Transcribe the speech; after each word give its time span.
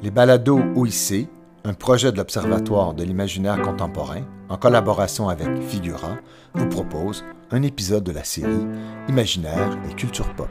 Les 0.00 0.12
balados 0.12 0.60
OIC, 0.76 1.28
un 1.64 1.74
projet 1.74 2.12
de 2.12 2.18
l'Observatoire 2.18 2.94
de 2.94 3.02
l'imaginaire 3.02 3.60
contemporain, 3.60 4.22
en 4.48 4.56
collaboration 4.56 5.28
avec 5.28 5.60
Figura, 5.62 6.18
vous 6.54 6.68
propose 6.68 7.24
un 7.50 7.62
épisode 7.62 8.04
de 8.04 8.12
la 8.12 8.22
série 8.22 8.66
Imaginaire 9.08 9.76
et 9.90 9.94
culture 9.94 10.32
pop. 10.34 10.48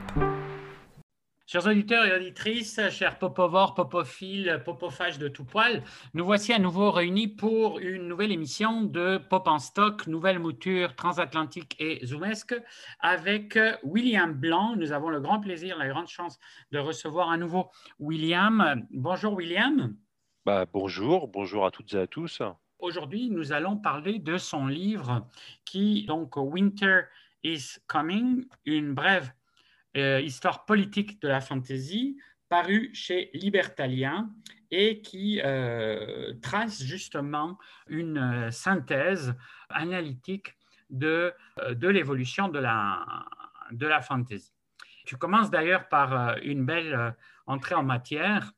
Chers 1.50 1.66
auditeurs 1.66 2.04
et 2.04 2.14
auditrices, 2.14 2.78
chers 2.90 3.18
popovores, 3.18 3.74
popophiles, 3.74 4.62
popophages 4.66 5.18
de 5.18 5.30
tout 5.30 5.46
poil, 5.46 5.82
nous 6.14 6.26
voici 6.26 6.52
à 6.52 6.60
nouveau 6.60 6.92
réunis 6.92 7.30
pour 7.30 7.80
une 7.80 8.10
nouvelle 8.10 8.34
émission 8.34 8.82
de 8.82 9.18
Pop 9.18 9.48
en 9.48 9.58
stock, 9.58 10.08
nouvelle 10.08 10.40
mouture 10.40 10.94
transatlantique 10.98 11.78
et 11.80 12.06
zoomesque 12.06 12.54
avec 13.00 13.58
William 13.84 14.34
Blanc. 14.34 14.76
Nous 14.76 14.92
avons 14.92 15.08
le 15.08 15.22
grand 15.22 15.40
plaisir, 15.40 15.78
la 15.78 15.88
grande 15.88 16.10
chance 16.10 16.38
de 16.74 16.80
recevoir 16.80 17.30
à 17.30 17.38
nouveau 17.38 17.72
William. 17.98 18.86
Bonjour 18.92 19.34
William. 19.34 19.96
Bah, 20.46 20.66
bonjour, 20.66 21.30
bonjour 21.30 21.66
à 21.66 21.72
toutes 21.72 21.94
et 21.94 22.00
à 22.00 22.08
tous. 22.08 22.42
Aujourd'hui, 22.80 23.30
nous 23.30 23.54
allons 23.54 23.78
parler 23.78 24.20
de 24.20 24.38
son 24.38 24.68
livre 24.68 25.26
qui, 25.64 26.06
donc, 26.08 26.36
Winter 26.36 27.04
is 27.42 27.78
Coming, 27.88 28.44
une 28.66 28.94
brève 28.94 29.32
euh, 29.98 30.22
histoire 30.22 30.66
politique 30.66 31.22
de 31.22 31.28
la 31.28 31.42
fantaisie, 31.42 32.18
paru 32.50 32.90
chez 32.94 33.30
Libertalien 33.34 34.30
et 34.72 35.02
qui 35.02 35.42
euh, 35.44 36.34
trace 36.42 36.84
justement 36.84 37.58
une 37.88 38.18
euh, 38.18 38.52
synthèse 38.52 39.36
analytique 39.70 40.56
de, 40.90 41.34
de 41.72 41.88
l'évolution 41.88 42.48
de 42.48 42.60
la, 42.60 43.06
de 43.72 43.86
la 43.86 44.02
fantaisie. 44.02 44.54
Tu 45.06 45.18
commences 45.18 45.50
d'ailleurs 45.50 45.90
par 45.90 46.38
une 46.38 46.66
belle 46.66 47.14
entrée 47.46 47.76
en 47.76 47.84
matière. 47.84 48.54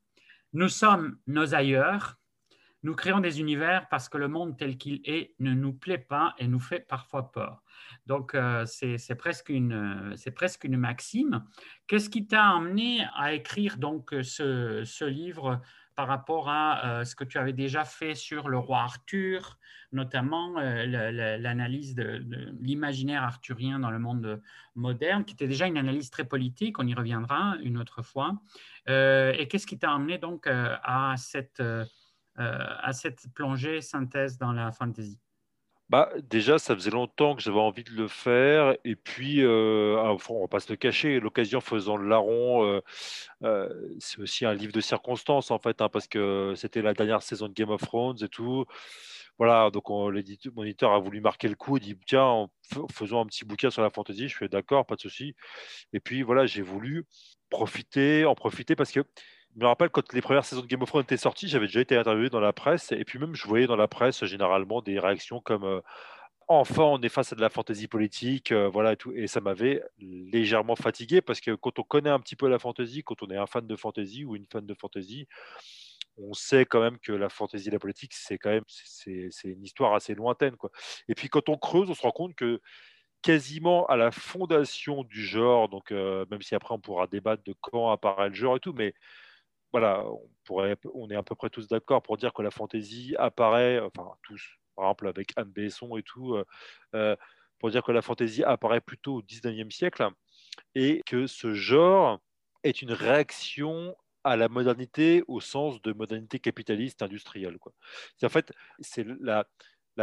Nous 0.53 0.69
sommes 0.69 1.17
nos 1.25 1.55
ailleurs, 1.55 2.17
nous 2.83 2.95
créons 2.95 3.19
des 3.19 3.39
univers 3.39 3.87
parce 3.89 4.07
que 4.09 4.17
le 4.17 4.27
monde 4.27 4.57
tel 4.57 4.77
qu'il 4.77 5.01
est 5.03 5.33
ne 5.39 5.53
nous 5.53 5.73
plaît 5.73 5.97
pas 5.97 6.33
et 6.37 6.47
nous 6.47 6.59
fait 6.59 6.79
parfois 6.79 7.31
peur. 7.31 7.61
Donc, 8.05 8.35
euh, 8.35 8.65
c'est 8.65 9.15
presque, 9.15 9.49
une, 9.49 10.15
presque 10.35 10.63
une 10.63 10.77
maxime. 10.77 11.43
Qu'est-ce 11.87 12.09
qui 12.09 12.27
t'a 12.27 12.49
amené 12.49 13.05
à 13.15 13.33
écrire 13.33 13.77
donc 13.77 14.15
ce, 14.21 14.83
ce 14.85 15.05
livre 15.05 15.61
par 15.95 16.07
rapport 16.07 16.47
à 16.47 16.85
euh, 16.85 17.03
ce 17.03 17.13
que 17.13 17.25
tu 17.25 17.37
avais 17.37 17.51
déjà 17.51 17.83
fait 17.83 18.15
sur 18.15 18.47
le 18.47 18.57
roi 18.57 18.79
Arthur, 18.79 19.57
notamment 19.91 20.57
euh, 20.57 20.85
l'analyse 21.37 21.93
de, 21.93 22.23
l'imaginaire 22.61 23.23
arthurien 23.23 23.79
dans 23.79 23.91
le 23.91 23.99
monde 23.99 24.41
moderne, 24.75 25.25
qui 25.25 25.33
était 25.33 25.47
déjà 25.47 25.67
une 25.67 25.77
analyse 25.77 26.09
très 26.09 26.23
politique, 26.23 26.79
on 26.79 26.87
y 26.87 26.93
reviendra 26.93 27.57
une 27.63 27.77
autre 27.77 28.01
fois. 28.01 28.39
et 28.87 29.47
qu'est-ce 29.49 29.67
qui 29.67 29.77
t'a 29.77 29.91
amené 29.91 30.17
donc 30.17 30.47
à 30.47 31.15
cette 31.17 31.61
à 32.39 32.93
cette 32.93 33.25
plongée 33.33 33.81
synthèse 33.81 34.37
dans 34.37 34.53
la 34.53 34.71
fantasy? 34.71 35.19
Bah, 35.89 36.11
déjà, 36.21 36.59
ça 36.59 36.75
faisait 36.75 36.91
longtemps 36.91 37.35
que 37.35 37.41
j'avais 37.41 37.59
envie 37.59 37.83
de 37.83 37.91
le 37.91 38.07
faire. 38.07 38.75
Et 38.85 38.95
puis, 38.95 39.41
euh, 39.43 39.97
ah, 39.97 40.15
on 40.29 40.41
va 40.41 40.47
pas 40.47 40.59
se 40.59 40.71
le 40.71 40.75
cacher, 40.77 41.19
l'occasion 41.19 41.61
faisant 41.61 41.97
le 41.97 42.07
larron, 42.07 42.63
euh, 42.63 42.81
euh, 43.43 43.69
c'est 43.99 44.19
aussi 44.19 44.45
un 44.45 44.53
livre 44.53 44.71
de 44.71 44.81
circonstances, 44.81 45.49
en 45.49 45.57
fait, 45.57 45.81
hein, 45.81 45.89
parce 45.89 46.07
que 46.07 46.53
c'était 46.55 46.83
la 46.83 46.93
dernière 46.93 47.23
saison 47.23 47.47
de 47.47 47.53
Game 47.53 47.71
of 47.71 47.81
Thrones 47.81 48.17
et 48.21 48.29
tout. 48.29 48.65
Voilà, 49.39 49.71
donc 49.71 49.89
mon 49.89 50.13
éditeur 50.13 50.93
a 50.93 50.99
voulu 50.99 51.21
marquer 51.21 51.47
le 51.47 51.55
coup, 51.55 51.77
il 51.77 51.81
dit 51.81 51.97
tiens, 52.05 52.47
faisons 52.91 53.21
un 53.21 53.25
petit 53.25 53.45
bouquin 53.45 53.71
sur 53.71 53.81
la 53.81 53.89
fantasy. 53.89 54.27
Je 54.27 54.35
suis 54.35 54.49
d'accord, 54.49 54.85
pas 54.85 54.95
de 54.95 55.01
souci. 55.01 55.33
Et 55.93 55.99
puis 55.99 56.21
voilà, 56.23 56.45
j'ai 56.45 56.61
voulu 56.61 57.05
profiter, 57.49 58.25
en 58.25 58.35
profiter 58.35 58.75
parce 58.75 58.91
que 58.91 58.99
je 59.55 59.59
me 59.59 59.65
rappelle 59.67 59.89
quand 59.89 60.13
les 60.13 60.21
premières 60.21 60.45
saisons 60.45 60.61
de 60.61 60.67
Game 60.67 60.81
of 60.81 60.89
Thrones 60.89 61.03
étaient 61.03 61.17
sorties, 61.17 61.47
j'avais 61.47 61.67
déjà 61.67 61.81
été 61.81 61.97
interviewé 61.97 62.29
dans 62.29 62.39
la 62.39 62.53
presse, 62.53 62.91
et 62.91 63.03
puis 63.03 63.19
même 63.19 63.35
je 63.35 63.47
voyais 63.47 63.67
dans 63.67 63.75
la 63.75 63.87
presse 63.87 64.23
généralement 64.25 64.81
des 64.81 64.99
réactions 64.99 65.41
comme 65.41 65.63
euh, 65.63 65.81
enfin 66.47 66.83
on 66.83 67.01
est 67.01 67.09
face 67.09 67.33
à 67.33 67.35
de 67.35 67.41
la 67.41 67.49
fantaisie 67.49 67.87
politique, 67.87 68.51
euh, 68.51 68.69
voilà 68.69 68.93
et 68.93 68.97
tout, 68.97 69.11
et 69.13 69.27
ça 69.27 69.41
m'avait 69.41 69.83
légèrement 69.99 70.75
fatigué 70.75 71.21
parce 71.21 71.41
que 71.41 71.55
quand 71.55 71.79
on 71.79 71.83
connaît 71.83 72.09
un 72.09 72.19
petit 72.19 72.35
peu 72.35 72.47
la 72.49 72.59
fantaisie, 72.59 73.03
quand 73.03 73.21
on 73.23 73.29
est 73.29 73.37
un 73.37 73.47
fan 73.47 73.65
de 73.67 73.75
fantaisie 73.75 74.25
ou 74.25 74.35
une 74.35 74.45
fan 74.51 74.65
de 74.65 74.73
fantaisie, 74.73 75.27
on 76.17 76.33
sait 76.33 76.65
quand 76.65 76.81
même 76.81 76.99
que 76.99 77.11
la 77.13 77.29
fantaisie 77.29 77.69
et 77.69 77.71
la 77.71 77.79
politique, 77.79 78.13
c'est 78.13 78.37
quand 78.37 78.49
même 78.49 78.63
c'est, 78.67 79.29
une 79.45 79.63
histoire 79.63 79.93
assez 79.93 80.15
lointaine, 80.15 80.55
quoi. 80.57 80.71
Et 81.07 81.15
puis 81.15 81.29
quand 81.29 81.49
on 81.49 81.57
creuse, 81.57 81.89
on 81.89 81.93
se 81.93 82.01
rend 82.01 82.11
compte 82.11 82.35
que 82.35 82.61
quasiment 83.21 83.85
à 83.87 83.97
la 83.97 84.11
fondation 84.11 85.03
du 85.03 85.23
genre, 85.23 85.69
donc 85.69 85.91
euh, 85.91 86.25
même 86.31 86.41
si 86.41 86.55
après 86.55 86.73
on 86.73 86.79
pourra 86.79 87.07
débattre 87.07 87.43
de 87.43 87.53
quand 87.61 87.91
apparaît 87.91 88.29
le 88.29 88.35
genre 88.35 88.57
et 88.57 88.59
tout, 88.59 88.73
mais 88.73 88.93
voilà, 89.71 90.03
on, 90.49 91.09
est 91.09 91.15
à 91.15 91.23
peu 91.23 91.35
près 91.35 91.49
tous 91.49 91.67
d'accord 91.67 92.01
pour 92.01 92.17
dire 92.17 92.33
que 92.33 92.41
la 92.41 92.51
fantaisie 92.51 93.15
apparaît, 93.17 93.79
enfin 93.79 94.11
tous, 94.23 94.41
par 94.75 94.85
exemple 94.85 95.07
avec 95.07 95.31
Anne 95.35 95.51
Besson 95.51 95.95
et 95.97 96.03
tout, 96.03 96.33
euh, 96.33 96.45
euh, 96.95 97.15
pour 97.59 97.69
dire 97.69 97.83
que 97.83 97.91
la 97.91 98.01
fantaisie 98.01 98.43
apparaît 98.43 98.81
plutôt 98.81 99.15
au 99.17 99.21
19e 99.21 99.71
siècle 99.71 100.07
et 100.75 101.01
que 101.05 101.27
ce 101.27 101.53
genre 101.53 102.19
est 102.63 102.81
une 102.81 102.91
réaction 102.91 103.95
à 104.23 104.35
la 104.35 104.49
modernité 104.49 105.23
au 105.27 105.39
sens 105.39 105.81
de 105.81 105.93
modernité 105.93 106.39
capitaliste 106.39 107.01
industrielle. 107.01 107.57
En 108.23 108.29
fait, 108.29 108.51
c'est 108.79 109.05
la, 109.21 109.45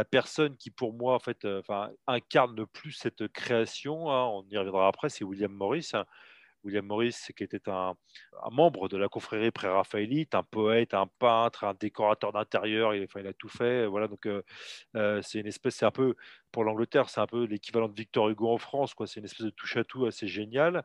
personne 0.09 0.55
qui, 0.57 0.69
pour 0.71 0.93
moi, 0.93 1.15
en 1.15 1.19
fait, 1.19 1.43
euh, 1.45 1.61
incarne 2.07 2.55
le 2.55 2.67
plus 2.67 2.91
cette 2.91 3.27
création, 3.29 4.11
hein, 4.11 4.25
on 4.25 4.45
y 4.49 4.57
reviendra 4.57 4.87
après, 4.87 5.09
c'est 5.09 5.23
William 5.23 5.51
Morris, 5.51 5.91
William 6.67 6.85
Morris, 6.85 7.15
qui 7.35 7.43
était 7.43 7.69
un, 7.69 7.95
membre 8.51 8.89
de 8.89 8.97
la 8.97 9.07
confrérie 9.07 9.51
pré-raphaélite, 9.51 10.35
un 10.35 10.43
poète, 10.43 10.93
un 10.93 11.07
peintre, 11.07 11.63
un 11.63 11.73
décorateur 11.73 12.33
d'intérieur, 12.33 12.93
il, 12.93 13.03
a 13.03 13.33
tout 13.33 13.47
fait. 13.47 13.85
Voilà, 13.87 14.07
donc 14.09 14.25
euh, 14.25 14.43
euh, 14.95 15.21
c'est 15.23 15.39
une 15.39 15.47
espèce, 15.47 15.75
c'est 15.77 15.85
un 15.85 15.91
peu 15.91 16.15
pour 16.51 16.65
l'Angleterre, 16.65 17.09
c'est 17.09 17.21
un 17.21 17.27
peu 17.27 17.45
l'équivalent 17.45 17.87
de 17.87 17.95
Victor 17.95 18.29
Hugo 18.29 18.51
en 18.51 18.57
France. 18.57 18.93
C'est 19.05 19.19
une 19.19 19.25
espèce 19.25 19.45
de 19.45 19.51
touche 19.51 19.77
à 19.77 19.85
tout 19.85 20.05
assez 20.05 20.27
génial 20.27 20.83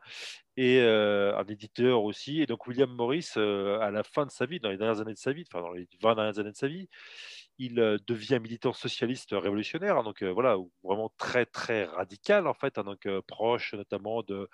et 0.55 0.79
euh, 0.79 1.37
un 1.37 1.45
éditeur 1.45 2.03
aussi. 2.03 2.41
Et 2.41 2.45
donc 2.45 2.65
William 2.65 2.89
Morris, 2.89 3.31
à 3.35 3.91
la 3.91 4.03
fin 4.03 4.25
de 4.25 4.31
sa 4.31 4.45
vie, 4.45 4.61
dans 4.61 4.69
les 4.69 4.77
dernières 4.77 5.01
années 5.01 5.13
de 5.13 5.17
sa 5.17 5.33
vie, 5.33 5.43
enfin 5.51 5.61
dans 5.61 5.73
les 5.73 5.87
20 6.01 6.15
dernières 6.15 6.39
années 6.39 6.51
de 6.51 6.57
sa 6.57 6.67
vie, 6.69 6.87
il 7.59 7.75
devient 8.07 8.39
militant 8.41 8.73
socialiste 8.73 9.29
révolutionnaire, 9.31 9.97
hein, 9.97 10.03
donc 10.03 10.23
voilà, 10.23 10.57
vraiment 10.83 11.13
très 11.17 11.45
très 11.45 11.85
radical 11.85 12.47
en 12.47 12.53
fait, 12.55 12.77
hein, 12.77 12.83
donc 12.83 13.07
proche 13.27 13.73
notamment 13.75 14.23
de 14.23 14.49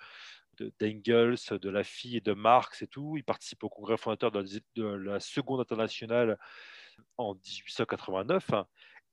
d'Engels, 0.78 1.36
de, 1.50 1.70
la 1.70 1.84
fille 1.84 2.20
de 2.20 2.32
Marx 2.32 2.82
et 2.82 2.86
tout. 2.86 3.16
Il 3.16 3.24
participe 3.24 3.64
au 3.64 3.68
congrès 3.68 3.96
fondateur 3.96 4.30
de 4.30 4.82
la, 4.82 5.20
Seconde 5.20 5.60
Internationale 5.60 6.38
en 7.16 7.34
1889. 7.34 8.50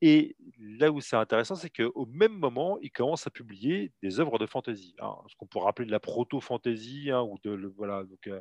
Et 0.01 0.35
là 0.59 0.91
où 0.91 1.01
c'est 1.01 1.15
intéressant, 1.15 1.55
c'est 1.55 1.71
qu'au 1.71 2.05
même 2.05 2.33
moment, 2.33 2.77
il 2.81 2.91
commence 2.91 3.25
à 3.25 3.31
publier 3.31 3.91
des 4.03 4.19
œuvres 4.19 4.37
de 4.37 4.45
fantaisie, 4.45 4.95
hein, 4.99 5.15
ce 5.27 5.35
qu'on 5.35 5.47
pourrait 5.47 5.69
appeler 5.69 5.87
de 5.87 5.91
la 5.91 5.99
proto-fantaisie, 5.99 7.09
hein, 7.09 7.23
ou 7.23 7.37
de 7.43 7.73
voilà, 7.75 8.03
donc, 8.03 8.27
euh, 8.27 8.39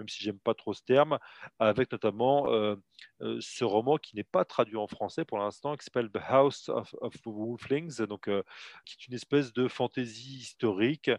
même 0.00 0.08
si 0.08 0.22
j'aime 0.24 0.38
pas 0.38 0.54
trop 0.54 0.72
ce 0.72 0.82
terme, 0.82 1.18
avec 1.58 1.92
notamment 1.92 2.50
euh, 2.50 2.76
euh, 3.20 3.36
ce 3.40 3.64
roman 3.64 3.98
qui 3.98 4.16
n'est 4.16 4.24
pas 4.24 4.46
traduit 4.46 4.76
en 4.76 4.86
français 4.86 5.26
pour 5.26 5.38
l'instant, 5.38 5.76
qui 5.76 5.84
s'appelle 5.84 6.10
The 6.10 6.20
House 6.26 6.70
of, 6.70 6.94
Wolflings, 7.26 8.02
donc 8.06 8.24
qui 8.24 8.96
est 8.98 9.06
une 9.06 9.14
espèce 9.14 9.52
de 9.52 9.68
fantaisie 9.68 10.38
historique. 10.38 11.10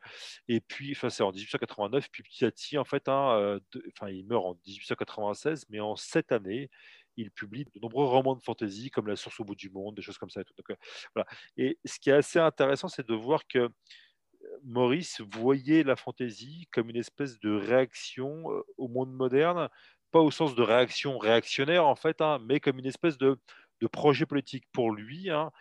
Et 0.47 0.61
puis, 0.61 0.97
c'est 1.09 1.23
en 1.23 1.31
1889, 1.31 2.09
puis 2.09 2.23
petit 2.23 2.45
à 2.45 2.51
petit, 2.51 2.77
en 2.79 2.85
fait, 2.85 3.07
hein, 3.07 3.59
il 4.09 4.25
meurt 4.25 4.45
en 4.45 4.55
1896, 4.65 5.65
mais 5.69 5.79
en 5.79 5.95
cette 5.95 6.31
année, 6.31 6.69
il 7.17 7.31
publie 7.31 7.65
de 7.65 7.79
nombreux 7.81 8.05
romans 8.05 8.35
de 8.35 8.41
fantasy 8.41 8.89
comme 8.89 9.07
La 9.07 9.15
source 9.15 9.39
au 9.39 9.43
bout 9.43 9.55
du 9.55 9.69
monde, 9.69 9.95
des 9.95 10.01
choses 10.01 10.17
comme 10.17 10.29
ça. 10.29 10.41
Et, 11.57 11.69
euh, 11.69 11.73
ce 11.85 11.99
qui 11.99 12.09
est 12.09 12.13
assez 12.13 12.39
intéressant, 12.39 12.87
c'est 12.87 13.07
de 13.07 13.13
voir 13.13 13.47
que 13.47 13.59
euh, 13.59 13.69
Maurice 14.63 15.21
voyait 15.21 15.83
la 15.83 15.95
fantaisie 15.95 16.67
comme 16.71 16.89
une 16.89 16.97
espèce 16.97 17.39
de 17.39 17.51
réaction 17.51 18.51
euh, 18.51 18.61
au 18.77 18.87
monde 18.87 19.13
moderne, 19.13 19.69
pas 20.11 20.19
au 20.21 20.31
sens 20.31 20.55
de 20.55 20.61
réaction 20.61 21.17
réactionnaire 21.17 21.85
en 21.85 21.95
fait, 21.95 22.21
hein, 22.21 22.39
mais 22.45 22.59
comme 22.59 22.79
une 22.79 22.85
espèce 22.85 23.17
de, 23.17 23.37
de 23.81 23.87
projet 23.87 24.25
politique 24.25 24.65
pour 24.71 24.91
lui. 24.91 25.29
Hein, 25.29 25.51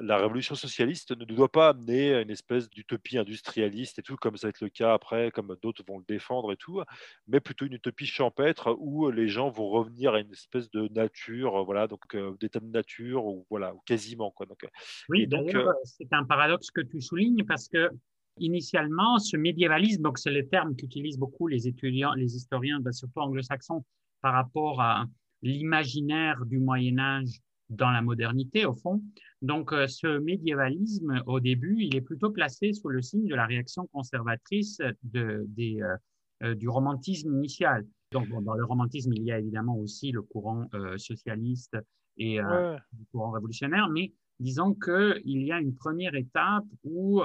la 0.00 0.18
révolution 0.18 0.54
socialiste 0.54 1.16
ne 1.16 1.24
doit 1.24 1.50
pas 1.50 1.70
amener 1.70 2.14
à 2.14 2.20
une 2.20 2.30
espèce 2.30 2.68
d'utopie 2.70 3.18
industrialiste 3.18 3.98
et 3.98 4.02
tout, 4.02 4.16
comme 4.16 4.36
ça 4.36 4.46
va 4.46 4.50
être 4.50 4.60
le 4.60 4.68
cas 4.68 4.92
après, 4.92 5.30
comme 5.30 5.56
d'autres 5.62 5.82
vont 5.86 5.98
le 5.98 6.04
défendre 6.06 6.52
et 6.52 6.56
tout, 6.56 6.82
mais 7.26 7.40
plutôt 7.40 7.66
une 7.66 7.72
utopie 7.74 8.06
champêtre 8.06 8.76
où 8.78 9.10
les 9.10 9.28
gens 9.28 9.48
vont 9.48 9.68
revenir 9.68 10.14
à 10.14 10.20
une 10.20 10.30
espèce 10.30 10.70
de 10.70 10.88
nature, 10.88 11.64
voilà, 11.64 11.86
donc 11.86 12.14
euh, 12.14 12.36
d'état 12.38 12.60
de 12.60 12.66
nature, 12.66 13.24
ou 13.24 13.46
voilà, 13.50 13.74
ou 13.74 13.80
quasiment. 13.86 14.30
Quoi. 14.30 14.46
Donc, 14.46 14.66
oui, 15.08 15.26
donc 15.26 15.54
euh, 15.54 15.72
c'est 15.84 16.12
un 16.12 16.24
paradoxe 16.24 16.70
que 16.70 16.80
tu 16.80 17.00
soulignes 17.00 17.44
parce 17.44 17.68
que 17.68 17.90
initialement, 18.38 19.18
ce 19.18 19.36
médiévalisme, 19.36 20.02
donc 20.02 20.18
c'est 20.18 20.30
le 20.30 20.46
terme 20.48 20.76
qu'utilisent 20.76 21.18
beaucoup 21.18 21.48
les 21.48 21.66
étudiants, 21.66 22.14
les 22.14 22.36
historiens, 22.36 22.80
ben, 22.80 22.92
surtout 22.92 23.20
anglo-saxons, 23.20 23.84
par 24.20 24.34
rapport 24.34 24.80
à 24.80 25.06
l'imaginaire 25.42 26.44
du 26.46 26.58
Moyen 26.58 26.98
Âge 26.98 27.40
dans 27.70 27.90
la 27.90 28.02
modernité, 28.02 28.64
au 28.64 28.74
fond. 28.74 29.02
Donc, 29.42 29.72
euh, 29.72 29.86
ce 29.86 30.18
médiévalisme, 30.18 31.22
au 31.26 31.40
début, 31.40 31.76
il 31.80 31.94
est 31.96 32.00
plutôt 32.00 32.30
placé 32.30 32.72
sous 32.72 32.88
le 32.88 33.02
signe 33.02 33.26
de 33.26 33.34
la 33.34 33.46
réaction 33.46 33.86
conservatrice 33.92 34.80
de, 35.02 35.44
des, 35.48 35.80
euh, 35.82 35.96
euh, 36.44 36.54
du 36.54 36.68
romantisme 36.68 37.34
initial. 37.34 37.86
Donc, 38.10 38.28
dans 38.28 38.54
le 38.54 38.64
romantisme, 38.64 39.12
il 39.14 39.22
y 39.22 39.32
a 39.32 39.38
évidemment 39.38 39.76
aussi 39.76 40.12
le 40.12 40.22
courant 40.22 40.66
socialiste 40.96 41.76
et 42.16 42.38
le 42.38 42.78
courant 43.12 43.32
révolutionnaire, 43.32 43.90
mais 43.90 44.14
disons 44.40 44.72
qu'il 44.72 45.42
y 45.42 45.52
a 45.52 45.60
une 45.60 45.74
première 45.74 46.14
étape 46.14 46.64
où 46.84 47.20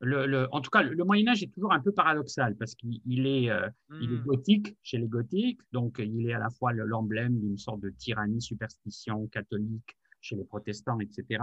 le, 0.00 0.46
en 0.52 0.60
tout 0.60 0.70
cas, 0.70 0.82
le 0.82 1.04
Moyen 1.04 1.28
Âge 1.28 1.42
est 1.42 1.52
toujours 1.52 1.72
un 1.72 1.80
peu 1.80 1.92
paradoxal 1.92 2.56
parce 2.56 2.74
qu'il 2.74 3.26
est, 3.26 3.50
euh, 3.50 3.68
il 4.00 4.12
est 4.12 4.18
hmm. 4.18 4.24
gothique 4.24 4.76
chez 4.82 4.98
les 4.98 5.08
gothiques, 5.08 5.60
donc 5.72 5.96
il 5.98 6.28
est 6.28 6.34
à 6.34 6.38
la 6.38 6.50
fois 6.50 6.72
l'emblème 6.72 7.38
d'une 7.40 7.56
sorte 7.56 7.80
de 7.80 7.90
tyrannie, 7.90 8.42
superstition 8.42 9.26
catholique 9.28 9.96
chez 10.20 10.36
les 10.36 10.44
protestants, 10.44 10.98
etc. 11.00 11.42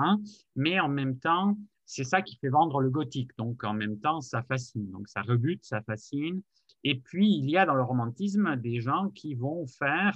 Mais 0.56 0.80
en 0.80 0.90
même 0.90 1.18
temps, 1.18 1.58
c'est 1.86 2.04
ça 2.04 2.22
qui 2.22 2.38
fait 2.38 2.50
vendre 2.50 2.82
le 2.82 2.90
gothique. 2.90 3.32
Donc 3.38 3.64
en 3.64 3.74
même 3.74 4.00
temps, 4.00 4.22
ça 4.22 4.44
fascine. 4.44 4.90
Donc 4.92 5.08
ça 5.08 5.22
rebute, 5.22 5.64
ça 5.64 5.82
fascine. 5.82 6.42
Et 6.84 7.00
puis 7.00 7.34
il 7.36 7.50
y 7.50 7.58
a 7.58 7.66
dans 7.66 7.76
le 7.76 7.84
romantisme 7.84 8.56
des 8.58 8.82
gens 8.82 9.10
qui 9.10 9.36
vont 9.36 9.66
faire 9.68 10.14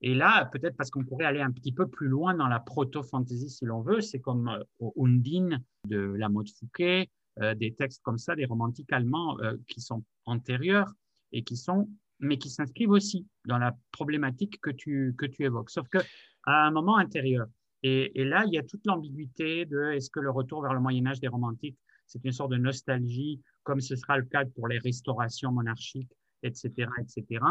et 0.00 0.14
là, 0.14 0.44
peut-être 0.46 0.76
parce 0.76 0.90
qu'on 0.90 1.04
pourrait 1.04 1.24
aller 1.24 1.40
un 1.40 1.50
petit 1.50 1.72
peu 1.72 1.88
plus 1.88 2.08
loin 2.08 2.34
dans 2.34 2.46
la 2.46 2.60
proto-fantasy 2.60 3.50
si 3.50 3.64
l'on 3.64 3.82
veut, 3.82 4.00
c'est 4.00 4.20
comme 4.20 4.48
euh, 4.48 4.90
Undine 4.96 5.62
de 5.86 5.98
la 5.98 6.28
Motte 6.28 6.50
Fouquet, 6.50 7.10
des 7.54 7.74
textes 7.74 8.02
comme 8.02 8.18
ça, 8.18 8.34
des 8.34 8.44
romantiques 8.44 8.92
allemands 8.92 9.38
euh, 9.40 9.56
qui 9.68 9.80
sont 9.80 10.04
antérieurs 10.24 10.92
et 11.32 11.42
qui 11.42 11.56
sont, 11.56 11.88
mais 12.20 12.38
qui 12.38 12.50
s'inscrivent 12.50 12.90
aussi 12.90 13.26
dans 13.46 13.58
la 13.58 13.76
problématique 13.92 14.60
que 14.60 14.70
tu, 14.70 15.14
que 15.16 15.26
tu 15.26 15.44
évoques, 15.44 15.70
sauf 15.70 15.88
que 15.88 15.98
à 16.44 16.66
un 16.66 16.70
moment 16.70 16.96
intérieur. 16.96 17.46
Et, 17.82 18.20
et 18.20 18.24
là, 18.24 18.44
il 18.46 18.54
y 18.54 18.58
a 18.58 18.62
toute 18.62 18.84
l'ambiguïté 18.86 19.64
de 19.66 19.92
est-ce 19.92 20.10
que 20.10 20.20
le 20.20 20.30
retour 20.30 20.62
vers 20.62 20.74
le 20.74 20.80
Moyen 20.80 21.06
Âge 21.06 21.20
des 21.20 21.28
romantiques, 21.28 21.78
c'est 22.06 22.24
une 22.24 22.32
sorte 22.32 22.50
de 22.50 22.56
nostalgie, 22.56 23.40
comme 23.62 23.80
ce 23.80 23.94
sera 23.94 24.16
le 24.16 24.24
cas 24.24 24.44
pour 24.56 24.66
les 24.66 24.78
restaurations 24.78 25.52
monarchiques, 25.52 26.10
etc., 26.42 26.88
etc. 27.00 27.44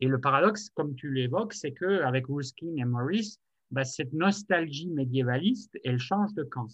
Et 0.00 0.06
le 0.06 0.20
paradoxe, 0.20 0.70
comme 0.70 0.94
tu 0.94 1.12
l'évoques, 1.12 1.54
c'est 1.54 1.72
que 1.72 2.02
avec 2.02 2.26
Ruskin 2.28 2.76
et 2.76 2.84
Morris, 2.84 3.38
bah, 3.70 3.84
cette 3.84 4.12
nostalgie 4.12 4.90
médiévaliste, 4.90 5.76
elle 5.84 5.98
change 5.98 6.32
de 6.34 6.44
camp. 6.44 6.68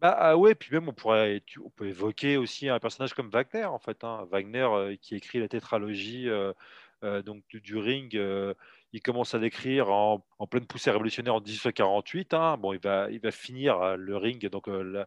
Bah, 0.00 0.14
ah 0.18 0.36
ouais, 0.36 0.54
puis 0.54 0.68
même 0.72 0.88
on 0.88 0.92
pourrait, 0.92 1.42
on 1.64 1.70
peut 1.70 1.86
évoquer 1.88 2.36
aussi 2.36 2.68
un 2.68 2.78
personnage 2.78 3.14
comme 3.14 3.30
Wagner 3.30 3.64
en 3.64 3.78
fait, 3.78 4.04
hein. 4.04 4.26
Wagner 4.30 4.68
euh, 4.70 4.96
qui 5.00 5.14
écrit 5.14 5.40
la 5.40 5.48
tétralogie 5.48 6.28
euh, 6.28 6.52
euh, 7.02 7.22
donc 7.22 7.42
du, 7.48 7.78
Ring, 7.78 8.14
il 8.92 9.02
commence 9.02 9.34
à 9.34 9.38
l'écrire 9.38 9.90
en, 9.90 10.22
pleine 10.50 10.66
poussée 10.66 10.90
révolutionnaire 10.90 11.34
en 11.34 11.40
1848. 11.40 12.34
Hein. 12.34 12.56
Bon, 12.58 12.72
il 12.74 12.80
va, 12.80 13.10
il 13.10 13.20
va 13.20 13.30
finir 13.30 13.96
le 13.96 14.16
Ring, 14.16 14.46
donc 14.50 14.66
la, 14.66 15.06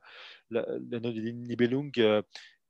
la, 0.49 0.65
la 0.91 0.99
Nibelung 0.99 1.91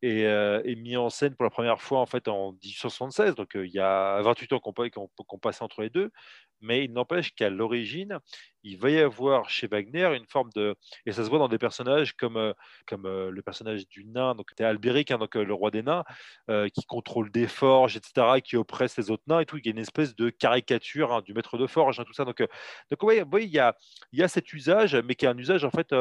est, 0.02 0.22
est, 0.22 0.76
mis 0.76 0.98
en 0.98 1.10
scène 1.10 1.36
pour 1.36 1.44
la 1.46 1.50
première 1.50 1.82
fois 1.82 2.00
en 2.00 2.06
fait 2.06 2.28
en 2.28 2.54
1876. 2.54 3.36
Donc 3.36 3.52
il 3.56 3.72
y 3.72 3.80
a 3.80 4.22
28 4.22 4.54
ans 4.54 4.60
qu'on 4.60 4.74
qu'on 4.74 5.40
passe 5.40 5.62
entre 5.62 5.82
les 5.82 5.90
deux 5.90 6.12
mais 6.62 6.86
il 6.86 6.94
n'empêche 6.94 7.34
qu'à 7.34 7.50
l'origine, 7.50 8.20
il 8.64 8.78
va 8.78 8.90
y 8.90 9.00
avoir 9.00 9.50
chez 9.50 9.68
Wagner 9.68 10.06
une 10.16 10.26
forme 10.26 10.50
de. 10.56 10.76
Et 11.06 11.12
ça 11.12 11.24
se 11.24 11.30
voit 11.30 11.40
dans 11.40 11.48
des 11.48 11.58
personnages 11.58 12.14
comme, 12.14 12.38
euh, 12.38 12.54
comme 12.88 13.06
euh, 13.06 13.32
le 13.32 13.42
personnage 13.42 13.88
du 13.88 14.06
nain, 14.06 14.36
donc 14.36 14.48
Albéric, 14.60 15.12
hein, 15.12 15.18
donc, 15.18 15.36
euh, 15.36 15.44
le 15.44 15.54
roi 15.54 15.72
des 15.72 15.84
nains, 15.84 16.04
qui 16.74 16.86
contrôle 16.86 17.32
des 17.32 17.48
forges, 17.48 17.96
etc., 17.96 18.42
qui 18.44 18.58
oppresse 18.58 18.98
les 18.98 19.12
autres 19.12 19.24
nains 19.28 19.40
et 19.40 19.46
tout. 19.46 19.58
Il 19.58 19.66
y 19.66 19.70
a 19.70 19.72
une 19.72 19.78
espèce 19.78 20.16
de 20.16 20.30
caricature 20.30 21.14
hein, 21.14 21.22
du 21.22 21.34
maître 21.34 21.58
de 21.58 21.68
forge, 21.68 22.00
hein, 22.00 22.04
tout 22.06 22.14
ça. 22.14 22.26
Donc, 22.26 22.40
donc 22.40 23.04
ouais, 23.04 23.24
il, 23.42 23.50
y 23.50 23.60
a, 23.60 23.76
il 24.12 24.20
y 24.20 24.24
a 24.24 24.28
cet 24.28 24.52
usage, 24.54 24.96
mais 24.96 25.16
qui 25.16 25.26
est 25.26 25.30
un 25.30 25.38
usage, 25.38 25.64
en 25.64 25.72
fait, 25.72 25.94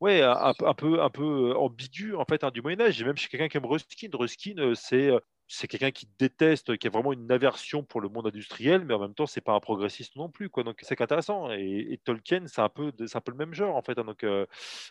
ouais, 0.00 0.22
un, 0.22 0.52
un, 0.60 0.74
peu, 0.74 1.02
un 1.02 1.10
peu 1.10 1.54
ambigu, 1.56 2.14
en 2.14 2.24
fait, 2.24 2.44
du 2.52 2.62
Moyen-Âge. 2.62 3.00
Et 3.00 3.04
même 3.04 3.16
chez 3.16 3.28
quelqu'un 3.28 3.48
comme 3.48 3.70
Ruskin, 3.70 4.08
Ruskin, 4.12 4.72
c'est 4.74 5.10
c'est 5.46 5.68
quelqu'un 5.68 5.90
qui 5.90 6.08
déteste, 6.18 6.76
qui 6.78 6.86
a 6.86 6.90
vraiment 6.90 7.12
une 7.12 7.30
aversion 7.30 7.82
pour 7.82 8.00
le 8.00 8.08
monde 8.08 8.26
industriel, 8.26 8.84
mais 8.84 8.94
en 8.94 9.00
même 9.00 9.14
temps, 9.14 9.26
c'est 9.26 9.40
pas 9.40 9.54
un 9.54 9.60
progressiste 9.60 10.16
non 10.16 10.28
plus. 10.28 10.48
Quoi. 10.48 10.64
Donc, 10.64 10.78
c'est 10.82 11.00
intéressant. 11.00 11.50
Et, 11.50 12.00
Tolkien, 12.04 12.44
c'est 12.46 12.62
un, 12.62 12.68
peu, 12.68 12.92
un 12.98 13.20
peu 13.20 13.30
le 13.32 13.36
même 13.36 13.54
genre, 13.54 13.76
en 13.76 13.82
fait. 13.82 13.98
Hein. 13.98 14.04
Donc, 14.04 14.24
euh, 14.24 14.46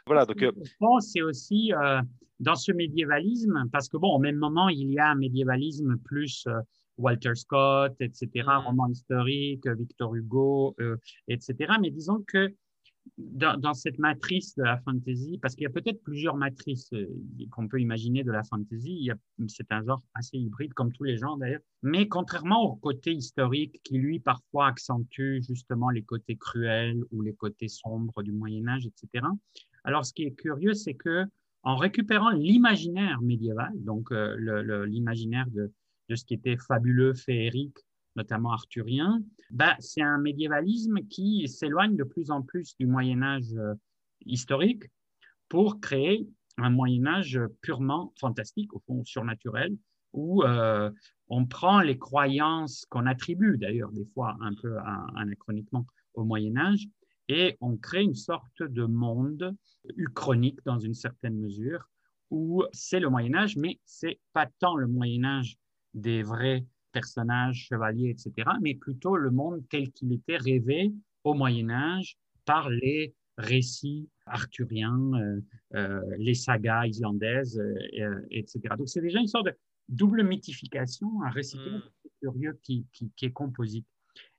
voilà. 0.06 0.26
Donc, 0.26 0.42
euh, 0.44 0.52
c'est 1.00 1.22
aussi 1.22 1.74
euh, 1.74 2.02
dans 2.40 2.56
ce 2.56 2.72
médiévalisme, 2.72 3.68
parce 3.72 3.90
que, 3.90 3.98
bon, 3.98 4.14
au 4.14 4.20
même 4.20 4.38
moment, 4.38 4.70
il 4.70 4.92
y 4.92 5.00
a 5.00 5.10
un 5.10 5.16
médiévalisme 5.16 5.98
plus 5.98 6.48
Walter 6.98 7.34
Scott, 7.34 7.96
etc., 8.00 8.30
mmh. 8.46 8.66
roman 8.68 8.88
historique, 8.90 9.68
Victor 9.68 10.14
Hugo, 10.14 10.76
etc. 11.28 11.74
Mais 11.82 11.90
disons 11.90 12.24
que 12.28 12.54
dans, 13.18 13.74
cette 13.74 14.00
matrice 14.00 14.56
de 14.56 14.64
la 14.64 14.78
fantasy, 14.80 15.38
parce 15.42 15.56
qu'il 15.56 15.64
y 15.64 15.68
a 15.68 15.70
peut-être 15.70 16.02
plusieurs 16.04 16.36
matrices 16.36 16.92
euh, 16.94 17.08
qu'on 17.52 17.68
peut 17.68 17.80
imaginer 17.80 18.24
de 18.24 18.32
la 18.32 18.44
fantasy, 18.44 19.10
c'est 19.48 19.72
un 19.72 19.84
genre 19.84 20.02
assez 20.14 20.38
hybride, 20.38 20.74
comme 20.74 20.92
tous 20.92 21.04
les 21.04 21.18
genres 21.18 21.38
d'ailleurs, 21.38 21.62
mais 21.82 22.08
contrairement 22.08 22.64
au 22.64 22.76
côté 22.76 23.12
historique 23.12 23.82
qui, 23.84 23.98
lui, 23.98 24.20
parfois 24.20 24.68
accentue 24.68 25.42
justement 25.42 25.90
les 25.90 26.04
côtés 26.04 26.36
cruels 26.36 27.04
ou 27.12 27.22
les 27.22 27.34
côtés 27.34 27.68
sombres 27.68 28.24
du 28.24 28.32
Moyen 28.32 28.68
Âge, 28.68 28.86
etc. 28.86 29.26
Alors, 29.84 30.06
ce 30.06 30.14
qui 30.14 30.24
est 30.24 30.34
curieux, 30.34 30.74
c'est 30.74 30.96
que 30.96 31.26
en 31.64 31.78
récupérant 31.78 32.30
l'imaginaire 32.30 33.22
médiéval, 33.22 33.72
donc 33.76 34.12
euh, 34.12 34.86
l'imaginaire 34.86 35.48
de, 35.52 35.72
de 36.10 36.16
ce 36.16 36.26
qui 36.26 36.34
était 36.34 36.58
fabuleux, 36.58 37.14
féerique, 37.14 37.78
notamment 38.16 38.52
arthurien, 38.52 39.22
bah, 39.50 39.76
c'est 39.80 40.02
un 40.02 40.18
médiévalisme 40.18 41.00
qui 41.10 41.48
s'éloigne 41.48 41.96
de 41.96 42.04
plus 42.04 42.32
en 42.32 42.42
plus 42.42 42.76
du 42.78 42.86
Moyen 42.86 43.22
Âge 43.22 43.54
euh, 43.56 43.74
historique 44.26 44.84
pour 45.50 45.80
créer 45.80 46.28
un 46.58 46.70
Moyen 46.70 47.08
Âge 47.08 47.40
purement 47.62 48.14
fantastique, 48.20 48.74
au 48.74 48.80
fond 48.80 49.04
surnaturel, 49.04 49.76
où 50.14 50.44
euh, 50.44 50.92
on 51.28 51.46
prend 51.46 51.82
les 51.82 51.98
croyances 51.98 52.86
qu'on 52.90 53.08
attribue 53.08 53.58
d'ailleurs 53.58 53.92
des 53.92 54.06
fois 54.14 54.38
un 54.42 54.54
peu 54.54 54.78
anachroniquement 55.16 55.86
au 56.14 56.24
Moyen 56.24 56.56
Âge 56.58 56.88
et 57.30 57.58
on 57.62 57.78
crée 57.78 58.04
une 58.04 58.16
sorte 58.16 58.62
de 58.62 58.86
monde 58.86 59.56
uchronique 59.96 60.60
dans 60.66 60.80
une 60.80 60.94
certaine 60.94 61.38
mesure 61.38 61.90
où 62.30 62.64
c'est 62.72 63.00
le 63.00 63.10
Moyen 63.10 63.36
Âge, 63.36 63.58
mais 63.58 63.80
c'est 63.86 64.20
pas 64.34 64.48
tant 64.60 64.76
le 64.76 64.88
Moyen 64.88 65.24
Âge 65.24 65.58
des 65.94 66.24
vrais 66.24 66.66
personnages, 66.94 67.68
chevaliers, 67.70 68.10
etc., 68.12 68.50
mais 68.62 68.76
plutôt 68.76 69.18
le 69.18 69.32
monde 69.32 69.64
tel 69.70 69.92
qu'il 69.92 70.14
était 70.14 70.38
rêvé 70.38 70.94
au 71.24 71.34
Moyen 71.34 71.70
Âge 71.70 72.18
par 72.46 72.70
les 72.70 73.14
récits 73.38 74.10
arthuriens, 74.26 75.12
euh, 75.16 75.42
euh, 75.76 76.02
les 76.18 76.34
sagas 76.34 76.86
islandaises, 76.86 77.60
euh, 77.60 78.22
etc. 78.32 78.62
Donc 78.78 78.90
c'est 78.90 79.02
déjà 79.02 79.20
une 79.20 79.28
sorte 79.28 79.48
de 79.48 79.58
double 79.90 80.24
mythification, 80.24 81.22
un 81.24 81.30
récit 81.30 81.58
hmm. 81.58 81.82
curieux 82.22 82.60
qui, 82.64 82.86
qui, 82.94 83.12
est 83.22 83.32
composite. 83.32 83.86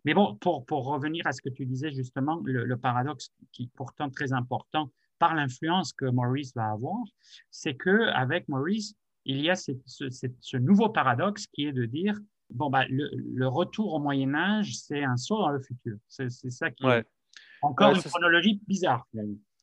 Mais 0.04 0.14
bon, 0.14 0.36
pour, 0.36 0.64
pour, 0.64 0.86
revenir 0.86 1.26
à 1.26 1.32
ce 1.32 1.42
que 1.42 1.48
tu 1.48 1.66
disais 1.66 1.90
justement, 1.90 2.40
le, 2.44 2.76
paradoxe 2.76 3.30
qui 3.52 3.64
est 3.64 3.70
pourtant 3.74 4.10
très 4.10 4.32
important 4.32 4.90
par 5.18 5.34
l'influence 5.34 5.92
que 5.92 6.06
Maurice 6.06 6.54
va 6.54 6.70
avoir, 6.70 7.02
c'est 7.50 7.74
que 7.74 8.08
avec 8.12 8.48
Maurice, 8.48 8.94
il 9.24 9.40
y 9.40 9.50
a 9.50 9.54
ce, 9.54 9.72
ce, 9.86 10.56
nouveau 10.56 10.90
paradoxe 10.90 11.46
qui 11.46 11.64
est 11.64 11.72
de 11.72 11.86
dire 11.86 12.18
bon, 12.50 12.70
bah, 12.70 12.84
le, 12.88 13.46
retour 13.46 13.94
au 13.94 13.98
Moyen 13.98 14.34
Âge, 14.34 14.74
c'est 14.76 15.02
un 15.02 15.16
saut 15.16 15.38
dans 15.38 15.50
le 15.50 15.60
futur. 15.60 15.96
C'est 16.08 16.30
ça 16.30 16.70
qui 16.70 16.86
est 16.86 17.04
encore 17.62 17.94
une 17.94 18.02
chronologie 18.02 18.60
bizarre. 18.66 19.06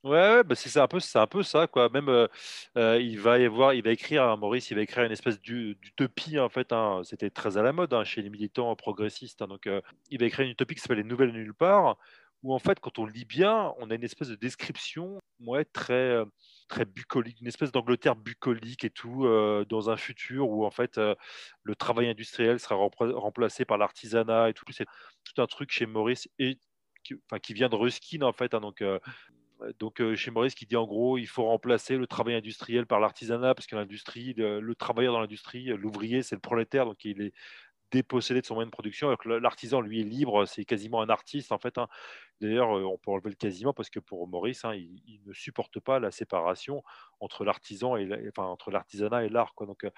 Ouais, 0.04 0.44
bah 0.44 0.56
c'est 0.56 0.80
un 0.80 0.88
peu, 0.88 1.00
c'est 1.00 1.20
un 1.20 1.28
peu 1.28 1.44
ça 1.44 1.68
quoi. 1.68 1.88
Même 1.90 2.10
euh, 2.10 2.28
euh, 2.76 3.00
il 3.00 3.20
va 3.20 3.38
y 3.38 3.46
avoir, 3.46 3.76
il 3.76 3.84
va 3.84 3.92
écrire, 3.92 4.24
hein, 4.24 4.36
Maurice, 4.36 4.72
il 4.72 4.76
va 4.76 4.82
écrire 4.82 5.04
une 5.04 5.12
espèce 5.12 5.40
d'utopie 5.40 6.40
en 6.40 6.50
fait. 6.50 6.74
Hein. 6.74 7.02
C'était 7.04 7.30
très 7.30 7.58
à 7.58 7.62
la 7.62 7.72
mode 7.72 7.94
hein, 7.94 8.04
chez 8.04 8.24
les 8.24 8.32
militants 8.32 8.76
progressistes. 8.76 9.44
donc, 9.44 9.68
euh, 9.68 9.80
il 10.10 10.20
va 10.20 10.26
écrire 10.26 10.46
une 10.46 10.54
utopie 10.54 10.74
qui 10.74 10.82
s'appelle 10.82 10.98
Les 10.98 11.04
Nouvelles 11.04 11.32
Nulle 11.32 11.54
part, 11.54 11.98
où 12.42 12.52
en 12.52 12.58
fait, 12.58 12.80
quand 12.80 12.98
on 12.98 13.06
lit 13.06 13.26
bien, 13.26 13.74
on 13.78 13.92
a 13.92 13.96
une 13.96 14.04
espèce 14.04 14.30
de 14.30 14.36
description, 14.36 15.20
ouais, 15.42 15.66
très 15.66 16.26
très 16.72 16.86
bucolique, 16.86 17.42
une 17.42 17.48
espèce 17.48 17.72
d'Angleterre 17.72 18.16
bucolique 18.16 18.86
et 18.86 18.90
tout, 18.90 19.26
euh, 19.26 19.66
dans 19.66 19.90
un 19.90 19.98
futur 19.98 20.50
où 20.50 20.66
en 20.66 20.72
fait 20.72 20.98
euh, 20.98 21.16
le 21.64 21.76
travail 21.76 22.08
industriel 22.08 22.60
sera 22.60 22.76
remplacé 22.76 23.66
par 23.66 23.78
l'artisanat 23.78 24.50
et 24.50 24.54
tout. 24.54 24.64
C'est 24.72 24.88
tout 25.26 25.42
un 25.42 25.48
truc 25.48 25.70
chez 25.70 25.86
Maurice 25.86 26.30
et 26.40 26.58
qui, 27.04 27.16
qui 27.44 27.54
vient 27.54 27.68
de 27.68 27.76
Ruskin 27.76 28.22
en 28.22 28.32
fait. 28.32 28.54
Hein, 28.54 28.62
donc 28.62 28.82
euh, 28.82 29.00
donc 29.80 30.02
chez 30.16 30.32
Maurice 30.32 30.56
qui 30.56 30.66
dit 30.66 30.78
en 30.78 30.88
gros 30.88 31.18
il 31.20 31.28
faut 31.28 31.44
remplacer 31.44 31.98
le 31.98 32.08
travail 32.08 32.36
industriel 32.36 32.88
par 32.88 33.00
l'artisanat 33.00 33.54
parce 33.54 33.68
que 33.68 33.76
l'industrie, 33.76 34.34
le, 34.36 34.74
travailleur 34.74 35.14
dans 35.14 35.20
l'industrie, 35.20 35.66
l'ouvrier 35.66 36.24
c'est 36.24 36.36
le 36.36 36.42
prolétaire 36.42 36.86
donc 36.86 37.06
il 37.06 37.22
est 37.22 37.34
dépossédé 37.92 38.42
de 38.42 38.46
son 38.46 38.56
moyen 38.56 38.68
de 38.68 38.72
production, 38.72 39.16
l'artisan, 39.26 39.82
lui, 39.82 40.02
est 40.02 40.06
libre, 40.06 40.46
c'est 40.46 40.66
quasiment 40.66 41.02
un 41.02 41.10
artiste, 41.10 41.52
en 41.52 41.60
fait. 41.60 41.78
Hein. 41.78 41.88
D'ailleurs, 42.40 42.76
euh, 42.76 42.84
on 42.84 42.98
peut 42.98 43.12
enlever 43.12 43.30
le 43.30 43.36
quasiment 43.36 43.74
parce 43.74 43.90
que 43.90 44.00
pour 44.00 44.28
Maurice, 44.28 44.66
hein, 44.66 44.74
il, 44.74 45.22
ne 45.26 45.34
supporte 45.34 45.80
pas 45.80 46.00
la 46.00 46.10
séparation 46.10 46.84
entre 47.20 47.46
l'artisan 47.46 47.98
et 47.98 48.10
enfin, 48.30 48.48
entre 48.48 48.72
l'artisanat 48.72 49.26
et 49.26 49.30
l'art. 49.30 49.54
Donc, 49.60 49.84
euh, 49.84 49.92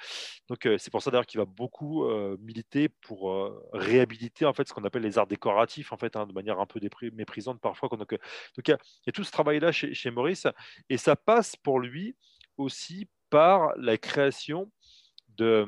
donc 0.49 0.65
euh, 0.65 0.77
c'est 0.77 0.91
pour 0.91 1.01
ça 1.01 1.11
d'ailleurs 1.11 1.25
qu'il 1.25 1.39
va 1.39 1.45
beaucoup 1.45 2.05
militer 2.39 2.89
pour 2.89 3.53
réhabiliter 3.71 4.45
en 4.45 4.53
fait 4.53 4.67
ce 4.67 4.73
qu'on 4.73 4.83
appelle 4.83 5.03
les 5.03 5.17
arts 5.17 5.27
décoratifs, 5.27 5.93
en 5.93 5.97
fait, 5.97 6.15
hein, 6.15 6.25
de 6.25 6.33
manière 6.33 6.59
un 6.59 6.65
peu 6.65 6.79
méprisante 7.13 7.61
parfois. 7.61 7.89
Donc, 7.89 7.99
donc 7.99 8.67
il, 8.67 8.71
y 8.71 9.09
a, 9.09 9.11
tout 9.13 9.23
ce 9.23 9.31
travail-là 9.31 9.71
chez 9.71 10.11
Maurice, 10.11 10.47
et 10.89 10.97
ça 10.97 11.15
passe 11.15 11.55
pour 11.55 11.79
lui 11.79 12.15
aussi 12.57 13.07
par 13.29 13.73
la 13.77 13.97
création 13.97 14.71
de 15.37 15.65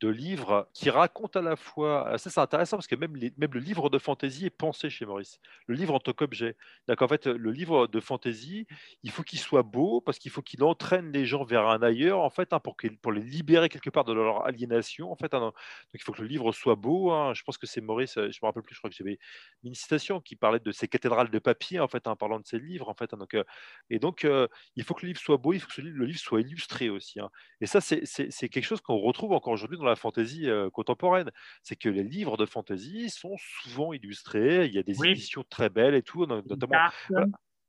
de 0.00 0.08
livres 0.08 0.68
qui 0.72 0.90
racontent 0.90 1.38
à 1.38 1.42
la 1.42 1.56
fois. 1.56 2.16
Ça, 2.18 2.30
c'est 2.30 2.40
intéressant 2.40 2.76
parce 2.76 2.86
que 2.86 2.96
même, 2.96 3.12
même 3.12 3.50
le 3.52 3.60
livre 3.60 3.90
de 3.90 3.98
fantaisie 3.98 4.46
est 4.46 4.50
pensé 4.50 4.90
chez 4.90 5.04
Maurice. 5.06 5.38
Le 5.66 5.74
livre 5.74 5.94
en 5.94 6.00
tant 6.00 6.12
qu'objet. 6.12 6.56
En 6.88 7.08
fait, 7.08 7.26
le 7.26 7.50
livre 7.50 7.86
de 7.86 8.00
fantaisie, 8.00 8.66
il 9.02 9.10
faut 9.10 9.22
qu'il 9.22 9.38
soit 9.38 9.62
beau 9.62 10.00
parce 10.00 10.18
qu'il 10.18 10.30
faut 10.30 10.42
qu'il 10.42 10.62
entraîne 10.62 11.12
les 11.12 11.26
gens 11.26 11.44
vers 11.44 11.68
un 11.68 11.82
ailleurs, 11.82 12.20
en 12.20 12.30
fait, 12.30 12.52
hein, 12.52 12.60
pour, 12.60 12.76
pour 13.02 13.12
les 13.12 13.22
libérer 13.22 13.68
quelque 13.68 13.90
part 13.90 14.04
de 14.04 14.12
leur 14.12 14.46
aliénation. 14.46 15.12
En 15.12 15.16
fait, 15.16 15.34
hein. 15.34 15.40
donc 15.40 15.54
il 15.94 16.02
faut 16.02 16.12
que 16.12 16.22
le 16.22 16.28
livre 16.28 16.52
soit 16.52 16.76
beau. 16.76 17.10
Hein. 17.10 17.34
Je 17.34 17.42
pense 17.42 17.58
que 17.58 17.66
c'est 17.66 17.80
Maurice, 17.80 18.14
je 18.14 18.38
me 18.42 18.46
rappelle 18.46 18.62
plus, 18.62 18.74
je 18.74 18.80
crois 18.80 18.90
que 18.90 18.96
j'avais 18.96 19.18
une 19.64 19.74
citation 19.74 20.20
qui 20.20 20.36
parlait 20.36 20.60
de 20.60 20.72
ces 20.72 20.88
cathédrales 20.88 21.30
de 21.30 21.38
papier, 21.38 21.80
en 21.80 21.88
fait, 21.88 22.06
en 22.06 22.16
parlant 22.16 22.40
de 22.40 22.46
ces 22.46 22.58
livres. 22.58 22.88
En 22.88 22.94
fait, 22.94 23.14
donc, 23.14 23.34
euh, 23.34 23.44
et 23.90 23.98
donc, 23.98 24.24
euh, 24.24 24.48
il 24.76 24.84
faut 24.84 24.94
que 24.94 25.02
le 25.02 25.08
livre 25.08 25.20
soit 25.20 25.36
beau, 25.36 25.52
il 25.52 25.60
faut 25.60 25.68
que 25.68 25.80
le 25.82 26.04
livre 26.04 26.18
soit 26.18 26.40
illustré 26.40 26.88
aussi. 26.88 27.18
Et 27.60 27.66
ça, 27.66 27.80
c'est 27.80 28.48
quelque 28.48 28.64
chose 28.64 28.80
qu'on 28.80 28.98
retrouve 28.98 29.32
encore 29.32 29.52
aujourd'hui 29.52 29.78
dans 29.78 29.84
la 29.84 29.89
fantaisie 29.96 30.48
euh, 30.48 30.70
contemporaine. 30.70 31.30
C'est 31.62 31.76
que 31.76 31.88
les 31.88 32.02
livres 32.02 32.36
de 32.36 32.46
fantaisie 32.46 33.10
sont 33.10 33.36
souvent 33.38 33.92
illustrés. 33.92 34.66
Il 34.66 34.74
y 34.74 34.78
a 34.78 34.82
des 34.82 35.04
éditions 35.04 35.44
très 35.48 35.68
belles 35.68 35.94
et 35.94 36.02
tout, 36.02 36.26
notamment. 36.26 36.76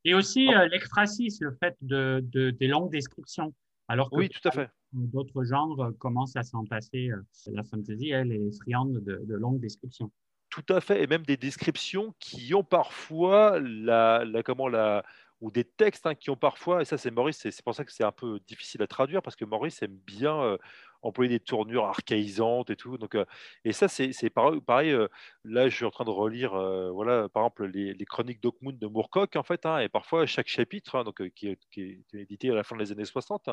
Et 0.03 0.13
aussi 0.13 0.53
euh, 0.53 0.67
l'extracis, 0.67 1.27
le 1.41 1.55
fait 1.61 1.75
de, 1.81 2.21
des 2.31 2.67
longues 2.67 2.91
descriptions. 2.91 3.53
Alors 3.87 4.09
que 4.09 4.15
oui, 4.15 4.29
tout 4.29 4.47
à 4.47 4.51
fait. 4.51 4.69
D'autres 4.93 5.43
genres 5.43 5.91
commencent 5.99 6.35
à 6.35 6.43
s'en 6.43 6.65
passer. 6.65 7.09
Euh, 7.09 7.21
la 7.51 7.63
fantasy, 7.63 8.09
elle, 8.09 8.31
est 8.31 8.51
friande 8.61 8.93
de, 9.03 9.21
de, 9.23 9.35
longues 9.35 9.59
descriptions. 9.59 10.11
Tout 10.49 10.65
à 10.69 10.81
fait, 10.81 11.03
et 11.03 11.07
même 11.07 11.23
des 11.23 11.37
descriptions 11.37 12.13
qui 12.19 12.53
ont 12.53 12.63
parfois 12.63 13.59
la, 13.59 14.25
la 14.25 14.43
comment 14.43 14.67
la 14.67 15.03
ou 15.41 15.49
des 15.49 15.63
textes 15.63 16.05
hein, 16.05 16.15
qui 16.15 16.29
ont 16.29 16.35
parfois, 16.35 16.81
et 16.81 16.85
ça 16.85 16.97
c'est 16.97 17.11
Maurice, 17.11 17.37
c'est 17.37 17.63
pour 17.63 17.73
ça 17.73 17.83
que 17.83 17.91
c'est 17.91 18.03
un 18.03 18.11
peu 18.11 18.39
difficile 18.47 18.81
à 18.83 18.87
traduire, 18.87 19.21
parce 19.21 19.35
que 19.35 19.43
Maurice 19.43 19.81
aime 19.81 19.97
bien 20.05 20.39
euh, 20.39 20.57
employer 21.01 21.29
des 21.29 21.39
tournures 21.39 21.85
archaïsantes 21.85 22.69
et 22.69 22.75
tout. 22.75 22.97
Donc, 22.97 23.15
euh, 23.15 23.25
et 23.65 23.71
ça 23.73 23.87
c'est 23.87 24.29
pareil, 24.29 24.91
euh, 24.91 25.07
là 25.43 25.69
je 25.69 25.75
suis 25.75 25.85
en 25.85 25.91
train 25.91 26.05
de 26.05 26.09
relire, 26.09 26.51
voilà, 26.93 27.29
par 27.29 27.43
exemple, 27.43 27.65
les, 27.67 28.05
chroniques 28.05 28.41
d'Ockmoon 28.41 28.73
de 28.73 28.87
Moorcock, 28.87 29.35
en 29.35 29.43
fait, 29.43 29.65
hein, 29.65 29.79
et 29.79 29.89
parfois 29.89 30.25
chaque 30.25 30.47
chapitre, 30.47 30.95
hein, 30.95 31.03
donc, 31.03 31.21
qui, 31.35 31.47
est, 31.49 31.99
édité 32.13 32.49
à 32.49 32.55
la 32.55 32.63
fin 32.63 32.75
des 32.75 32.91
années 32.91 33.05
60, 33.05 33.49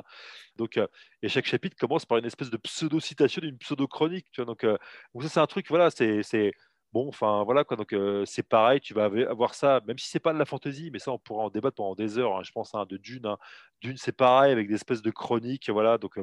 donc, 0.57 0.79
et 1.23 1.29
chaque 1.29 1.47
chapitre 1.47 1.77
commence 1.79 2.07
par 2.07 2.19
une 2.19 2.27
espèce 2.27 2.51
de 2.51 2.57
pseudo-citation 2.57 3.41
d'une 3.43 3.59
pseudo-chronique. 3.59 4.27
Donc, 4.39 4.65
donc 4.65 5.23
ça 5.23 5.29
c'est 5.29 5.41
un 5.41 5.47
truc, 5.47 5.67
voilà, 5.69 5.91
c'est 5.91 6.53
Bon, 6.93 7.07
enfin 7.09 7.45
voilà 7.45 7.65
quoi. 7.65 7.77
Donc 7.77 7.95
c'est 8.25 8.43
pareil, 8.43 8.81
tu 8.81 8.95
vas 8.95 9.05
avoir 9.05 9.55
ça, 9.55 9.81
même 9.87 9.99
si 9.99 10.09
c'est 10.09 10.21
pas 10.21 10.33
de 10.33 10.39
la 10.39 10.47
fantaisie, 10.47 10.91
mais 10.91 10.99
ça 10.99 11.13
on 11.13 11.19
pourra 11.19 11.45
en 11.45 11.51
débattre 11.51 11.77
pendant 11.77 11.95
des 11.95 12.19
heures. 12.19 12.37
Hein, 12.37 12.43
je 12.45 12.51
pense 12.51 12.75
hein, 12.75 12.87
de 12.89 12.97
Dune. 12.97 13.27
Hein. 13.27 13.37
Dune 13.83 13.97
c'est 13.99 14.13
pareil 14.13 14.53
avec 14.53 14.69
des 14.69 14.75
espèces 14.75 15.03
de 15.03 15.11
chroniques, 15.11 15.69
voilà. 15.71 15.99
Donc 15.99 16.19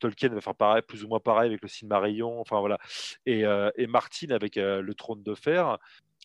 Tolkien 0.00 0.30
va 0.30 0.40
faire 0.40 0.54
pareil, 0.56 0.82
plus 0.82 1.04
ou 1.04 1.08
moins 1.08 1.20
pareil 1.20 1.48
avec 1.48 1.62
le 1.62 1.68
Silmarillion, 1.68 2.40
enfin 2.40 2.58
voilà. 2.60 2.78
Et, 3.26 3.44
et 3.76 3.86
Martin 3.86 4.30
avec 4.30 4.56
le 4.56 4.92
Trône 4.94 5.22
de 5.22 5.34
Fer. 5.34 5.78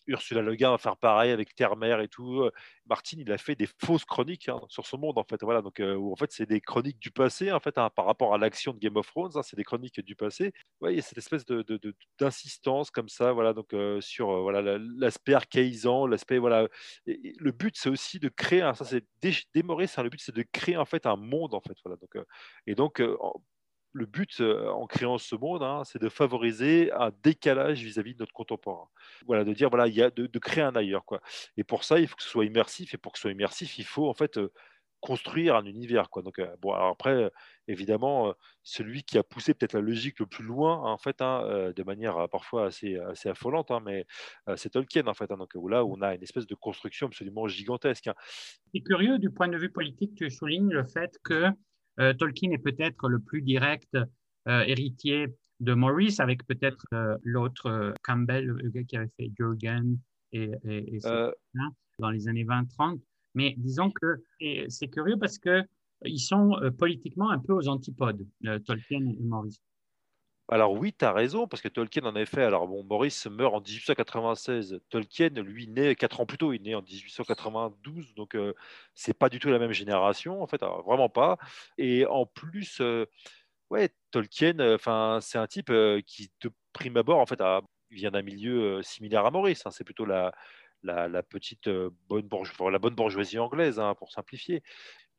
Ursula 0.06 0.42
Le 0.42 0.54
Guin 0.54 0.70
va 0.70 0.78
faire 0.78 0.96
pareil 0.96 1.30
avec 1.30 1.54
Terre-Mer 1.54 2.00
et 2.00 2.08
tout. 2.08 2.42
Euh, 2.42 2.50
Martin, 2.86 3.16
il 3.20 3.30
a 3.32 3.38
fait 3.38 3.54
des 3.54 3.68
fausses 3.84 4.04
chroniques 4.04 4.48
hein, 4.48 4.60
sur 4.68 4.86
ce 4.86 4.96
monde, 4.96 5.18
en 5.18 5.24
fait. 5.24 5.42
Voilà, 5.42 5.62
donc, 5.62 5.80
euh, 5.80 5.98
en 5.98 6.16
fait, 6.16 6.30
c'est 6.32 6.46
des 6.46 6.60
chroniques 6.60 6.98
du 6.98 7.10
passé, 7.10 7.52
en 7.52 7.60
fait, 7.60 7.78
hein, 7.78 7.90
par 7.94 8.04
rapport 8.06 8.34
à 8.34 8.38
l'action 8.38 8.72
de 8.72 8.78
Game 8.78 8.96
of 8.96 9.06
Thrones. 9.06 9.32
Hein, 9.34 9.42
c'est 9.42 9.56
des 9.56 9.64
chroniques 9.64 10.00
du 10.00 10.16
passé. 10.16 10.52
Ouais, 10.80 10.92
il 10.92 10.96
y 10.96 10.98
a 10.98 11.02
cette 11.02 11.18
espèce 11.18 11.44
de, 11.46 11.64
d'insistance 12.18 12.90
comme 12.90 13.08
ça, 13.08 13.32
voilà, 13.32 13.52
donc 13.52 13.72
euh, 13.74 14.00
sur 14.00 14.42
voilà 14.42 14.78
l'aspect 14.98 15.34
archaïsant, 15.34 16.06
l'aspect 16.06 16.38
voilà. 16.38 16.68
le 17.06 17.50
but, 17.52 17.76
c'est 17.76 17.88
aussi 17.88 18.18
de 18.18 18.28
créer. 18.28 18.60
ça, 18.74 18.84
c'est 18.84 19.04
démoré. 19.54 19.86
le 19.96 20.08
but, 20.08 20.20
c'est 20.20 20.34
de 20.34 20.44
créer 20.52 20.76
en 20.76 20.84
fait 20.84 21.06
un 21.06 21.16
monde, 21.16 21.54
en 21.54 21.60
fait. 21.60 21.76
Voilà, 21.84 21.96
donc 21.96 22.24
et 22.66 22.74
donc 22.74 23.00
le 23.94 24.06
but 24.06 24.40
euh, 24.40 24.68
en 24.70 24.86
créant 24.86 25.18
ce 25.18 25.36
monde, 25.36 25.62
hein, 25.62 25.82
c'est 25.84 26.02
de 26.02 26.08
favoriser 26.08 26.92
un 26.92 27.12
décalage 27.22 27.82
vis-à-vis 27.82 28.14
de 28.14 28.18
notre 28.18 28.32
contemporain. 28.32 28.88
Voilà, 29.26 29.44
de 29.44 29.52
dire 29.54 29.70
voilà, 29.70 29.86
il 29.86 29.94
y 29.94 30.02
a 30.02 30.10
de, 30.10 30.38
créer 30.38 30.64
un 30.64 30.74
ailleurs 30.74 31.04
quoi. 31.04 31.22
Et 31.56 31.64
pour 31.64 31.84
ça, 31.84 32.00
il 32.00 32.08
faut 32.08 32.16
que 32.16 32.22
ce 32.22 32.28
soit 32.28 32.44
immersif. 32.44 32.92
Et 32.92 32.98
pour 32.98 33.12
que 33.12 33.18
ce 33.18 33.22
soit 33.22 33.30
immersif, 33.30 33.78
il 33.78 33.84
faut 33.84 34.08
en 34.08 34.14
fait 34.14 34.36
euh, 34.36 34.52
construire 35.00 35.54
un 35.54 35.64
univers 35.64 36.10
quoi. 36.10 36.22
Donc 36.22 36.40
euh, 36.40 36.56
bon, 36.60 36.72
après, 36.72 37.30
évidemment, 37.68 38.34
celui 38.64 39.04
qui 39.04 39.16
a 39.16 39.22
poussé 39.22 39.54
peut-être 39.54 39.74
la 39.74 39.80
logique 39.80 40.18
le 40.18 40.26
plus 40.26 40.44
loin 40.44 40.76
en 40.92 40.98
fait, 40.98 41.22
hein, 41.22 41.72
de 41.74 41.82
manière 41.84 42.28
parfois 42.30 42.66
assez 42.66 42.96
assez 42.98 43.28
affolante, 43.28 43.70
hein, 43.70 43.80
mais 43.84 44.06
c'est 44.56 44.70
Tolkien 44.70 45.06
en 45.06 45.14
fait. 45.14 45.28
donc 45.28 45.54
là 45.70 45.84
où 45.84 45.94
on 45.96 46.02
a 46.02 46.14
une 46.14 46.22
espèce 46.22 46.46
de 46.46 46.54
construction 46.54 47.06
absolument 47.06 47.46
gigantesque. 47.46 48.10
C'est 48.74 48.80
curieux 48.80 49.18
du 49.18 49.30
point 49.30 49.48
de 49.48 49.56
vue 49.56 49.70
politique, 49.70 50.14
tu 50.16 50.30
soulignes 50.30 50.72
le 50.72 50.84
fait 50.84 51.16
que 51.22 51.50
Tolkien 51.96 52.50
est 52.50 52.58
peut-être 52.58 53.08
le 53.08 53.20
plus 53.20 53.42
direct 53.42 53.94
euh, 53.94 54.62
héritier 54.66 55.28
de 55.60 55.74
Maurice, 55.74 56.20
avec 56.20 56.44
peut-être 56.46 56.84
euh, 56.92 57.16
l'autre 57.22 57.94
Campbell, 58.02 58.46
le 58.46 58.70
gars 58.70 58.82
qui 58.84 58.96
avait 58.96 59.10
fait 59.16 59.30
Jurgen 59.38 59.98
et, 60.32 60.50
et, 60.64 60.98
dans 61.98 62.10
les 62.10 62.28
années 62.28 62.44
20-30. 62.44 63.00
Mais 63.34 63.54
disons 63.56 63.90
que 63.90 64.22
c'est 64.68 64.88
curieux 64.88 65.16
parce 65.16 65.38
qu'ils 65.38 66.20
sont 66.20 66.58
politiquement 66.78 67.30
un 67.30 67.38
peu 67.38 67.52
aux 67.52 67.68
antipodes, 67.68 68.26
Tolkien 68.64 69.06
et 69.06 69.22
Maurice. 69.22 69.60
Alors 70.48 70.72
oui, 70.72 70.92
tu 70.92 71.04
as 71.06 71.12
raison, 71.12 71.46
parce 71.48 71.62
que 71.62 71.68
Tolkien, 71.68 72.04
en 72.04 72.14
effet, 72.16 72.42
alors 72.42 72.68
bon, 72.68 72.84
Maurice 72.84 73.26
meurt 73.26 73.54
en 73.54 73.60
1896, 73.60 74.78
Tolkien, 74.90 75.30
lui, 75.30 75.66
naît 75.68 75.94
quatre 75.94 76.20
ans 76.20 76.26
plus 76.26 76.36
tôt, 76.36 76.52
il 76.52 76.60
naît 76.62 76.74
en 76.74 76.82
1892, 76.82 78.14
donc 78.14 78.34
euh, 78.36 78.52
c'est 78.94 79.14
pas 79.18 79.30
du 79.30 79.38
tout 79.38 79.48
la 79.48 79.58
même 79.58 79.72
génération, 79.72 80.42
en 80.42 80.46
fait, 80.46 80.60
vraiment 80.84 81.08
pas. 81.08 81.38
Et 81.78 82.04
en 82.06 82.26
plus, 82.26 82.80
euh, 82.82 83.06
ouais, 83.70 83.90
Tolkien, 84.10 84.58
euh, 84.60 85.20
c'est 85.22 85.38
un 85.38 85.46
type 85.46 85.72
qui, 86.06 86.30
de 86.42 86.50
prime 86.74 86.96
abord, 86.98 87.20
en 87.20 87.26
fait, 87.26 87.40
vient 87.90 88.10
d'un 88.10 88.22
milieu 88.22 88.82
similaire 88.82 89.24
à 89.24 89.30
Maurice, 89.30 89.64
hein. 89.66 89.70
c'est 89.70 89.84
plutôt 89.84 90.04
la, 90.04 90.32
petite 91.30 91.70
bonne, 92.08 92.28
bourgeoisie, 92.28 92.70
la 92.72 92.78
bonne 92.78 92.94
bourgeoisie 92.94 93.38
anglaise, 93.38 93.78
hein, 93.80 93.94
pour 93.94 94.12
simplifier 94.12 94.62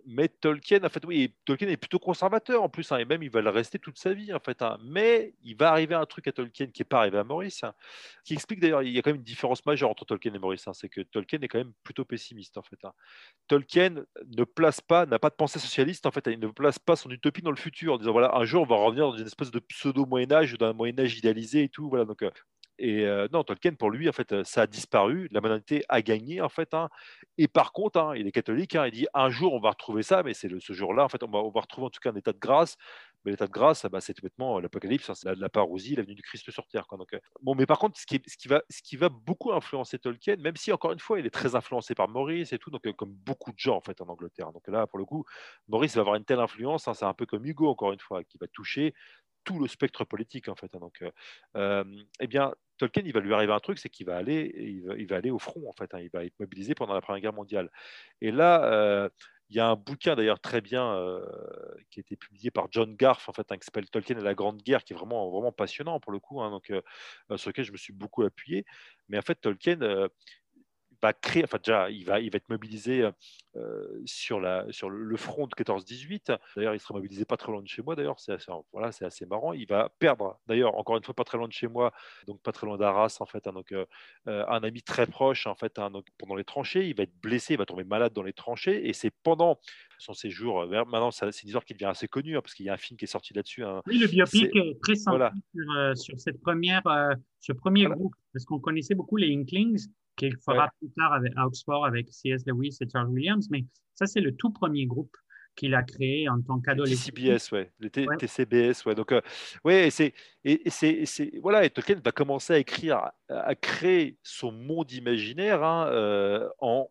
mais 0.06 0.28
Tolkien, 0.28 0.84
en 0.84 0.90
fait, 0.90 1.04
oui, 1.06 1.34
Tolkien 1.46 1.68
est 1.68 1.78
plutôt 1.78 2.00
conservateur 2.00 2.62
en 2.64 2.70
plus, 2.70 2.92
hein, 2.92 2.98
et 2.98 3.06
même 3.06 3.24
il 3.24 3.30
va 3.30 3.42
le 3.42 3.50
rester 3.50 3.80
toute 3.80 3.98
sa 3.98 4.14
vie, 4.14 4.34
en 4.34 4.40
fait. 4.40 4.62
Hein. 4.62 4.78
mais 4.84 5.34
il 5.44 5.56
va 5.56 5.72
arriver 5.72 5.96
un 5.96 6.06
truc 6.06 6.28
à 6.28 6.32
Tolkien 6.32 6.68
qui 6.68 6.82
n'est 6.82 6.86
pas 6.86 7.00
arrivé 7.00 7.18
à 7.18 7.24
Maurice, 7.24 7.64
hein, 7.64 7.74
qui 8.24 8.34
explique 8.34 8.60
d'ailleurs, 8.60 8.84
il 8.84 8.92
y 8.92 9.00
a 9.00 9.02
quand 9.02 9.10
même 9.10 9.18
une 9.18 9.24
différence 9.24 9.66
majeure 9.66 9.90
entre 9.90 10.06
Tolkien 10.06 10.34
et 10.34 10.40
Maurice, 10.40 10.68
c'est 10.74 10.90
que 10.90 11.02
Tolkien 11.02 11.40
est 11.42 11.48
quand 11.48 11.58
même 11.58 11.74
plutôt 11.84 12.06
pessimiste, 12.06 12.58
en 12.58 12.64
fait. 12.64 12.78
Tolkien 13.48 14.06
ne 14.26 14.44
place 14.44 14.82
pas, 14.82 15.06
n'a 15.06 15.20
pas 15.20 15.30
de 15.30 15.36
pensée 15.36 15.60
socialiste, 15.60 16.06
en 16.06 16.12
fait, 16.12 16.28
il 16.28 16.40
ne 16.40 16.48
place 16.48 16.80
pas 16.80 16.96
son 16.96 17.10
utopie 17.10 17.42
dans 17.42 17.52
le 17.52 17.58
futur, 17.58 17.94
en 17.94 17.98
disant, 17.98 18.12
voilà, 18.12 18.36
un 18.36 18.46
jour 18.46 18.64
on 18.64 18.66
va 18.66 18.76
revenir 18.76 19.12
dans 19.12 19.18
une 19.18 19.26
espèce 19.26 19.52
de 19.52 19.60
pseudo-Moyen-Âge 19.60 20.54
ou 20.54 20.58
d'un 20.58 20.74
Moyen-Âge 20.74 21.18
idéalisé 21.18 21.64
et 21.64 21.70
tout, 21.70 21.90
voilà, 21.90 22.06
donc 22.06 22.22
euh, 22.22 22.32
et 22.78 23.06
non, 23.32 23.44
Tolkien, 23.44 23.74
pour 23.74 23.90
lui, 23.90 24.10
en 24.10 24.12
fait, 24.12 24.44
ça 24.44 24.64
a 24.64 24.68
disparu. 24.68 25.28
La 25.32 25.42
modernité 25.42 25.84
a 25.90 26.02
gagné, 26.02 26.42
en 26.42 26.50
fait. 26.50 26.74
Hein. 26.74 26.90
Et 27.38 27.48
par 27.48 27.72
contre, 27.72 28.00
hein, 28.00 28.14
il 28.16 28.28
est 28.28 28.32
catholique. 28.32 28.76
Hein, 28.76 28.88
il 28.88 28.92
dit 28.92 29.08
un 29.14 29.30
jour, 29.30 29.54
on 29.54 29.60
va 29.60 29.70
retrouver 29.70 30.04
ça, 30.04 30.24
mais 30.24 30.34
c'est 30.34 30.50
ce 30.60 30.74
jour-là, 30.74 31.04
en 31.06 31.10
fait, 31.10 31.24
on 31.24 31.30
va, 31.30 31.40
retrouver 31.60 31.88
en 31.88 31.90
tout 31.90 32.00
cas 32.02 32.12
un 32.12 32.16
état 32.16 32.34
de 32.34 32.40
grâce. 32.40 32.78
Mais 33.24 33.32
l'état 33.32 33.48
de 33.48 33.52
grâce, 33.52 33.86
bah, 33.88 34.02
c'est 34.02 34.14
complètement 34.14 34.60
l'Apocalypse, 34.60 35.12
c'est 35.14 35.28
la, 35.28 35.36
la, 35.36 35.50
parousie, 35.50 35.96
la 35.96 36.04
venue 36.04 36.14
du 36.14 36.22
Christ 36.22 36.50
sur 36.52 36.68
terre. 36.68 36.86
Bon, 37.42 37.56
mais 37.56 37.66
par 37.66 37.80
contre, 37.80 38.00
ce 38.00 38.06
qui, 38.06 38.22
ce, 38.28 38.38
qui 38.38 38.48
va, 38.48 38.62
ce 38.70 38.84
qui 38.84 38.98
va 38.98 39.10
beaucoup 39.10 39.52
influencer 39.52 39.98
Tolkien, 39.98 40.36
même 40.38 40.56
si 40.56 40.72
encore 40.72 40.92
une 40.92 41.00
fois, 41.00 41.20
il 41.20 41.26
est 41.26 41.32
très 41.32 41.56
influencé 41.56 41.96
par 41.96 42.08
Maurice 42.08 42.54
et 42.54 42.60
tout, 42.60 42.70
donc 42.70 42.84
comme 42.96 43.12
beaucoup 43.12 43.52
de 43.52 43.58
gens 43.58 43.78
en 43.78 43.82
fait 43.82 44.00
en 44.00 44.08
Angleterre. 44.08 44.52
Donc 44.52 44.68
là, 44.68 44.86
pour 44.86 45.00
le 45.00 45.06
coup, 45.06 45.26
Maurice 45.68 45.96
va 45.96 46.02
avoir 46.02 46.16
une 46.16 46.26
telle 46.26 46.40
influence. 46.40 46.88
c'est 46.94 47.06
un 47.06 47.14
peu 47.14 47.26
comme 47.26 47.46
Hugo, 47.46 47.68
encore 47.68 47.94
une 47.94 48.00
fois, 48.00 48.24
qui 48.24 48.38
va 48.38 48.48
toucher 48.48 48.94
tout 49.46 49.60
le 49.60 49.68
spectre 49.68 50.04
politique 50.04 50.50
en 50.50 50.56
fait. 50.56 50.72
Donc, 50.74 51.04
eh 51.56 52.28
bien, 52.28 52.54
Tolkien, 52.78 53.04
il 53.06 53.14
va 53.14 53.20
lui 53.20 53.34
arriver 53.34 53.54
un 53.54 53.60
truc, 53.60 53.80
c'est 53.80 53.90
qu'il 53.90 54.06
va 54.06 54.18
aller, 54.18 54.54
il 54.98 55.08
va, 55.08 55.16
aller 55.16 55.32
au 55.32 55.40
front 55.40 55.68
en 55.70 55.74
fait. 55.74 55.94
Hein. 55.94 56.00
il 56.02 56.10
va 56.10 56.26
être 56.26 56.38
mobilisé 56.40 56.76
pendant 56.76 56.94
la 56.94 57.02
Première 57.02 57.22
Guerre 57.22 57.34
mondiale. 57.34 57.70
Et 58.22 58.32
là, 58.32 58.66
euh, 58.66 59.10
il 59.50 59.56
y 59.56 59.60
a 59.60 59.68
un 59.68 59.76
bouquin 59.76 60.16
d'ailleurs 60.16 60.40
très 60.40 60.60
bien 60.60 60.94
euh, 60.96 61.24
qui 61.90 62.00
a 62.00 62.02
été 62.02 62.16
publié 62.16 62.52
par 62.52 62.68
John 62.72 62.96
Garth 62.96 63.30
en 63.30 63.34
fait, 63.34 63.50
hein, 63.52 63.58
qui 63.58 63.66
s'appelle 63.66 63.90
Tolkien 63.90 64.18
et 64.18 64.24
la 64.24 64.34
Grande 64.34 64.62
Guerre, 64.62 64.84
qui 64.84 64.94
est 64.94 64.96
vraiment 64.96 65.30
vraiment 65.30 65.52
passionnant 65.52 66.00
pour 66.00 66.12
le 66.12 66.20
coup, 66.20 66.42
hein, 66.42 66.50
donc 66.50 66.72
euh, 66.72 66.82
sur 67.38 67.50
lequel 67.50 67.66
je 67.66 67.72
me 67.72 67.78
suis 67.78 67.94
beaucoup 67.94 68.24
appuyé. 68.24 68.66
Mais 69.08 69.18
en 69.18 69.22
fait, 69.22 69.36
Tolkien 69.36 69.80
va 71.06 71.14
créer, 71.14 71.44
enfin 71.44 71.58
déjà, 71.64 71.90
il 71.90 72.06
va, 72.06 72.20
il 72.20 72.32
va 72.32 72.38
être 72.38 72.50
mobilisé 72.50 73.10
euh, 73.58 74.02
sur, 74.06 74.42
la, 74.42 74.66
sur 74.72 74.90
le 74.90 75.16
front 75.16 75.48
de 75.48 75.54
14-18. 75.54 76.38
D'ailleurs, 76.58 76.74
il 76.74 76.80
sera 76.80 76.96
mobilisé 76.96 77.24
pas 77.24 77.38
très 77.38 77.54
loin 77.54 77.62
de 77.62 77.68
chez 77.68 77.82
moi, 77.82 77.96
d'ailleurs, 77.96 78.20
c'est 78.20 78.34
assez, 78.34 78.52
voilà, 78.74 78.92
c'est 78.92 79.06
assez 79.06 79.26
marrant. 79.26 79.54
Il 79.54 79.66
va 79.66 79.90
perdre, 79.98 80.38
d'ailleurs, 80.46 80.76
encore 80.76 80.98
une 80.98 81.04
fois, 81.04 81.14
pas 81.14 81.24
très 81.24 81.38
loin 81.38 81.48
de 81.48 81.54
chez 81.54 81.68
moi, 81.68 81.94
donc 82.28 82.42
pas 82.42 82.52
très 82.52 82.68
loin 82.68 82.78
d'Arras, 82.78 83.18
en 83.22 83.26
fait, 83.26 83.48
hein, 83.48 83.54
donc, 83.54 83.72
euh, 83.72 83.86
euh, 84.28 84.46
un 84.50 84.62
ami 84.64 84.82
très 84.82 85.08
proche, 85.08 85.48
en 85.48 85.56
fait, 85.56 85.80
hein, 85.80 85.90
donc, 85.90 86.06
pendant 86.18 86.36
les 86.36 86.44
tranchées. 86.44 86.90
Il 86.90 86.96
va 86.96 87.04
être 87.04 87.16
blessé, 87.22 87.54
il 87.54 87.58
va 87.58 87.66
tomber 87.66 87.86
malade 87.86 88.12
dans 88.12 88.24
les 88.24 88.34
tranchées, 88.34 88.90
et 88.90 88.94
c'est 88.94 89.12
pendant 89.24 89.60
son 90.00 90.14
séjour. 90.14 90.68
Maintenant, 90.68 91.12
c'est 91.12 91.26
une 91.26 91.48
histoire 91.48 91.64
qui 91.64 91.74
devient 91.74 91.86
assez 91.86 92.10
connue, 92.10 92.36
hein, 92.36 92.42
parce 92.42 92.54
qu'il 92.54 92.66
y 92.66 92.70
a 92.70 92.74
un 92.74 92.78
film 92.78 92.98
qui 92.98 93.06
est 93.06 93.08
sorti 93.08 93.34
là-dessus. 93.34 93.64
Oui, 93.86 94.00
le 94.00 94.08
biopic 94.08 94.54
est, 94.54 94.82
très 94.82 94.96
simple 94.96 95.32
sur, 95.56 95.98
sur, 95.98 96.20
cette 96.20 96.42
première, 96.42 96.84
ce 97.40 97.54
premier 97.54 97.86
groupe, 97.86 98.16
parce 98.34 98.44
qu'on 98.44 98.60
connaissait 98.60 98.96
beaucoup 98.96 99.16
les 99.16 99.34
Inklings 99.34 99.88
qu'il 100.16 100.36
fera 100.38 100.70
plus 100.80 100.90
tard 100.92 101.14
avec, 101.14 101.34
à 101.36 101.46
Oxford 101.46 101.86
avec 101.86 102.08
C.S. 102.12 102.44
Lewis 102.46 102.78
et 102.82 102.90
Charles 102.90 103.10
Williams, 103.10 103.48
mais 103.50 103.66
ça, 103.94 104.06
c'est 104.06 104.22
le 104.22 104.36
tout 104.36 104.52
premier 104.52 104.86
groupe. 104.86 105.16
qu'il 105.56 105.74
a 105.74 105.84
créé 105.84 106.28
en 106.28 106.42
tant 106.42 106.60
qu'adolescent. 106.60 107.12
TCBS, 107.12 107.52
ouais. 107.54 107.72
Le 107.80 107.90
TCBS, 107.90 108.86
ouais. 108.86 108.94
Donc, 108.94 109.14
euh, 109.14 109.22
ouais, 109.64 109.90
c'est, 109.90 110.14
et, 110.44 110.70
c'est, 110.70 111.32
voilà, 111.42 111.64
et 111.64 111.70
Tolkien 111.70 111.96
va 112.04 112.12
commencer 112.12 112.52
à 112.52 112.58
écrire, 112.58 113.12
à, 113.30 113.56
créer 113.56 114.18
son 114.22 114.52
monde 114.52 114.92
imaginaire 114.92 115.64
hein, 115.64 115.88
euh, 115.88 116.50
en, 116.60 116.90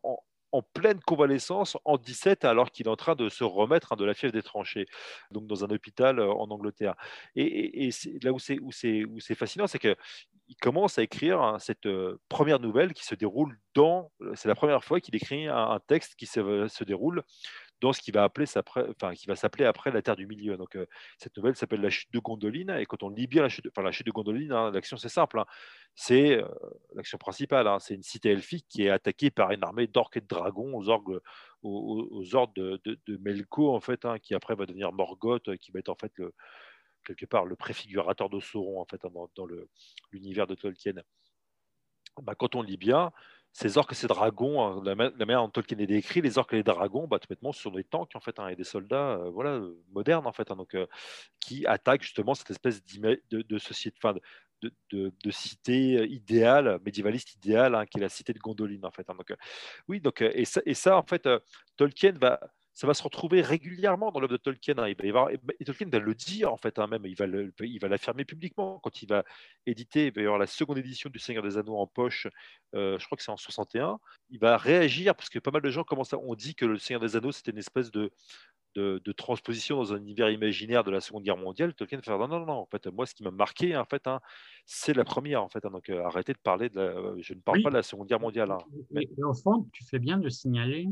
en 0.55 0.63
pleine 0.63 1.01
convalescence 1.01 1.77
en 1.85 1.99
17 1.99 2.45
alors 2.45 2.71
qu'il 2.71 2.87
est 2.87 2.91
en 2.91 2.95
train 2.95 3.17
de 3.17 3.29
se 3.29 3.43
remettre 3.43 3.93
hein, 3.93 3.97
de 3.97 4.05
la 4.05 4.15
fièvre 4.15 4.33
des 4.33 4.43
tranchées, 4.43 4.87
donc 5.33 5.49
dans 5.49 5.65
un 5.65 5.71
hôpital 5.71 6.21
euh, 6.21 6.31
en 6.31 6.49
Angleterre. 6.49 6.95
Et, 7.35 7.91
là 8.23 8.33
où 8.33 8.39
c'est, 8.39 8.61
où 8.61 8.71
c'est, 8.71 9.05
où 9.05 9.19
c'est 9.19 9.35
fascinant, 9.35 9.67
c'est 9.67 9.81
qu'il 10.47 10.57
commence 10.57 10.99
à 10.99 11.03
écrire 11.03 11.41
hein, 11.41 11.59
cette 11.59 11.87
euh, 11.87 12.21
première 12.29 12.61
nouvelle 12.61 12.93
qui 12.93 13.05
se 13.05 13.15
déroule 13.15 13.59
dans... 13.75 14.11
C'est 14.35 14.49
la 14.49 14.55
première 14.55 14.85
fois 14.85 15.01
qu'il 15.01 15.15
écrit 15.17 15.49
un, 15.49 15.81
texte 15.87 16.15
qui 16.17 16.27
se, 16.27 16.69
se 16.69 16.85
déroule 16.85 17.23
dans 17.81 17.93
ce 17.93 18.01
qui 18.01 18.13
va, 18.13 18.25
appeler 18.25 18.47
enfin, 18.57 19.15
qui 19.15 19.27
va 19.27 19.37
s'appeler 19.37 19.65
après 19.65 19.91
la 19.91 20.01
Terre 20.01 20.17
du 20.17 20.27
Milieu. 20.27 20.57
Donc, 20.57 20.77
euh, 20.77 20.87
cette 21.19 21.37
nouvelle 21.37 21.57
s'appelle 21.57 21.81
La 21.81 21.91
chute 21.91 22.13
de 22.13 22.19
Gondoline. 22.19 22.71
Et 22.71 22.87
quand 22.87 23.03
on 23.03 23.11
lit 23.11 23.27
bien 23.27 23.43
la 23.43 23.49
chute, 23.49 23.67
enfin, 23.69 23.83
la 23.83 23.93
chute 23.93 24.07
de 24.07 24.13
Gondoline, 24.13 24.53
hein, 24.53 24.71
l'action 24.71 24.97
c'est 24.97 25.09
simple. 25.09 25.39
Hein. 25.39 25.47
c'est 25.95 26.41
euh, 26.41 26.49
l'action 26.95 27.19
principale. 27.19 27.69
C'est 27.81 27.95
une 27.95 28.03
cité 28.03 28.31
elfique 28.31 28.67
qui 28.69 28.85
est 28.85 28.91
attaquée 28.91 29.31
par 29.31 29.51
une 29.51 29.63
armée 29.63 29.87
d'orques 29.87 30.17
et 30.17 30.21
de 30.21 30.27
dragons 30.27 30.75
aux, 30.75 30.89
ordres 30.89 32.55
de, 32.55 32.81
de, 32.85 33.17
Melko, 33.19 33.75
en 33.75 33.81
fait, 33.81 34.07
qui 34.23 34.35
après 34.35 34.55
va 34.55 34.67
devenir 34.67 34.93
Morgoth, 34.93 35.57
qui 35.59 35.73
va 35.73 35.81
être 35.81 35.91
en 35.91 35.97
fait 35.97 36.13
le, 36.17 36.33
quelque 37.05 37.27
part 37.27 37.45
le 37.45 37.57
préfigurateur 37.57 38.31
de 38.31 38.41
Sauron 38.41 38.81
en 38.81 38.85
fait, 38.85 39.01
dans, 39.03 39.31
dans 39.37 39.47
l'univers 40.13 40.47
de 40.47 40.55
Tolkien. 40.55 40.95
Bah, 42.23 42.35
quand 42.35 42.55
on 42.55 42.63
lit 42.63 42.77
bien, 42.77 43.13
ces 43.55 43.79
orques 43.79 43.93
et 43.93 43.95
ces 43.95 44.09
dragons, 44.09 44.63
hein, 44.63 44.83
la, 44.85 44.97
manière 44.97 45.41
dont 45.41 45.49
Tolkien 45.49 45.79
est 45.79 45.87
décrit, 45.87 46.21
les 46.21 46.39
orques 46.39 46.53
et 46.55 46.57
les 46.57 46.65
dragons, 46.65 47.07
bah, 47.07 47.21
bêtement, 47.29 47.53
ce 47.53 47.63
sont 47.63 47.71
des 47.71 47.85
tanks 47.85 48.11
en 48.17 48.21
fait, 48.21 48.41
hein, 48.41 48.49
et 48.49 48.57
des 48.57 48.65
soldats 48.65 49.13
euh, 49.13 49.31
voilà, 49.31 49.61
modernes 49.93 50.27
en 50.27 50.33
fait, 50.33 50.51
hein, 50.51 50.57
donc, 50.57 50.75
euh, 50.75 50.87
qui 51.39 51.65
attaquent 51.65 52.03
justement 52.03 52.35
cette 52.35 52.51
espèce 52.51 52.85
de, 52.85 53.59
société, 53.59 53.97
de, 54.61 54.73
de, 54.91 55.13
de, 55.23 55.31
cité 55.31 56.05
idéale, 56.09 56.81
médiévaliste 56.85 57.35
idéale, 57.37 57.87
qui 57.89 57.99
est 57.99 58.03
la 58.03 58.09
cité 58.09 58.33
de 58.33 58.41
Gondoline 58.41 58.85
en 58.85 58.91
fait. 58.91 59.07
donc, 59.07 59.31
euh, 59.31 59.37
oui, 59.87 60.01
donc, 60.01 60.21
et, 60.21 60.45
ça, 60.45 60.61
et 60.67 60.75
ça, 60.75 60.99
en 60.99 61.05
fait, 61.05 61.29
Tolkien 61.77 62.15
va 62.21 62.41
ça 62.75 62.89
va 62.89 62.95
se 62.95 63.03
retrouver 63.03 63.41
régulièrement 63.41 64.11
dans 64.11 64.19
l'œuvre 64.19 64.33
de 64.33 64.37
Tolkien. 64.37 64.75
Hein. 64.79 64.89
Il 64.89 65.13
va 65.13 65.29
et 65.33 65.65
Tolkien 65.65 65.89
va 65.89 66.01
le 66.01 66.15
dire, 66.15 66.53
en 66.53 66.57
fait, 66.57 66.79
hein, 66.81 66.89
même, 66.89 67.07
il 67.07 67.15
va, 67.15 67.27
il 67.61 67.79
va 67.79 67.89
l'affirmer 67.89 68.25
publiquement 68.25 68.81
quand 68.83 69.01
il 69.01 69.09
va 69.09 69.25
éditer, 69.65 70.07
il 70.07 70.13
va 70.13 70.21
y 70.21 70.25
avoir 70.25 70.41
la 70.41 70.49
seconde 70.49 70.79
édition 70.79 71.09
du 71.09 71.21
Seigneur 71.21 71.45
des 71.45 71.57
Anneaux 71.57 71.79
en 71.79 71.87
poche, 71.87 72.27
euh, 72.75 72.99
je 72.99 73.07
crois 73.07 73.17
que 73.17 73.23
c'est 73.23 73.31
en 73.31 73.37
61. 73.37 74.01
Il 74.31 74.41
va 74.41 74.57
réagir, 74.57 75.15
parce 75.15 75.29
que 75.29 75.39
pas 75.39 75.53
mal 75.53 75.63
de 75.63 75.71
gens 75.71 75.85
commencent 75.85 76.15
à, 76.15 76.19
ont 76.19 76.35
dit 76.35 76.57
que 76.57 76.67
le 76.67 76.79
Seigneur 76.79 77.01
des 77.01 77.15
Anneaux, 77.15 77.31
c'était 77.31 77.53
une 77.53 77.59
espèce 77.59 77.93
de, 77.93 78.11
de, 78.75 79.13
transposition 79.13 79.77
dans 79.77 79.93
un 79.93 79.99
univers 79.99 80.31
imaginaire 80.31 80.83
de 80.83 80.91
la 80.91 81.01
Seconde 81.01 81.23
Guerre 81.23 81.37
mondiale, 81.37 81.75
Tolkien 81.75 81.99
va 81.99 82.03
faire 82.03 82.19
non, 82.19 82.27
non, 82.27 82.47
non, 82.47 82.53
en 82.55 82.67
fait, 82.67 82.87
moi, 82.89 83.07
ce 83.07 83.15
qui 83.15 83.23
m'a 83.23 83.31
marqué, 83.31 83.77
en 83.77 83.85
fait, 83.85 84.07
hein, 84.09 84.21
c'est 84.67 84.95
la 84.95 85.05
première, 85.05 85.45
en 85.45 85.49
fait. 85.49 85.63
donc, 85.63 85.91
euh, 85.91 86.05
arrêtez 86.05 86.33
de 86.33 86.39
parler 86.39 86.69
de 86.71 86.81
la, 86.81 87.15
je 87.21 87.35
ne 87.35 87.41
parle 87.41 87.63
pas 87.63 87.71
de 87.71 87.77
la 87.77 87.83
Seconde 87.83 88.09
Guerre 88.09 88.21
mondiale. 88.21 88.53
Mais... 88.91 89.09
au 89.23 89.35
fond, 89.35 89.69
tu 89.73 89.85
fais 89.85 90.01
bien 90.01 90.19
de 90.19 90.29
signaler 90.29 90.89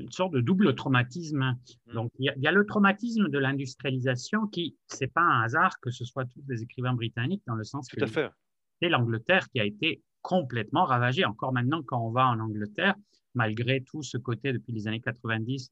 une 0.00 0.10
sorte 0.10 0.32
de 0.32 0.40
double 0.40 0.74
traumatisme. 0.74 1.56
Mm. 1.86 1.92
Donc, 1.94 2.10
il 2.18 2.32
y, 2.36 2.46
a 2.46 2.52
le 2.52 2.66
traumatisme 2.66 3.28
de 3.28 3.38
l'industrialisation 3.38 4.46
qui, 4.46 4.76
c'est 4.86 5.12
pas 5.12 5.22
un 5.22 5.42
hasard 5.42 5.78
que 5.80 5.90
ce 5.90 6.04
soit 6.04 6.24
tous 6.24 6.42
des 6.42 6.62
écrivains 6.62 6.94
britanniques, 6.94 7.42
dans 7.46 7.54
le 7.54 7.64
sens 7.64 7.88
que 7.88 8.04
c'est 8.06 8.88
l'Angleterre 8.88 9.48
qui 9.50 9.60
a 9.60 9.64
été 9.64 10.02
complètement 10.22 10.84
ravagée. 10.84 11.24
Encore 11.24 11.52
maintenant, 11.52 11.82
quand 11.82 12.00
on 12.00 12.10
va 12.10 12.26
en 12.26 12.40
Angleterre, 12.40 12.94
malgré 13.34 13.82
tout 13.82 14.02
ce 14.02 14.16
côté 14.16 14.52
depuis 14.52 14.72
les 14.72 14.88
années 14.88 15.00
90 15.00 15.70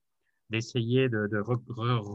d'essayer 0.51 1.09
de, 1.09 1.29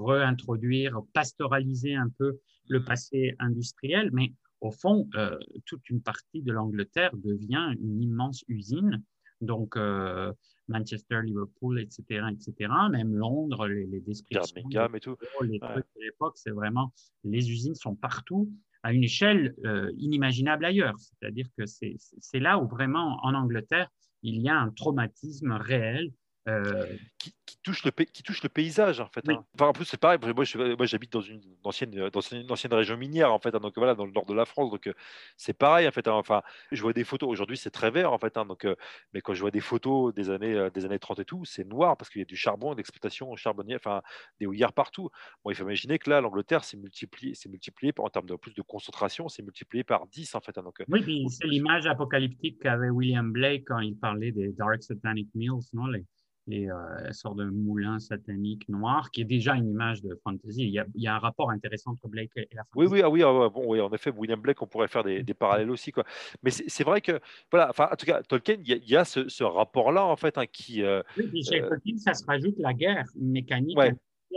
réintroduire, 0.05 0.99
pastoraliser 1.13 1.95
un 1.95 2.09
peu 2.17 2.39
le 2.69 2.79
mm. 2.79 2.85
passé 2.85 3.35
industriel, 3.39 4.09
mais 4.13 4.33
au 4.61 4.71
fond, 4.71 5.09
euh, 5.15 5.37
toute 5.65 5.89
une 5.89 6.01
partie 6.01 6.41
de 6.41 6.53
l'Angleterre 6.53 7.11
devient 7.15 7.75
une 7.81 8.01
immense 8.01 8.45
usine. 8.47 9.03
Donc, 9.41 9.75
euh, 9.75 10.31
Manchester, 10.67 11.21
Liverpool, 11.23 11.79
etc., 11.79 12.25
etc. 12.31 12.71
Même 12.91 13.15
Londres, 13.15 13.67
les, 13.67 13.85
les 13.85 14.01
descriptions, 14.01 14.55
et 14.55 14.99
tout. 14.99 15.17
les 15.41 15.59
trucs 15.59 15.85
de 15.95 16.01
l'époque, 16.01 16.37
c'est 16.37 16.51
vraiment 16.51 16.93
les 17.23 17.51
usines 17.51 17.75
sont 17.75 17.95
partout 17.95 18.49
à 18.83 18.91
une 18.93 19.03
échelle 19.03 19.55
euh, 19.65 19.91
inimaginable 19.97 20.65
ailleurs. 20.65 20.95
C'est-à-dire 20.97 21.47
que 21.57 21.65
c'est 21.65 22.39
là 22.39 22.59
où 22.59 22.67
vraiment 22.67 23.19
en 23.23 23.33
Angleterre 23.33 23.89
il 24.23 24.41
y 24.41 24.49
a 24.49 24.55
un 24.55 24.69
traumatisme 24.69 25.51
réel 25.51 26.11
euh, 26.49 26.85
qui, 27.17 27.33
touche 27.63 27.85
le, 27.85 27.91
qui 27.91 28.21
touche 28.21 28.43
le 28.43 28.49
paysage 28.49 28.99
en 28.99 29.07
fait. 29.07 29.23
Hein. 29.29 29.45
en 29.61 29.71
plus 29.71 29.85
c'est 29.85 29.99
pareil, 29.99 30.19
moi, 30.21 30.33
moi 30.35 30.85
j'habite 30.85 31.13
dans 31.13 31.21
une 31.21 31.41
ancienne, 31.63 32.09
dans 32.09 32.19
une 32.19 32.51
ancienne 32.51 32.73
région 32.73 32.97
minière 32.97 33.31
en 33.31 33.39
fait, 33.39 33.55
hein, 33.55 33.59
donc 33.59 33.73
voilà 33.77 33.95
dans 33.95 34.05
le 34.05 34.11
nord 34.11 34.25
de 34.25 34.33
la 34.33 34.43
France, 34.43 34.69
donc 34.69 34.87
euh, 34.87 34.93
c'est 35.37 35.53
pareil 35.53 35.87
en 35.87 35.91
fait. 35.91 36.05
Hein. 36.09 36.13
enfin, 36.13 36.41
je 36.73 36.81
vois 36.81 36.91
des 36.91 37.05
photos 37.05 37.29
aujourd'hui 37.29 37.55
c'est 37.55 37.71
très 37.71 37.91
vert 37.91 38.11
en 38.11 38.17
fait, 38.17 38.35
donc 38.35 38.65
euh, 38.65 38.75
mais 39.13 39.21
quand 39.21 39.33
je 39.33 39.39
vois 39.39 39.51
des 39.51 39.61
photos 39.61 40.13
des 40.13 40.29
années 40.29 40.67
des 40.73 40.83
années 40.83 40.99
30 40.99 41.19
et 41.19 41.25
tout, 41.25 41.45
c'est 41.45 41.63
noir 41.63 41.95
parce 41.95 42.09
qu'il 42.09 42.19
y 42.19 42.23
a 42.23 42.25
du 42.25 42.35
charbon, 42.35 42.75
d'exploitation 42.75 43.33
charbonnière, 43.37 43.79
enfin 43.79 44.01
des 44.41 44.45
houillères 44.45 44.73
partout. 44.73 45.09
Bon, 45.45 45.51
il 45.51 45.55
faut 45.55 45.63
imaginer 45.63 45.99
que 45.99 46.09
là 46.09 46.19
l'Angleterre 46.19 46.65
s'est 46.65 46.77
multiplié, 46.77 47.35
c'est 47.35 47.47
multiplié 47.47 47.93
en 47.99 48.09
termes 48.09 48.27
de 48.27 48.35
plus 48.35 48.53
de 48.53 48.61
concentration, 48.61 49.29
c'est 49.29 49.43
multiplié 49.43 49.85
par 49.85 50.07
10 50.07 50.35
en 50.35 50.41
fait. 50.41 50.59
donc, 50.59 50.83
oui, 50.89 51.25
c'est 51.29 51.47
l'image 51.47 51.85
apocalyptique 51.85 52.59
qu'avait 52.61 52.89
William 52.89 53.31
Blake 53.31 53.63
quand 53.67 53.79
il 53.79 53.97
parlait 53.97 54.33
des 54.33 54.51
Dark 54.51 54.83
Satanic 54.83 55.29
Mills, 55.35 55.63
non 55.71 55.87
les 55.87 56.03
et 56.49 56.69
euh, 56.69 57.11
sort 57.11 57.35
d'un 57.35 57.51
moulin 57.51 57.99
satanique 57.99 58.67
noir, 58.67 59.11
qui 59.11 59.21
est 59.21 59.25
déjà 59.25 59.55
une 59.55 59.69
image 59.69 60.01
de 60.01 60.19
fantasy. 60.23 60.63
Il 60.63 60.69
y 60.69 60.79
a, 60.79 60.85
il 60.95 61.01
y 61.01 61.07
a 61.07 61.15
un 61.15 61.19
rapport 61.19 61.51
intéressant 61.51 61.91
entre 61.91 62.07
Blake 62.07 62.31
et 62.35 62.49
la 62.51 62.63
fantasy. 62.63 62.71
Oui, 62.75 62.87
oui, 62.87 63.01
ah 63.01 63.09
oui, 63.09 63.23
ah 63.23 63.49
bon, 63.49 63.63
oui, 63.65 63.79
en 63.79 63.91
effet, 63.91 64.11
William 64.11 64.39
Blake, 64.39 64.61
on 64.61 64.67
pourrait 64.67 64.87
faire 64.87 65.03
des, 65.03 65.23
des 65.23 65.33
parallèles 65.33 65.71
aussi. 65.71 65.91
Quoi. 65.91 66.03
Mais 66.43 66.51
c'est 66.51 66.83
vrai 66.83 67.01
que, 67.01 67.19
voilà, 67.49 67.69
enfin, 67.69 67.87
en 67.91 67.95
tout 67.95 68.05
cas, 68.05 68.21
Tolkien, 68.23 68.57
il 68.65 68.89
y 68.89 68.95
a, 68.95 69.05
ce, 69.05 69.29
ce 69.29 69.43
rapport-là, 69.43 70.05
en 70.05 70.15
fait, 70.15 70.37
hein, 70.37 70.45
qui. 70.45 70.83
Euh, 70.83 71.01
oui, 71.17 71.27
puis 71.27 71.43
chez 71.43 71.61
euh, 71.61 71.69
Tolkien, 71.69 71.97
ça 71.97 72.13
se 72.13 72.25
rajoute 72.25 72.55
la 72.57 72.73
guerre 72.73 73.05
mécanique. 73.15 73.77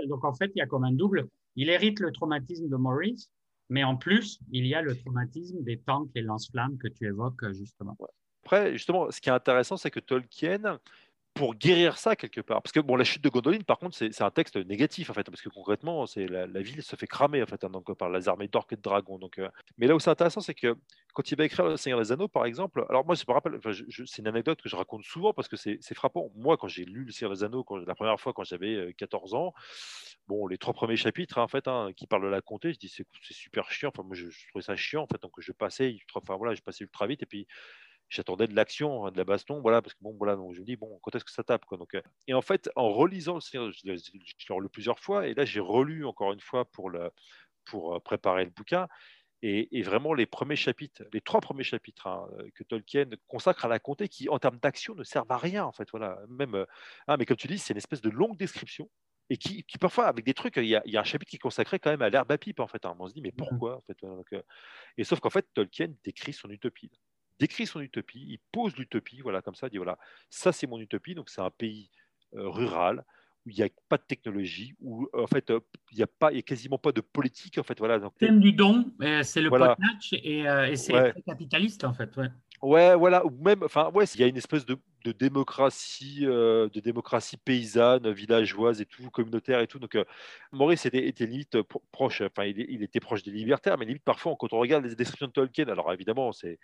Donc, 0.08 0.24
en 0.24 0.32
fait, 0.34 0.52
il 0.54 0.58
y 0.58 0.62
a 0.62 0.66
comme 0.66 0.84
un 0.84 0.92
double. 0.92 1.26
Il 1.56 1.70
hérite 1.70 2.00
le 2.00 2.12
traumatisme 2.12 2.68
de 2.68 2.76
Maurice, 2.76 3.30
mais 3.70 3.82
en 3.82 3.96
plus, 3.96 4.38
il 4.52 4.66
y 4.66 4.74
a 4.74 4.82
le 4.82 4.94
traumatisme 4.94 5.64
des 5.64 5.78
tanks 5.78 6.10
et 6.14 6.20
lance-flammes 6.20 6.76
que 6.78 6.86
tu 6.86 7.06
évoques, 7.06 7.50
justement. 7.52 7.96
Après, 8.44 8.72
justement, 8.74 9.10
ce 9.10 9.20
qui 9.20 9.28
est 9.28 9.32
intéressant, 9.32 9.76
c'est 9.76 9.90
que 9.90 9.98
Tolkien, 9.98 10.78
pour 11.36 11.54
guérir 11.54 11.98
ça 11.98 12.16
quelque 12.16 12.40
part. 12.40 12.62
Parce 12.62 12.72
que 12.72 12.80
bon, 12.80 12.96
la 12.96 13.04
chute 13.04 13.22
de 13.22 13.28
Gondoline, 13.28 13.62
par 13.62 13.78
contre, 13.78 13.94
c'est 13.94 14.22
un 14.22 14.30
texte 14.30 14.56
négatif 14.56 15.10
en 15.10 15.12
fait, 15.12 15.24
parce 15.24 15.42
que 15.42 15.50
concrètement, 15.50 16.06
c'est 16.06 16.26
la, 16.26 16.46
ville 16.62 16.82
se 16.82 16.96
fait 16.96 17.06
cramer 17.06 17.42
en 17.42 17.46
fait, 17.46 17.62
hein, 17.62 17.68
donc 17.70 17.92
par 17.96 18.08
les 18.08 18.28
armées 18.28 18.48
d'orques 18.48 18.72
et 18.72 18.76
de 18.76 18.80
dragons. 18.80 19.18
Donc, 19.18 19.38
euh, 19.38 19.48
mais 19.76 19.86
là 19.86 19.94
où 19.94 20.00
c'est 20.00 20.10
intéressant, 20.10 20.40
c'est 20.40 20.54
que 20.54 20.74
quand 21.12 21.30
il 21.30 21.36
va 21.36 21.44
écrire 21.44 21.66
Le 21.66 21.76
Seigneur 21.76 22.00
des 22.00 22.10
Anneaux, 22.10 22.26
par 22.26 22.46
exemple, 22.46 22.84
alors 22.88 23.04
moi, 23.04 23.14
je 23.14 23.24
me 23.28 23.32
rappelle, 23.32 23.60
c'est 24.06 24.18
une 24.18 24.28
anecdote 24.28 24.60
que 24.62 24.68
je 24.68 24.76
raconte 24.76 25.04
souvent 25.04 25.34
parce 25.34 25.46
que 25.46 25.56
c'est 25.56 25.94
frappant. 25.94 26.30
Moi, 26.34 26.56
quand 26.56 26.68
j'ai 26.68 26.86
lu 26.86 27.04
Le 27.04 27.12
Seigneur 27.12 27.34
des 27.34 27.44
Anneaux, 27.44 27.64
quand, 27.64 27.76
la 27.76 27.94
première 27.94 28.18
fois 28.18 28.32
quand 28.32 28.44
j'avais 28.44 28.94
14 28.96 29.34
euh, 29.34 29.36
ans, 29.36 29.54
bon, 30.28 30.46
les 30.46 30.56
trois 30.56 30.72
premiers 30.72 30.96
chapitres, 30.96 31.38
hein, 31.38 31.42
en 31.42 31.48
fait, 31.48 31.68
hein, 31.68 31.90
qui 31.94 32.06
parlent 32.06 32.24
de 32.24 32.28
la 32.28 32.40
comté, 32.40 32.72
je 32.72 32.78
dis 32.78 32.88
c'est 32.88 33.06
super 33.34 33.70
chiant. 33.70 33.90
Enfin, 33.94 34.06
moi, 34.06 34.16
je, 34.16 34.28
trouvais 34.48 34.62
ça 34.62 34.74
chiant, 34.74 35.02
en 35.02 35.06
fait, 35.06 35.20
donc 35.20 35.32
je 35.38 35.52
passais, 35.52 35.98
enfin 36.14 36.36
voilà, 36.36 36.54
je 36.54 36.62
passais 36.62 36.84
ultra 36.84 37.06
vite 37.06 37.22
et 37.22 37.26
puis 37.26 37.46
j'attendais 38.08 38.46
de 38.46 38.54
l'action, 38.54 39.06
hein, 39.06 39.10
de 39.10 39.16
la 39.16 39.24
baston, 39.24 39.60
voilà, 39.60 39.82
parce 39.82 39.94
que 39.94 40.02
bon, 40.02 40.14
voilà, 40.16 40.36
donc 40.36 40.54
je 40.54 40.60
me 40.60 40.64
dis, 40.64 40.76
bon, 40.76 40.98
quand 41.02 41.14
est-ce 41.14 41.24
que 41.24 41.30
ça 41.30 41.42
tape, 41.44 41.64
quoi. 41.64 41.78
Donc, 41.78 41.94
euh, 41.94 42.02
et 42.26 42.34
en 42.34 42.42
fait, 42.42 42.70
en 42.76 42.90
relisant, 42.90 43.40
je, 43.40 43.70
je 43.70 43.86
l'ai 43.86 44.54
relu 44.54 44.68
plusieurs 44.68 44.98
fois, 44.98 45.26
et 45.26 45.34
là, 45.34 45.44
j'ai 45.44 45.60
relu 45.60 46.04
encore 46.04 46.32
une 46.32 46.40
fois 46.40 46.64
pour, 46.66 46.90
le, 46.90 47.10
pour 47.64 47.96
euh, 47.96 48.00
préparer 48.00 48.44
le 48.44 48.50
bouquin, 48.50 48.88
et, 49.42 49.82
vraiment 49.82 50.14
les 50.14 50.26
premiers 50.26 50.56
chapitres, 50.56 51.04
les 51.12 51.20
trois 51.20 51.40
premiers 51.40 51.62
chapitres 51.62 52.06
hein, 52.08 52.26
que 52.54 52.64
Tolkien 52.64 53.06
consacre 53.28 53.66
à 53.66 53.68
la 53.68 53.78
comté, 53.78 54.08
qui 54.08 54.28
en 54.28 54.38
termes 54.38 54.58
d'action 54.58 54.94
ne 54.94 55.04
servent 55.04 55.30
à 55.30 55.38
rien, 55.38 55.64
en 55.64 55.72
fait, 55.72 55.88
voilà, 55.90 56.18
même, 56.28 56.54
euh, 56.54 56.64
ah, 57.06 57.16
mais 57.16 57.26
comme 57.26 57.36
tu 57.36 57.46
dis, 57.46 57.58
c'est 57.58 57.74
une 57.74 57.78
espèce 57.78 58.00
de 58.00 58.10
longue 58.10 58.36
description, 58.36 58.88
et 59.28 59.36
qui, 59.36 59.64
qui, 59.64 59.78
parfois 59.78 60.06
avec 60.06 60.24
des 60.24 60.34
trucs, 60.34 60.56
il 60.56 60.66
y, 60.66 60.76
a, 60.76 60.82
il 60.86 60.92
y, 60.92 60.96
a, 60.96 61.00
un 61.00 61.04
chapitre 61.04 61.30
qui 61.30 61.36
est 61.36 61.40
consacré 61.40 61.78
quand 61.78 61.90
même 61.90 62.02
à 62.02 62.08
l'herbe 62.10 62.30
à 62.30 62.38
pipe 62.38 62.60
en 62.60 62.68
fait. 62.68 62.84
Hein. 62.84 62.94
On 62.98 63.08
se 63.08 63.12
dit 63.12 63.20
mais 63.20 63.30
mmh 63.30 63.36
pourquoi 63.36 63.76
en 63.76 63.80
fait 63.80 63.96
Et 64.96 65.04
sauf 65.04 65.18
qu'en 65.18 65.30
fait 65.30 65.46
Tolkien 65.52 65.92
décrit 66.04 66.32
son 66.32 66.48
utopie 66.50 66.92
décrit 67.38 67.66
son 67.66 67.80
utopie, 67.80 68.24
il 68.28 68.38
pose 68.52 68.76
l'utopie, 68.76 69.20
voilà, 69.20 69.42
comme 69.42 69.54
ça, 69.54 69.66
il 69.66 69.70
dit 69.70 69.76
voilà, 69.76 69.98
ça 70.30 70.52
c'est 70.52 70.66
mon 70.66 70.80
utopie, 70.80 71.14
donc 71.14 71.30
c'est 71.30 71.40
un 71.40 71.50
pays 71.50 71.90
euh, 72.34 72.48
rural 72.48 73.04
où 73.44 73.50
il 73.50 73.56
n'y 73.56 73.62
a 73.62 73.68
pas 73.88 73.96
de 73.96 74.02
technologie, 74.02 74.74
où 74.80 75.08
en 75.12 75.26
fait 75.26 75.50
euh, 75.50 75.60
il 75.92 75.98
n'y 75.98 76.02
a 76.02 76.08
pas, 76.08 76.32
il 76.32 76.36
y 76.36 76.38
a 76.40 76.42
quasiment 76.42 76.78
pas 76.78 76.92
de 76.92 77.00
politique 77.00 77.58
en 77.58 77.62
fait, 77.62 77.78
voilà. 77.78 77.98
Donc, 77.98 78.16
thème 78.18 78.40
du 78.40 78.52
don, 78.52 78.92
c'est 79.22 79.40
le 79.40 79.48
voilà. 79.48 79.76
et, 80.12 80.48
euh, 80.48 80.66
et 80.68 80.76
c'est 80.76 80.92
très 80.92 81.22
capitaliste 81.22 81.84
en 81.84 81.94
fait, 81.94 82.16
ouais. 82.16 82.28
Ouais, 82.62 82.94
voilà, 82.96 83.24
ou 83.26 83.30
même, 83.30 83.62
enfin, 83.62 83.90
ouais, 83.92 84.04
il 84.06 84.20
y 84.20 84.24
a 84.24 84.26
une 84.26 84.36
espèce 84.36 84.64
de, 84.64 84.78
démocratie, 85.12 86.20
euh, 86.22 86.68
de 86.70 86.80
démocratie 86.80 87.36
paysanne, 87.36 88.10
villageoise 88.10 88.80
et 88.80 88.86
tout, 88.86 89.08
communautaire 89.10 89.60
et 89.60 89.66
tout. 89.66 89.78
Donc, 89.78 89.94
euh, 89.94 90.04
Maurice 90.52 90.86
était, 90.86 91.26
limite 91.26 91.58
proche, 91.92 92.22
enfin, 92.22 92.44
il, 92.44 92.82
était 92.82 92.98
proche 92.98 93.22
des 93.22 93.30
libertaires, 93.30 93.78
mais 93.78 93.84
limite 93.84 94.02
parfois, 94.04 94.34
quand 94.38 94.52
on 94.52 94.58
regarde 94.58 94.84
les 94.84 94.94
descriptions 94.94 95.26
de 95.26 95.32
Tolkien, 95.32 95.68
alors 95.68 95.92
évidemment, 95.92 96.32
c'est, 96.32 96.58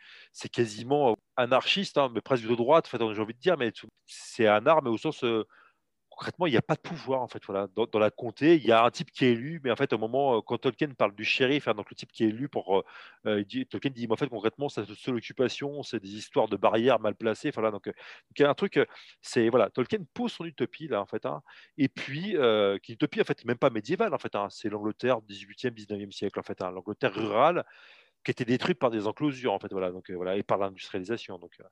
quasiment 0.51 1.17
anarchiste, 1.37 1.99
hein, 1.99 2.11
mais 2.15 2.21
presque 2.21 2.47
de 2.49 2.55
droite, 2.55 2.89
en 3.01 3.13
j'ai 3.15 3.21
envie 3.21 3.35
de 3.35 3.39
dire, 3.39 3.57
mais 3.59 3.73
c'est 4.07 4.47
un 4.49 4.67
art, 4.67 4.83
mais 4.83 4.91
au 4.91 4.99
sens 4.99 5.23
euh, 5.25 5.47
concrètement, 6.17 6.47
il 6.47 6.51
n'y 6.51 6.57
a 6.57 6.63
pas 6.63 6.75
de 6.75 6.81
pouvoir 6.81 7.23
en 7.23 7.29
fait. 7.29 7.43
Voilà, 7.47 7.67
dans, 7.75 7.99
la 7.99 8.11
comté, 8.11 8.57
il 8.57 8.65
y 8.65 8.73
a 8.73 8.85
un 8.85 8.91
type 8.91 9.11
qui 9.11 9.25
est 9.25 9.33
élu, 9.33 9.61
mais 9.65 9.71
en 9.71 9.77
fait, 9.77 9.93
au 9.93 9.99
moment 9.99 10.41
quand 10.43 10.59
Tolkien 10.59 10.91
parle 10.91 11.15
du 11.15 11.25
shérif, 11.25 11.69
hein, 11.69 11.75
donc 11.75 11.91
le 11.91 11.97
type 11.97 12.13
qui 12.13 12.25
est 12.25 12.29
élu 12.29 12.49
pour, 12.49 12.85
Tolkien 13.25 13.91
dit, 13.91 14.07
mais 14.07 14.13
en 14.13 14.17
fait, 14.17 14.29
concrètement, 14.29 14.69
sa 14.69 14.85
seule 14.87 15.17
occupation, 15.17 15.83
c'est 15.83 16.01
des 16.01 16.15
histoires 16.15 16.49
de 16.49 16.57
barrières 16.57 17.01
mal 17.01 17.15
placées. 17.15 17.51
Voilà, 17.51 17.71
donc, 17.71 17.91
il 18.37 18.43
y 18.43 18.45
a 18.45 18.51
un 18.51 18.55
truc, 18.55 18.79
c'est 19.21 19.49
voilà, 19.49 19.71
Tolkien 19.71 20.01
pose 20.15 20.33
son 20.33 20.45
utopie 20.45 20.89
là 20.89 21.01
en 21.01 21.07
fait, 21.07 21.27
hein, 21.27 21.43
et 21.79 21.89
puis 21.89 22.37
qui 22.83 22.93
utopie 22.93 23.21
en 23.21 23.25
fait 23.25 23.45
même 23.45 23.59
pas 23.59 23.71
médiévale 23.71 24.15
en 24.15 24.19
fait, 24.19 24.35
hein, 24.35 24.49
c'est 24.51 24.69
l'Angleterre 24.69 25.19
18e, 25.29 25.75
19e 25.75 26.13
siècle 26.13 26.39
en 26.39 26.43
fait, 26.43 26.61
l'Angleterre 26.61 27.15
rurale 27.15 27.65
qui 28.25 28.31
était 28.31 28.45
détruite 28.45 28.79
par 28.79 28.91
des 28.91 29.07
enclosures 29.07 29.53
en 29.53 29.59
fait 29.59 29.73
voilà 29.73 29.91
donc 29.91 30.11
euh, 30.11 30.15
voilà 30.15 30.37
et 30.37 30.43
par 30.43 30.59
l'industrialisation 30.59 31.39
donc 31.39 31.53
euh. 31.61 31.65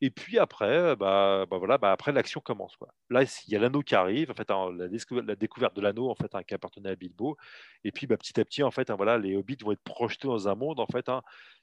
et 0.00 0.10
puis 0.10 0.38
après 0.38 0.66
euh, 0.66 0.96
bah, 0.96 1.44
bah, 1.50 1.58
voilà 1.58 1.78
bah, 1.78 1.92
après 1.92 2.12
l'action 2.12 2.40
commence 2.40 2.76
quoi 2.76 2.94
là 3.10 3.22
il 3.22 3.52
y 3.52 3.56
a 3.56 3.58
l'anneau 3.58 3.82
qui 3.82 3.94
arrive 3.94 4.30
en 4.30 4.34
fait 4.34 4.50
hein, 4.50 4.70
la, 4.76 5.36
découverte 5.36 5.74
de 5.74 5.80
l'anneau 5.80 6.10
en 6.10 6.14
fait 6.14 6.34
hein, 6.34 6.42
qui 6.42 6.54
appartenait 6.54 6.90
à 6.90 6.96
Bilbo 6.96 7.36
et 7.84 7.92
puis 7.92 8.06
bah, 8.06 8.16
petit 8.16 8.40
à 8.40 8.44
petit 8.44 8.62
en 8.62 8.70
fait 8.70 8.90
hein, 8.90 8.96
voilà 8.96 9.18
les 9.18 9.36
hobbits 9.36 9.58
vont 9.62 9.72
être 9.72 9.82
projetés 9.82 10.28
dans 10.28 10.48
un 10.48 10.54
monde 10.54 10.80
en 10.80 10.86
fait 10.86 11.08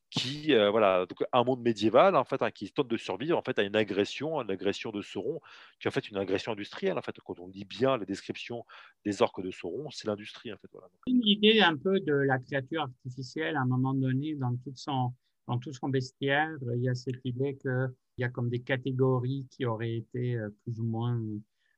qui, 0.09 0.53
euh, 0.53 0.69
voilà, 0.69 1.05
donc 1.05 1.23
un 1.31 1.43
monde 1.43 1.61
médiéval 1.61 2.15
en 2.15 2.23
fait, 2.23 2.41
hein, 2.41 2.51
qui 2.51 2.71
tente 2.71 2.87
de 2.87 2.97
survivre 2.97 3.37
en 3.37 3.41
fait 3.41 3.59
à 3.59 3.63
une 3.63 3.75
agression, 3.75 4.41
une 4.41 4.51
agression 4.51 4.91
de 4.91 5.01
Sauron, 5.01 5.39
qui 5.79 5.87
est 5.87 5.89
en 5.89 5.91
fait 5.91 6.09
une 6.09 6.17
agression 6.17 6.53
industrielle. 6.53 6.97
En 6.97 7.01
fait, 7.01 7.15
quand 7.25 7.39
on 7.39 7.47
lit 7.47 7.65
bien 7.65 7.97
la 7.97 8.05
description 8.05 8.65
des 9.05 9.21
orques 9.21 9.43
de 9.43 9.51
Sauron, 9.51 9.89
c'est 9.91 10.07
l'industrie 10.07 10.53
en 10.53 10.57
fait. 10.57 10.69
Voilà. 10.71 10.87
Une 11.07 11.25
idée 11.25 11.59
un 11.61 11.75
peu 11.75 11.99
de 11.99 12.13
la 12.13 12.39
créature 12.39 12.83
artificielle 12.83 13.55
à 13.55 13.61
un 13.61 13.67
moment 13.67 13.93
donné 13.93 14.35
dans 14.35 14.55
tout 14.63 14.73
son 14.75 15.13
dans 15.47 15.59
tout 15.59 15.73
son 15.73 15.89
bestiaire, 15.89 16.49
il 16.75 16.81
y 16.81 16.89
a 16.89 16.95
cette 16.95 17.23
idée 17.23 17.55
qu'il 17.57 17.89
y 18.17 18.23
a 18.23 18.29
comme 18.29 18.49
des 18.49 18.61
catégories 18.61 19.45
qui 19.51 19.65
auraient 19.65 19.95
été 19.95 20.37
euh, 20.37 20.49
plus 20.63 20.79
ou 20.79 20.85
moins. 20.85 21.19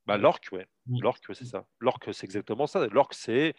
Bah, 0.05 0.17
l'orque, 0.17 0.47
ouais. 0.53 0.65
L'orque, 1.01 1.35
c'est 1.35 1.45
ça. 1.45 1.67
L'orque, 1.81 2.13
c'est 2.13 2.25
exactement 2.25 2.65
ça. 2.65 2.87
L'orque, 2.87 3.13
c'est 3.13 3.55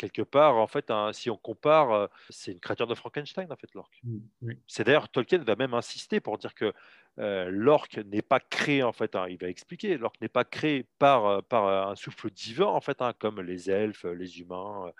quelque 0.00 0.22
part, 0.22 0.56
en 0.56 0.66
fait, 0.66 0.90
si 1.12 1.28
on 1.28 1.36
compare, 1.36 1.92
euh, 1.92 2.06
c'est 2.30 2.52
une 2.52 2.60
créature 2.60 2.86
de 2.86 2.94
Frankenstein, 2.94 3.52
en 3.52 3.56
fait, 3.56 3.68
l'orque. 3.74 4.00
Mmh, 4.02 4.52
c'est 4.66 4.84
d'ailleurs, 4.84 5.10
Tolkien 5.10 5.44
va 5.44 5.56
même 5.56 5.74
insister 5.74 6.20
pour 6.20 6.38
dire 6.38 6.54
que 6.54 6.72
euh, 7.18 7.50
l'orque 7.50 7.98
n'est 7.98 8.22
pas 8.22 8.40
créé, 8.40 8.82
en 8.82 8.92
fait, 8.92 9.14
hein, 9.14 9.26
il 9.28 9.36
va 9.36 9.48
expliquer, 9.48 9.98
l'orque 9.98 10.18
n'est 10.22 10.28
pas 10.28 10.44
créé 10.44 10.86
par, 10.98 11.26
euh, 11.26 11.40
par 11.42 11.90
un 11.90 11.94
souffle 11.96 12.30
divin, 12.30 12.64
en 12.64 12.80
fait, 12.80 13.02
hein, 13.02 13.12
comme 13.18 13.42
les 13.42 13.70
elfes, 13.70 14.04
les 14.04 14.40
humains. 14.40 14.90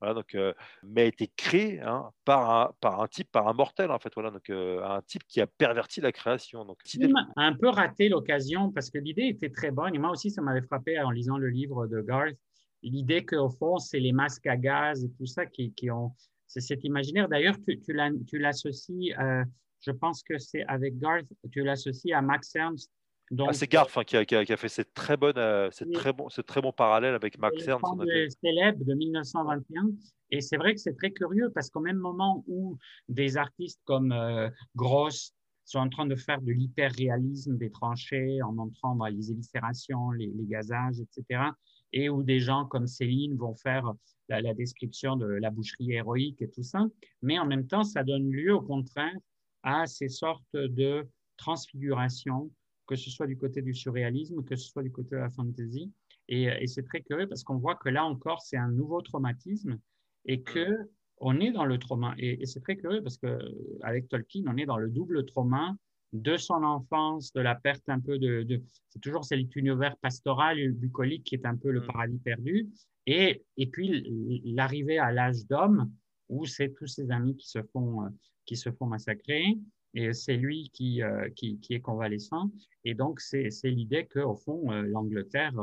voilà, 0.00 0.14
donc, 0.14 0.34
mais 0.82 1.02
a 1.02 1.04
été 1.04 1.30
créé 1.36 1.82
hein, 1.82 2.10
par, 2.24 2.50
un, 2.50 2.72
par 2.80 3.02
un 3.02 3.08
type, 3.08 3.30
par 3.30 3.48
un 3.48 3.52
mortel, 3.52 3.90
en 3.90 3.98
fait, 3.98 4.14
voilà, 4.14 4.30
donc 4.30 4.48
un 4.48 5.02
type 5.02 5.24
qui 5.28 5.42
a 5.42 5.46
perverti 5.46 6.00
la 6.00 6.12
création. 6.12 6.64
Donc, 6.64 6.78
il 6.94 7.12
a 7.14 7.26
un 7.36 7.52
peu 7.52 7.68
raté 7.68 8.08
l'occasion 8.08 8.72
parce 8.72 8.88
que 8.88 8.96
l'idée 8.96 9.26
était 9.26 9.50
très 9.50 9.70
bonne 9.70 9.94
et 9.94 9.98
moi 9.98 10.12
aussi, 10.12 10.30
ça 10.30 10.40
m'avait 10.40 10.62
frappé 10.62 10.98
en 10.98 11.10
lisant 11.10 11.36
le 11.36 11.50
livre 11.50 11.86
de 11.86 12.00
Garth 12.00 12.38
l'idée 12.82 13.24
qu'au 13.24 13.50
fond, 13.50 13.78
c'est 13.78 14.00
les 14.00 14.12
masques 14.12 14.46
à 14.46 14.56
gaz 14.56 15.04
et 15.04 15.10
tout 15.10 15.26
ça 15.26 15.46
qui, 15.46 15.72
qui 15.72 15.90
ont. 15.90 16.12
C'est 16.46 16.60
cet 16.60 16.84
imaginaire. 16.84 17.28
D'ailleurs, 17.28 17.56
tu, 17.66 17.80
tu 17.80 18.38
l'associes, 18.38 19.12
euh, 19.18 19.44
je 19.80 19.90
pense 19.90 20.22
que 20.22 20.38
c'est 20.38 20.64
avec 20.66 20.96
Garth, 20.98 21.26
tu 21.50 21.62
l'associes 21.62 22.12
à 22.12 22.22
Max 22.22 22.54
Ernst. 22.54 22.90
Donc, 23.32 23.48
ah, 23.50 23.52
c'est 23.52 23.68
Garth 23.68 23.90
hein, 23.96 24.04
qui, 24.04 24.16
a, 24.16 24.24
qui, 24.24 24.34
a, 24.36 24.56
fait 24.56 24.68
cette 24.68 24.94
très 24.94 25.16
bonne, 25.16 25.36
euh, 25.36 25.68
très 25.92 26.12
bon, 26.12 26.28
ce 26.28 26.40
très 26.40 26.62
bon 26.62 26.70
parallèle 26.70 27.14
avec 27.14 27.38
Max 27.38 27.66
Ernst. 27.66 27.84
C'est 28.06 28.28
célèbre 28.40 28.84
de 28.84 28.94
1921. 28.94 29.88
Et 30.30 30.40
c'est 30.40 30.56
vrai 30.56 30.74
que 30.74 30.80
c'est 30.80 30.94
très 30.94 31.10
curieux 31.10 31.50
parce 31.52 31.68
qu'au 31.68 31.80
même 31.80 31.98
moment 31.98 32.44
où 32.46 32.78
des 33.08 33.36
artistes 33.36 33.80
comme 33.84 34.12
euh, 34.12 34.48
Gross 34.76 35.32
sont 35.64 35.80
en 35.80 35.88
train 35.88 36.06
de 36.06 36.14
faire 36.14 36.40
de 36.40 36.52
l'hyper-réalisme 36.52 37.56
des 37.56 37.72
tranchées 37.72 38.40
en 38.42 38.52
montrant 38.52 38.94
bah, 38.94 39.10
les 39.10 39.32
éviscérations, 39.32 40.12
les, 40.12 40.28
les, 40.28 40.46
gazages, 40.46 41.00
etc 41.00 41.50
et 41.92 42.08
où 42.08 42.22
des 42.22 42.40
gens 42.40 42.66
comme 42.66 42.86
Céline 42.86 43.36
vont 43.36 43.54
faire 43.54 43.92
la, 44.28 44.54
description 44.54 45.16
de 45.16 45.26
la 45.26 45.50
boucherie 45.50 45.92
héroïque 45.92 46.42
et 46.42 46.50
tout 46.50 46.62
ça. 46.62 46.86
Mais 47.22 47.38
en 47.38 47.46
même 47.46 47.66
temps, 47.66 47.84
ça 47.84 48.02
donne 48.02 48.30
lieu, 48.30 48.54
au 48.54 48.60
contraire, 48.60 49.14
à 49.62 49.86
ces 49.86 50.08
sortes 50.08 50.44
de 50.54 51.06
transfigurations, 51.36 52.50
que 52.86 52.96
ce 52.96 53.10
soit 53.10 53.26
du 53.26 53.36
côté 53.36 53.62
du 53.62 53.74
surréalisme, 53.74 54.44
que 54.44 54.56
ce 54.56 54.68
soit 54.70 54.82
du 54.82 54.92
côté 54.92 55.10
de 55.10 55.20
la 55.20 55.30
fantasy. 55.30 55.92
Et, 56.28 56.66
c'est 56.66 56.82
très 56.82 57.00
curieux 57.02 57.28
parce 57.28 57.44
qu'on 57.44 57.56
voit 57.56 57.76
que 57.76 57.88
là 57.88 58.04
encore, 58.04 58.42
c'est 58.42 58.56
un 58.56 58.70
nouveau 58.70 59.00
traumatisme 59.00 59.78
et 60.24 60.42
que 60.42 60.76
on 61.18 61.40
est 61.40 61.52
dans 61.52 61.64
le 61.64 61.78
trauma. 61.78 62.14
Et, 62.18 62.42
et 62.42 62.46
c'est 62.46 62.60
très 62.60 62.76
curieux 62.76 63.02
parce 63.02 63.16
que 63.16 63.38
avec 63.82 64.08
Tolkien, 64.08 64.42
on 64.46 64.56
est 64.56 64.66
dans 64.66 64.76
le 64.76 64.90
double 64.90 65.24
trauma 65.24 65.74
de 66.22 66.36
son 66.36 66.62
enfance, 66.62 67.32
de 67.32 67.40
la 67.40 67.54
perte 67.54 67.88
un 67.88 68.00
peu 68.00 68.18
de, 68.18 68.62
c'est 68.88 69.00
toujours 69.00 69.24
cet 69.24 69.54
univers 69.56 69.96
pastoral 69.98 70.72
bucolique 70.72 71.24
qui 71.24 71.34
est 71.34 71.46
un 71.46 71.56
peu 71.56 71.70
le 71.70 71.80
mm. 71.80 71.86
paradis 71.86 72.18
perdu, 72.18 72.68
et, 73.06 73.44
et 73.56 73.66
puis 73.66 74.42
l'arrivée 74.44 74.98
à 74.98 75.12
l'âge 75.12 75.46
d'homme 75.46 75.92
où 76.28 76.44
c'est 76.44 76.70
tous 76.70 76.86
ses 76.86 77.10
amis 77.10 77.36
qui 77.36 77.48
se 77.48 77.62
font 77.72 78.04
euh, 78.04 78.08
qui 78.44 78.56
se 78.56 78.70
font 78.70 78.86
massacrer. 78.86 79.58
Et 79.94 80.12
c'est 80.12 80.36
lui 80.36 80.70
qui, 80.74 81.02
euh, 81.02 81.30
qui, 81.34 81.58
qui 81.58 81.72
est 81.72 81.80
convalescent. 81.80 82.50
Et 82.84 82.94
donc 82.94 83.20
c'est 83.20 83.50
l'idée 83.64 84.06
que 84.06 84.18
au 84.18 84.34
fond 84.34 84.70
euh, 84.70 84.82
l'Angleterre 84.82 85.54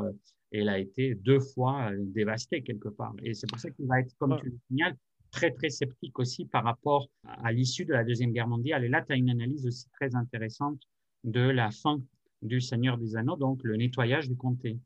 elle 0.50 0.68
a 0.68 0.78
été 0.78 1.14
deux 1.16 1.40
fois 1.40 1.90
dévastée 1.98 2.62
quelque 2.62 2.88
part. 2.88 3.14
Et 3.22 3.34
c'est 3.34 3.48
pour 3.48 3.58
ça 3.58 3.70
qu'il 3.70 3.86
va 3.86 4.00
être 4.00 4.14
comme 4.18 4.36
tu 4.40 4.46
le 4.46 4.58
signales 4.68 4.96
très, 5.34 5.50
très 5.50 5.68
sceptique 5.68 6.18
aussi 6.18 6.46
par 6.46 6.64
rapport 6.64 7.08
à 7.24 7.52
l'issue 7.52 7.84
de 7.84 7.92
la 7.92 8.04
Deuxième 8.04 8.32
Guerre 8.32 8.48
mondiale. 8.48 8.84
Et 8.84 8.88
là, 8.88 9.02
tu 9.02 9.12
as 9.12 9.16
une 9.16 9.30
analyse 9.30 9.66
aussi 9.66 9.88
très 9.90 10.14
intéressante 10.14 10.80
de 11.24 11.40
la 11.40 11.70
fin 11.70 12.00
du 12.42 12.60
Seigneur 12.60 12.98
des 12.98 13.16
Anneaux, 13.16 13.36
donc 13.36 13.62
le 13.64 13.76
nettoyage 13.76 14.28
du 14.28 14.36
comté. 14.36 14.78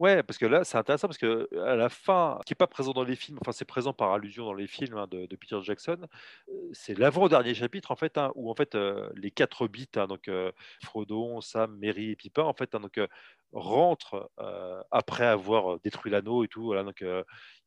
Ouais, 0.00 0.24
parce 0.24 0.38
que 0.38 0.46
là, 0.46 0.64
c'est 0.64 0.76
intéressant 0.76 1.06
parce 1.06 1.18
que 1.18 1.48
à 1.60 1.76
la 1.76 1.88
fin, 1.88 2.40
qui 2.46 2.52
n'est 2.52 2.56
pas 2.56 2.66
présent 2.66 2.92
dans 2.92 3.04
les 3.04 3.14
films, 3.14 3.38
enfin 3.40 3.52
c'est 3.52 3.64
présent 3.64 3.92
par 3.92 4.12
allusion 4.12 4.44
dans 4.44 4.52
les 4.52 4.66
films 4.66 4.96
hein, 4.96 5.06
de, 5.08 5.26
Peter 5.36 5.58
Jackson, 5.62 6.08
c'est 6.72 6.98
l'avant-dernier 6.98 7.54
chapitre 7.54 7.92
en 7.92 7.96
fait, 7.96 8.18
hein, 8.18 8.32
où 8.34 8.50
en 8.50 8.56
fait 8.56 8.74
les 9.14 9.30
quatre 9.30 9.68
bits, 9.68 9.88
hein, 9.94 10.08
donc 10.08 10.26
euh, 10.26 10.50
Frodon, 10.82 11.40
Sam, 11.40 11.76
Merry 11.78 12.10
et 12.10 12.16
Pippin, 12.16 12.42
en 12.42 12.54
fait, 12.54 12.72
donc 12.72 12.98
rentrent 13.52 14.30
après 14.90 15.26
avoir 15.26 15.78
détruit 15.80 16.10
l'anneau 16.10 16.42
et 16.42 16.48
tout, 16.48 16.74
donc 16.74 17.04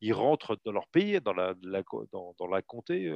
ils 0.01 0.13
rentrent 0.13 0.59
dans 0.65 0.73
leur 0.73 0.87
pays, 0.87 1.21
dans 1.21 1.33
la, 1.33 1.53
dans 1.55 2.47
la 2.51 2.61
comté 2.61 3.09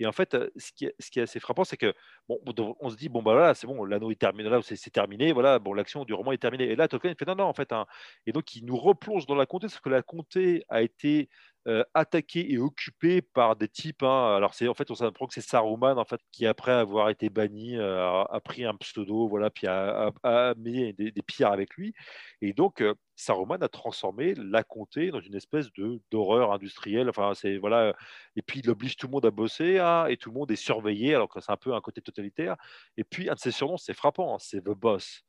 et 0.00 0.06
en 0.06 0.12
fait, 0.12 0.36
ce 0.56 0.72
qui 0.72 0.86
est, 0.86 0.94
ce 0.98 1.10
qui 1.10 1.20
est 1.20 1.22
assez 1.22 1.40
frappant, 1.40 1.64
c'est 1.64 1.76
que 1.76 1.94
bon, 2.28 2.40
on 2.80 2.90
se 2.90 2.96
dit 2.96 3.08
bon 3.08 3.22
bah 3.22 3.32
voilà, 3.32 3.54
c'est 3.54 3.66
bon, 3.66 3.84
l'anneau 3.84 4.10
est 4.10 4.20
terminé, 4.20 4.48
là 4.48 4.60
c'est 4.62 4.90
terminé, 4.90 5.32
voilà, 5.32 5.58
bon 5.58 5.72
l'action 5.74 6.04
du 6.04 6.14
roman 6.14 6.32
est 6.32 6.38
terminée. 6.38 6.64
Et 6.64 6.76
là, 6.76 6.88
Tolkien 6.88 7.14
fait 7.18 7.26
non 7.26 7.36
non 7.36 7.44
en 7.44 7.54
fait, 7.54 7.72
hein. 7.72 7.86
et 8.26 8.32
donc 8.32 8.54
il 8.56 8.64
nous 8.64 8.76
replonge 8.76 9.26
dans 9.26 9.34
la 9.34 9.46
comté, 9.46 9.66
parce 9.66 9.80
que 9.80 9.88
la 9.88 10.02
comté 10.02 10.64
a 10.68 10.82
été 10.82 11.28
euh, 11.66 11.82
attaqué 11.94 12.52
et 12.52 12.58
occupé 12.58 13.22
par 13.22 13.56
des 13.56 13.68
types. 13.68 14.02
Hein. 14.02 14.36
Alors 14.36 14.52
c'est 14.52 14.68
en 14.68 14.74
fait 14.74 14.90
on 14.90 14.94
s'apprend 14.94 15.26
que 15.26 15.32
c'est 15.32 15.40
Saruman 15.40 15.96
en 15.98 16.04
fait 16.04 16.20
qui 16.30 16.46
après 16.46 16.72
avoir 16.72 17.08
été 17.08 17.30
banni 17.30 17.78
euh, 17.78 18.22
a, 18.24 18.40
pris 18.40 18.64
un 18.66 18.74
pseudo, 18.76 19.28
voilà, 19.28 19.48
puis 19.48 19.66
a, 19.66 20.12
mis 20.58 20.92
des, 20.92 21.12
pierres 21.26 21.52
avec 21.52 21.74
lui. 21.76 21.94
Et 22.42 22.52
donc 22.52 22.82
euh, 22.82 22.94
Saruman 23.16 23.62
a 23.62 23.68
transformé 23.68 24.34
la 24.34 24.62
comté 24.62 25.10
dans 25.10 25.20
une 25.20 25.34
espèce 25.34 25.72
de 25.72 26.02
d'horreur 26.10 26.52
industrielle. 26.52 27.08
Enfin 27.08 27.32
c'est 27.34 27.56
voilà. 27.56 27.94
Et 28.36 28.42
puis 28.42 28.60
il 28.60 28.68
oblige 28.68 28.96
tout 28.96 29.06
le 29.06 29.12
monde 29.12 29.24
à 29.24 29.30
bosser 29.30 29.78
hein, 29.78 30.06
et 30.06 30.18
tout 30.18 30.30
le 30.30 30.34
monde 30.34 30.50
est 30.50 30.56
surveillé 30.56 31.14
alors 31.14 31.30
que 31.30 31.40
c'est 31.40 31.52
un 31.52 31.56
peu 31.56 31.74
un 31.74 31.80
côté 31.80 32.02
totalitaire. 32.02 32.56
Et 32.98 33.04
puis 33.04 33.30
un 33.30 33.34
de 33.34 33.38
ses 33.38 33.52
surnoms 33.52 33.78
c'est 33.78 33.94
frappant, 33.94 34.34
hein, 34.34 34.38
c'est 34.38 34.60
the 34.60 34.70
boss, 34.70 35.22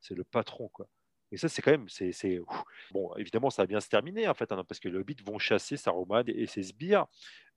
c'est 0.00 0.14
le 0.14 0.22
patron 0.24 0.68
quoi. 0.72 0.86
Et 1.32 1.38
ça, 1.38 1.48
c'est 1.48 1.62
quand 1.62 1.70
même, 1.70 1.88
c'est, 1.88 2.40
bon, 2.92 3.14
évidemment, 3.16 3.50
ça 3.50 3.62
va 3.62 3.66
bien 3.66 3.80
se 3.80 3.88
terminer 3.88 4.28
en 4.28 4.34
fait, 4.34 4.52
hein, 4.52 4.64
parce 4.68 4.78
que 4.78 4.88
les 4.88 4.98
hobbits 4.98 5.16
vont 5.24 5.38
chasser 5.38 5.76
Saruman 5.78 6.24
et 6.26 6.46
ses 6.46 6.62
sbires, 6.62 7.06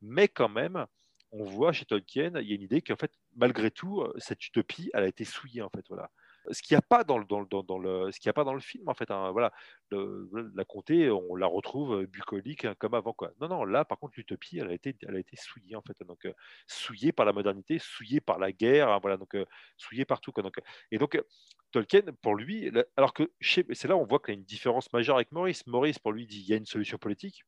mais 0.01 0.29
quand 0.29 0.49
même, 0.49 0.85
on 1.31 1.43
voit 1.43 1.73
chez 1.73 1.85
Tolkien, 1.85 2.31
il 2.39 2.47
y 2.47 2.53
a 2.53 2.55
une 2.55 2.61
idée 2.61 2.81
qu'en 2.81 2.95
fait, 2.95 3.11
malgré 3.35 3.69
tout, 3.71 4.01
euh, 4.01 4.13
cette 4.17 4.45
utopie, 4.47 4.89
elle 4.93 5.03
a 5.03 5.07
été 5.07 5.25
souillée 5.25 5.61
en 5.61 5.69
fait, 5.69 5.85
voilà 5.89 6.09
ce 6.51 6.61
qu'il 6.61 6.75
n'y 6.75 6.79
a 6.79 6.81
pas 6.81 7.03
dans 7.03 7.17
le, 7.17 7.25
dans, 7.25 7.43
dans, 7.43 7.77
le, 7.77 8.11
ce 8.11 8.29
a 8.29 8.33
pas 8.33 8.43
dans 8.43 8.53
le 8.53 8.59
film 8.59 8.87
en 8.89 8.93
fait. 8.93 9.11
Hein, 9.11 9.31
voilà, 9.31 9.51
la 9.91 10.65
comté, 10.65 11.09
on 11.09 11.35
la 11.35 11.47
retrouve 11.47 12.01
euh, 12.01 12.05
bucolique 12.07 12.65
hein, 12.65 12.75
comme 12.77 12.93
avant 12.93 13.13
quoi. 13.13 13.31
Non 13.41 13.47
non, 13.47 13.65
là 13.65 13.85
par 13.85 13.99
contre 13.99 14.13
l'utopie, 14.17 14.59
elle 14.59 14.69
a 14.69 14.73
été, 14.73 14.95
elle 15.07 15.15
a 15.15 15.19
été 15.19 15.35
souillée 15.37 15.75
en 15.75 15.81
fait. 15.81 15.95
Donc 16.05 16.25
euh, 16.25 16.33
souillée 16.67 17.11
par 17.11 17.25
la 17.25 17.33
modernité, 17.33 17.79
souillée 17.79 18.21
par 18.21 18.39
la 18.39 18.51
guerre, 18.51 18.89
hein, 18.89 18.99
voilà 19.01 19.17
donc 19.17 19.35
euh, 19.35 19.45
souillée 19.77 20.05
partout 20.05 20.31
et 20.91 20.97
donc 20.97 21.21
Tolkien 21.71 22.01
pour 22.21 22.35
lui, 22.35 22.71
alors 22.97 23.13
que 23.13 23.31
c'est 23.39 23.85
là 23.85 23.95
on 23.97 24.05
voit 24.05 24.19
qu'il 24.19 24.33
y 24.33 24.37
a 24.37 24.39
une 24.39 24.45
différence 24.45 24.91
majeure 24.93 25.15
avec 25.15 25.31
Maurice. 25.31 25.65
Maurice 25.67 25.99
pour 25.99 26.11
lui 26.11 26.25
dit 26.25 26.39
il 26.39 26.47
y 26.47 26.53
a 26.53 26.57
une 26.57 26.65
solution 26.65 26.97
politique. 26.97 27.43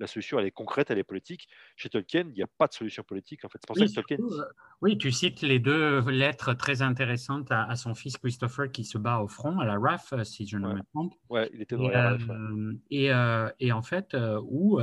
La 0.00 0.06
solution, 0.06 0.38
elle 0.38 0.46
est 0.46 0.50
concrète, 0.50 0.90
elle 0.90 0.98
est 0.98 1.04
politique. 1.04 1.46
Chez 1.76 1.90
Tolkien, 1.90 2.24
il 2.30 2.32
n'y 2.32 2.42
a 2.42 2.46
pas 2.46 2.66
de 2.66 2.72
solution 2.72 3.02
politique. 3.02 3.44
En 3.44 3.50
fait, 3.50 3.58
c'est 3.60 3.66
pour 3.66 3.76
oui, 3.76 3.86
ça 3.86 4.00
que 4.00 4.06
Tolkien. 4.08 4.24
Euh, 4.24 4.44
oui, 4.80 4.96
tu 4.96 5.12
cites 5.12 5.42
les 5.42 5.58
deux 5.58 6.00
lettres 6.08 6.54
très 6.54 6.80
intéressantes 6.80 7.48
à, 7.50 7.76
son 7.76 7.94
fils 7.94 8.16
Christopher 8.16 8.72
qui 8.72 8.84
se 8.84 8.96
bat 8.96 9.18
au 9.18 9.28
front, 9.28 9.60
à 9.60 9.66
la 9.66 9.78
RAF, 9.78 10.14
euh, 10.14 10.24
si 10.24 10.46
je 10.46 10.56
ne 10.56 10.68
me 10.72 10.80
trompe. 10.94 11.14
Oui, 11.28 11.42
il 11.52 11.60
était 11.60 11.76
dans 11.76 11.90
et, 11.90 11.92
la 11.92 12.10
RAF. 12.12 12.22
Euh, 12.30 13.50
et, 13.58 13.72
en 13.72 13.82
fait, 13.82 14.16
où 14.42 14.80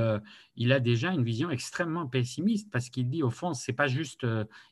il 0.55 0.71
a 0.71 0.79
déjà 0.79 1.11
une 1.11 1.23
vision 1.23 1.49
extrêmement 1.49 2.05
pessimiste 2.05 2.71
parce 2.71 2.89
qu'il 2.89 3.09
dit, 3.09 3.23
au 3.23 3.31
fond, 3.31 3.55
c'est 3.55 3.73
pas 3.73 3.87
juste 3.87 4.25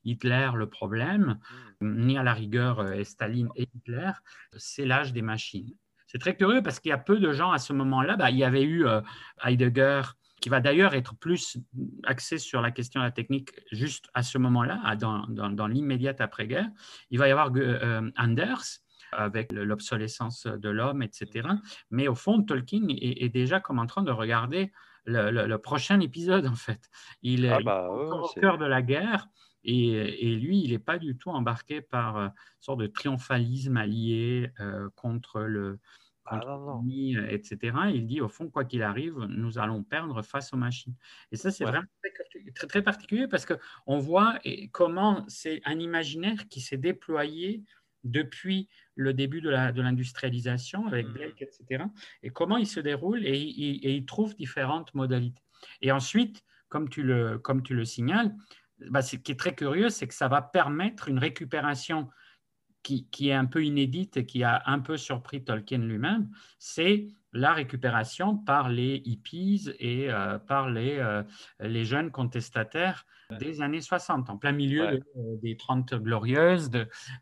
Hitler 0.04 0.52
le 0.54 0.70
problème, 0.70 1.40
hmm. 1.82 2.06
ni 2.06 2.18
à 2.20 2.24
la 2.24 2.34
rigueur 2.34 2.86
Staline 3.04 3.50
et 3.56 3.68
Hitler, 3.74 4.12
c'est 4.56 4.86
l'âge 4.86 5.12
des 5.12 5.24
machines 5.24 5.76
c'est 6.08 6.20
très 6.20 6.36
curieux 6.36 6.62
parce 6.62 6.80
qu'il 6.80 6.92
y 6.92 6.94
a 6.94 7.00
peu 7.00 7.18
de 7.18 7.34
gens 7.34 7.52
à 7.52 7.58
ce 7.58 7.74
moment-là. 7.74 8.16
Bah, 8.16 8.30
il 8.30 8.38
y 8.38 8.44
avait 8.44 8.64
eu 8.64 8.86
Heidegger, 9.44 10.04
qui 10.46 10.50
va 10.50 10.60
d'ailleurs 10.60 10.94
être 10.94 11.16
plus 11.16 11.58
axé 12.04 12.38
sur 12.38 12.62
la 12.62 12.70
question 12.70 13.00
de 13.00 13.06
la 13.06 13.12
technique 13.12 13.50
juste 13.72 14.12
à 14.14 14.22
ce 14.22 14.38
moment-là, 14.38 14.96
dans, 14.96 15.26
dans, 15.28 15.66
l'immédiate 15.66 16.22
après-guerre. 16.22 16.70
Il 17.10 17.18
va 17.18 17.28
y 17.28 17.32
avoir 17.32 17.50
euh, 17.56 18.12
Anders 18.16 18.62
avec 19.12 19.52
l'obsolescence 19.52 20.46
de 20.46 20.70
l'homme, 20.70 21.02
etc. 21.02 21.48
Mais 21.90 22.08
au 22.08 22.14
fond, 22.14 22.44
Tolkien 22.44 22.86
est, 22.90 23.30
déjà 23.30 23.60
comme 23.60 23.80
en 23.80 23.88
train 23.88 24.04
de 24.04 24.12
regarder 24.12 24.72
le, 25.06 25.56
prochain 25.56 26.00
épisode, 26.00 26.46
en 26.46 26.54
fait. 26.54 26.92
Il, 27.24 27.48
ah 27.48 27.58
bah, 27.66 27.88
est 27.90 28.12
au 28.12 28.30
cœur 28.40 28.60
de 28.60 28.66
la 28.66 28.84
guerre. 28.84 29.28
Et, 29.64 30.36
lui, 30.36 30.62
il 30.62 30.74
n'est 30.74 30.78
pas 30.78 31.00
du 31.00 31.18
tout 31.18 31.32
embarqué 31.32 31.82
par 31.82 32.18
une 32.20 32.34
sorte 32.60 32.82
de 32.82 32.86
triomphalisme 32.86 33.78
allié 33.78 34.52
contre 34.94 35.42
le, 35.42 35.80
ah, 36.26 36.42
etc. 37.30 37.78
Il 37.94 38.08
dit, 38.08 38.22
au 38.22 38.30
fond, 38.30 38.50
quoi 38.50 38.66
qu'il 38.66 38.82
arrive, 38.82 39.16
nous 39.30 39.60
allons 39.60 39.84
perdre 39.84 40.22
face 40.24 40.54
aux 40.54 40.58
machines. 40.58 40.96
Et 41.32 41.36
ça, 41.36 41.52
c'est 41.52 41.64
vraiment 41.64 41.88
très, 42.56 42.68
très, 42.68 42.82
particulier 42.82 43.28
parce 43.28 43.46
qu'on 43.46 44.00
voit 44.00 44.40
comment 44.72 45.24
c'est 45.28 45.62
un 45.66 45.80
imaginaire 45.80 46.48
qui 46.50 46.62
s'est 46.62 46.78
déployé 46.78 47.64
depuis 48.04 48.70
le 48.96 49.14
début 49.14 49.42
de 49.42 49.50
l'industrialisation 49.50 50.88
avec 50.88 51.08
mmh. 51.08 51.14
Blake, 51.14 51.42
etc. 51.42 51.84
Et 52.24 52.30
comment 52.30 52.58
il 52.58 52.68
se 52.68 52.80
déroule 52.80 53.26
et, 53.26 53.38
il 53.38 54.06
trouve 54.06 54.36
différentes 54.36 54.94
modalités. 54.94 55.44
Et 55.82 55.92
ensuite, 55.92 56.44
comme 56.70 56.90
tu 56.90 57.04
le, 57.04 57.38
comme 57.38 57.64
tu 57.64 57.76
le 57.76 57.86
signales, 57.86 58.36
bah, 58.90 59.02
ce 59.02 59.16
qui 59.16 59.32
est 59.32 59.40
très 59.40 59.56
curieux, 59.56 59.90
c'est 59.90 60.08
que 60.08 60.14
ça 60.14 60.28
va 60.28 60.42
permettre 60.42 61.08
une 61.08 61.20
récupération 61.20 62.10
qui, 62.86 63.30
est 63.30 63.34
un 63.34 63.46
peu 63.46 63.66
inédite 63.66 64.18
et 64.18 64.26
qui 64.26 64.44
a 64.44 64.62
un 64.68 64.80
peu 64.80 64.98
surpris 64.98 65.44
Tolkien 65.44 65.80
lui-même, 65.80 66.30
c'est 66.60 67.08
la 67.34 67.52
récupération 67.54 68.38
par 68.38 68.70
les 68.70 69.02
hippies 69.06 69.70
et 69.80 70.10
euh, 70.10 70.38
par 70.38 70.70
les, 70.70 70.98
euh, 71.00 71.24
les, 71.60 71.84
jeunes 71.84 72.12
contestataires 72.12 73.06
des 73.40 73.62
années 73.62 73.82
60, 73.82 74.30
en 74.30 74.38
plein 74.38 74.52
milieu 74.52 74.88
euh, 74.88 75.00
des 75.42 75.58
30 75.58 75.96
glorieuses, 75.96 76.70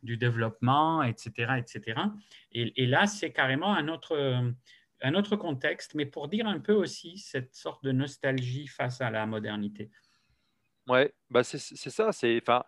du 0.03 0.17
développement, 0.17 1.01
etc. 1.01 1.53
etc. 1.57 2.01
Et, 2.51 2.85
là, 2.85 3.07
c'est 3.07 3.31
carrément 3.31 3.73
un 3.73 3.87
autre, 3.87 4.53
un 5.01 5.13
autre 5.15 5.35
contexte, 5.37 5.95
mais 5.95 6.05
pour 6.05 6.27
dire 6.27 6.45
un 6.45 6.59
peu 6.59 6.73
aussi 6.73 7.17
cette 7.17 7.55
sorte 7.55 7.83
de 7.83 7.91
nostalgie 7.91 8.67
face 8.67 9.01
à 9.01 9.09
la 9.09 9.25
modernité. 9.25 9.89
Ouais, 10.87 11.13
bah 11.29 11.43
c'est 11.45 11.57
ça, 11.57 12.11
c'est... 12.11 12.39
Enfin, 12.41 12.65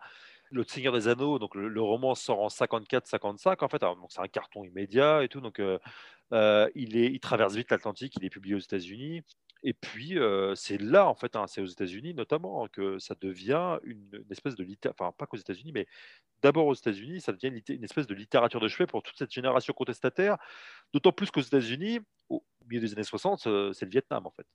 le 0.50 0.64
Seigneur 0.64 0.92
des 0.92 1.08
Anneaux, 1.08 1.38
donc 1.38 1.54
le, 1.54 1.80
roman 1.80 2.14
sort 2.14 2.40
en 2.40 2.48
54-55 2.48 3.64
en 3.64 3.68
fait, 3.68 3.84
c'est 4.08 4.20
un 4.20 4.28
carton 4.28 4.64
immédiat 4.64 5.24
et 5.24 5.28
tout, 5.28 5.40
donc 5.40 5.58
euh, 5.60 5.78
euh, 6.32 6.68
il, 6.74 7.18
traverse 7.20 7.54
vite 7.54 7.70
l'Atlantique, 7.70 8.14
il 8.16 8.24
est 8.24 8.30
publié 8.30 8.54
aux 8.54 8.60
États-Unis. 8.60 9.22
Et 9.62 9.72
puis, 9.72 10.18
euh, 10.18 10.54
c'est 10.54 10.80
là, 10.80 11.08
en 11.08 11.14
fait, 11.14 11.34
hein, 11.34 11.46
c'est 11.48 11.60
aux 11.60 11.66
États-Unis 11.66 12.14
notamment, 12.14 12.68
que 12.68 12.98
ça 12.98 13.14
devient 13.20 13.78
une, 13.82 14.24
espèce 14.30 14.54
de 14.54 14.62
littérature, 14.62 15.04
enfin, 15.06 15.12
pas 15.16 15.26
qu'aux 15.26 15.38
États-Unis, 15.38 15.72
mais 15.72 15.86
d'abord 16.42 16.66
aux 16.66 16.74
États-Unis, 16.74 17.20
ça 17.20 17.32
devient 17.32 17.60
une, 17.68 17.84
espèce 17.84 18.06
de 18.06 18.14
littérature 18.14 18.60
de 18.60 18.68
chevet 18.68 18.86
pour 18.86 19.02
toute 19.02 19.18
cette 19.18 19.32
génération 19.32 19.72
contestataire, 19.72 20.36
d'autant 20.92 21.12
plus 21.12 21.30
qu'aux 21.30 21.40
États-Unis, 21.40 22.00
au 22.28 22.44
milieu 22.68 22.80
des 22.80 22.92
années 22.92 23.02
60, 23.02 23.40
c'est 23.72 23.84
le 23.84 23.90
Vietnam, 23.90 24.26
en 24.26 24.30
fait. 24.30 24.46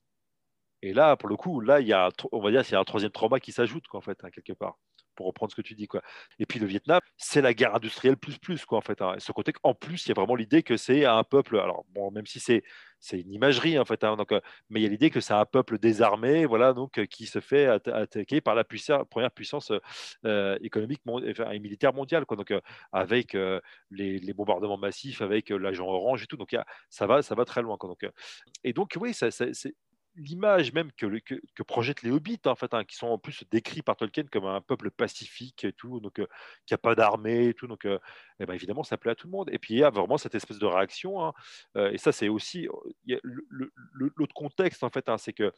Et 0.82 0.92
là, 0.94 1.16
pour 1.16 1.28
le 1.28 1.36
coup, 1.36 1.60
là, 1.60 1.80
il 1.80 1.86
y 1.86 1.92
a, 1.92 2.10
on 2.32 2.40
va 2.40 2.50
dire, 2.50 2.64
c'est 2.64 2.76
un 2.76 2.84
troisième 2.84 3.12
trauma 3.12 3.38
qui 3.40 3.52
s'ajoute, 3.52 3.84
en 3.92 4.00
fait, 4.00 4.24
hein, 4.24 4.30
quelque 4.30 4.52
part 4.52 4.78
pour 5.14 5.26
reprendre 5.26 5.50
ce 5.50 5.56
que 5.56 5.62
tu 5.62 5.74
dis. 5.74 5.86
Quoi. 5.86 6.02
Et 6.38 6.46
puis 6.46 6.58
le 6.58 6.66
Vietnam, 6.66 7.00
c'est 7.16 7.42
la 7.42 7.54
guerre 7.54 7.74
industrielle 7.74 8.16
plus 8.16 8.38
plus, 8.38 8.64
quoi, 8.64 8.78
en 8.78 8.82
fait. 8.82 9.00
Hein. 9.02 9.14
Ce 9.18 9.32
côté 9.32 9.52
en 9.62 9.74
plus, 9.74 10.06
il 10.06 10.08
y 10.10 10.12
a 10.12 10.14
vraiment 10.14 10.34
l'idée 10.34 10.62
que 10.62 10.76
c'est 10.76 11.04
un 11.04 11.24
peuple, 11.24 11.58
alors 11.58 11.84
bon, 11.94 12.10
même 12.10 12.26
si 12.26 12.40
c'est 12.40 12.62
c'est 13.02 13.20
une 13.20 13.32
imagerie 13.32 13.78
en 13.78 13.84
fait, 13.84 14.04
hein, 14.04 14.16
donc, 14.16 14.32
euh, 14.32 14.40
mais 14.70 14.80
il 14.80 14.84
y 14.84 14.86
a 14.86 14.88
l'idée 14.88 15.10
que 15.10 15.20
c'est 15.20 15.34
un 15.34 15.44
peuple 15.44 15.78
désarmé, 15.78 16.46
voilà, 16.46 16.72
donc 16.72 16.98
euh, 16.98 17.04
qui 17.04 17.26
se 17.26 17.40
fait 17.40 17.66
attaquer 17.66 18.40
par 18.40 18.54
la 18.54 18.64
première 18.64 19.32
puissance 19.32 19.72
euh, 20.24 20.56
économique 20.62 21.02
et 21.26 21.58
militaire 21.58 21.92
mondiale, 21.92 22.24
quoi. 22.26 22.36
Donc 22.36 22.54
avec 22.92 23.36
les, 23.90 24.32
bombardements 24.34 24.78
massifs, 24.78 25.20
avec 25.20 25.50
l'agent 25.50 25.88
orange 25.88 26.22
et 26.22 26.26
tout, 26.26 26.36
donc 26.36 26.56
ça 26.88 27.06
va, 27.06 27.22
ça 27.22 27.34
va 27.34 27.44
très 27.44 27.60
loin, 27.60 27.76
quoi. 27.76 27.88
Donc, 27.88 28.08
et 28.64 28.72
donc 28.72 28.96
oui, 29.00 29.12
ça, 29.14 29.30
c'est 29.30 29.74
l'image 30.16 30.72
même 30.72 30.92
que, 30.92 31.06
que, 31.18 31.62
projettent 31.62 32.02
les 32.02 32.10
hobbits, 32.10 32.40
en 32.46 32.54
fait, 32.54 32.74
hein, 32.74 32.84
qui 32.84 32.96
sont 32.96 33.06
en 33.06 33.18
plus 33.18 33.44
décrits 33.50 33.82
par 33.82 33.96
Tolkien 33.96 34.24
comme 34.30 34.44
un 34.44 34.60
peuple 34.60 34.90
pacifique 34.90 35.64
et 35.64 35.72
tout, 35.72 36.00
donc 36.00 36.18
euh, 36.18 36.26
qui 36.66 36.74
n'a 36.74 36.78
pas 36.78 36.94
d'armée 36.94 37.48
et 37.48 37.54
tout, 37.54 37.66
donc 37.66 37.84
euh, 37.84 37.98
eh 38.40 38.46
ben, 38.46 38.54
évidemment 38.54 38.82
ça 38.82 38.96
plaît 38.96 39.12
à 39.12 39.14
tout 39.14 39.26
le 39.26 39.32
monde. 39.32 39.48
Et 39.52 39.58
puis 39.58 39.74
il 39.74 39.78
y 39.78 39.84
a 39.84 39.90
vraiment 39.90 40.18
cette 40.18 40.34
espèce 40.34 40.58
de 40.58 40.66
réaction, 40.66 41.24
hein, 41.24 41.32
euh, 41.76 41.90
et 41.92 41.98
ça 41.98 42.12
c'est 42.12 42.28
aussi 42.28 42.68
l'autre 43.04 44.34
contexte 44.34 44.82
en 44.84 44.90
fait, 44.90 45.08
hein, 45.08 45.18
c'est 45.18 45.32
que 45.32 45.52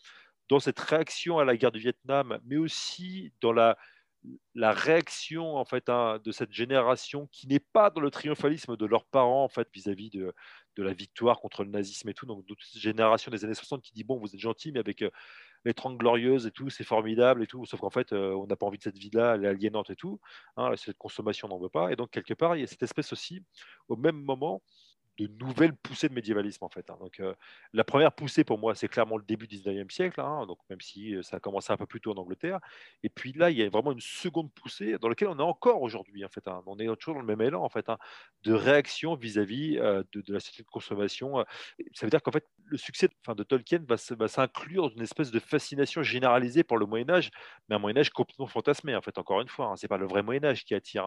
dans 0.49 0.61
cette 0.61 0.79
réaction 0.79 1.39
à 1.39 1.45
la 1.45 1.57
guerre 1.57 1.73
du 1.73 1.81
Vietnam, 1.81 2.39
mais 2.45 2.57
aussi 2.57 3.33
dans 3.41 3.53
la 3.53 3.77
la 4.55 4.73
réaction 4.73 5.57
en 5.57 5.65
fait 5.67 5.89
de 5.89 6.33
cette 6.33 6.53
génération 6.53 7.29
qui 7.31 7.47
n'est 7.47 7.61
pas 7.61 7.91
dans 7.91 8.01
le 8.01 8.11
triomphalisme 8.11 8.75
de 8.75 8.87
leurs 8.87 9.05
parents 9.05 9.45
en 9.45 9.49
fait 9.49 9.69
vis-à-vis 9.75 10.09
de, 10.09 10.35
de 10.77 10.83
la 10.83 10.93
victoire 10.93 11.41
contre 11.41 11.65
le 11.65 11.71
nazisme 11.71 12.09
et 12.09 12.15
tout. 12.15 12.27
Donc, 12.27 12.45
toute 12.47 12.63
cette 12.63 12.81
génération 12.81 13.31
des 13.31 13.45
années 13.45 13.55
60 13.55 13.83
qui 13.83 13.93
dit 13.93 14.05
Bon, 14.05 14.19
vous 14.19 14.35
êtes 14.35 14.41
gentil, 14.41 14.73
mais 14.73 14.81
avec 14.81 15.03
euh, 15.03 15.11
les 15.65 15.75
30 15.75 15.97
glorieuses 15.99 16.47
et 16.47 16.51
tout, 16.51 16.71
c'est 16.71 16.85
formidable 16.85 17.43
et 17.43 17.47
tout. 17.47 17.65
Sauf 17.67 17.81
qu'en 17.81 17.91
fait, 17.91 18.13
euh, 18.13 18.35
on 18.35 18.47
n'a 18.47 18.57
pas 18.57 18.67
envie 18.67 18.79
de 18.79 18.83
cette 18.83 18.99
vie-là, 18.99 19.35
elle 19.35 19.45
est 19.45 19.49
aliénante 19.49 19.91
et 19.91 19.97
tout. 19.97 20.21
Hein, 20.57 20.73
cette 20.77 20.99
consommation, 20.99 21.49
on 21.49 21.55
n'en 21.55 21.59
veut 21.59 21.69
pas. 21.69 21.93
Et 21.93 21.97
donc, 21.97 22.11
quelque 22.11 22.35
part, 22.35 22.57
il 22.57 22.61
y 22.61 22.65
a 22.65 22.67
cette 22.67 22.83
espèce 22.83 23.13
aussi, 23.13 23.43
au 23.89 23.97
même 23.97 24.21
moment, 24.21 24.63
de 25.19 25.27
nouvelles 25.39 25.75
poussées 25.75 26.09
de 26.09 26.15
médiévalisme 26.15 26.65
en 26.65 26.69
fait. 26.69 26.91
Hein. 26.91 26.97
Donc 27.01 27.21
euh, 27.21 27.35
la 27.73 27.85
première 27.85 28.13
poussée 28.13 28.45
pour 28.45 28.59
moi 28.59 28.75
c'est 28.75 28.89
clairement 28.89 29.17
le 29.17 29.25
début 29.25 29.47
du 29.47 29.57
19e 29.59 29.91
siècle, 29.91 30.21
hein, 30.21 30.45
donc 30.47 30.59
même 30.69 30.81
si 30.81 31.15
euh, 31.15 31.23
ça 31.23 31.37
a 31.37 31.41
commencé 31.41 31.73
un 31.73 31.77
peu 31.77 31.87
plus 31.87 32.01
tôt 32.01 32.13
en 32.13 32.17
Angleterre. 32.17 32.59
Et 33.03 33.09
puis 33.09 33.33
là 33.33 33.51
il 33.51 33.59
y 33.59 33.63
a 33.63 33.69
vraiment 33.69 33.93
une 33.93 34.01
seconde 34.01 34.53
poussée 34.53 34.99
dans 35.01 35.09
laquelle 35.09 35.29
on 35.29 35.39
est 35.39 35.43
encore 35.43 35.83
aujourd'hui 35.83 36.25
en 36.25 36.29
fait. 36.29 36.47
Hein. 36.49 36.63
On 36.67 36.79
est 36.79 36.87
toujours 36.97 37.15
dans 37.15 37.21
le 37.21 37.27
même 37.27 37.41
élan 37.41 37.63
en 37.63 37.69
fait 37.69 37.87
de 38.43 38.53
réaction 38.53 39.15
vis-à-vis 39.15 39.79
euh, 39.79 40.03
de, 40.13 40.33
la 40.33 40.41
société 40.41 40.65
de 40.65 40.69
consommation. 40.69 41.45
Ça 41.93 42.07
veut 42.07 42.11
dire 42.11 42.23
qu'en 42.23 42.33
fait 42.33 42.47
le 42.67 42.77
succès 42.77 43.09
de 43.09 43.43
Tolkien 43.43 43.85
va, 43.87 44.29
s'inclure 44.29 44.89
dans 44.89 44.95
une 44.97 45.03
espèce 45.03 45.31
de 45.31 45.39
fascination 45.39 46.03
généralisée 46.03 46.65
pour 46.65 46.79
le 46.79 46.87
Moyen 46.87 47.09
Âge, 47.11 47.31
mais 47.69 47.77
un 47.77 47.79
Moyen 47.79 47.99
Âge 47.99 48.11
complètement 48.11 48.47
fantasmé 48.47 48.97
en 48.97 49.03
fait. 49.03 49.17
Encore 49.19 49.41
une 49.41 49.49
fois, 49.49 49.73
c'est 49.77 49.89
pas 49.89 49.99
le 49.99 50.07
vrai 50.07 50.23
Moyen 50.23 50.45
Âge 50.45 50.65
qui 50.65 50.75
attire 50.75 51.05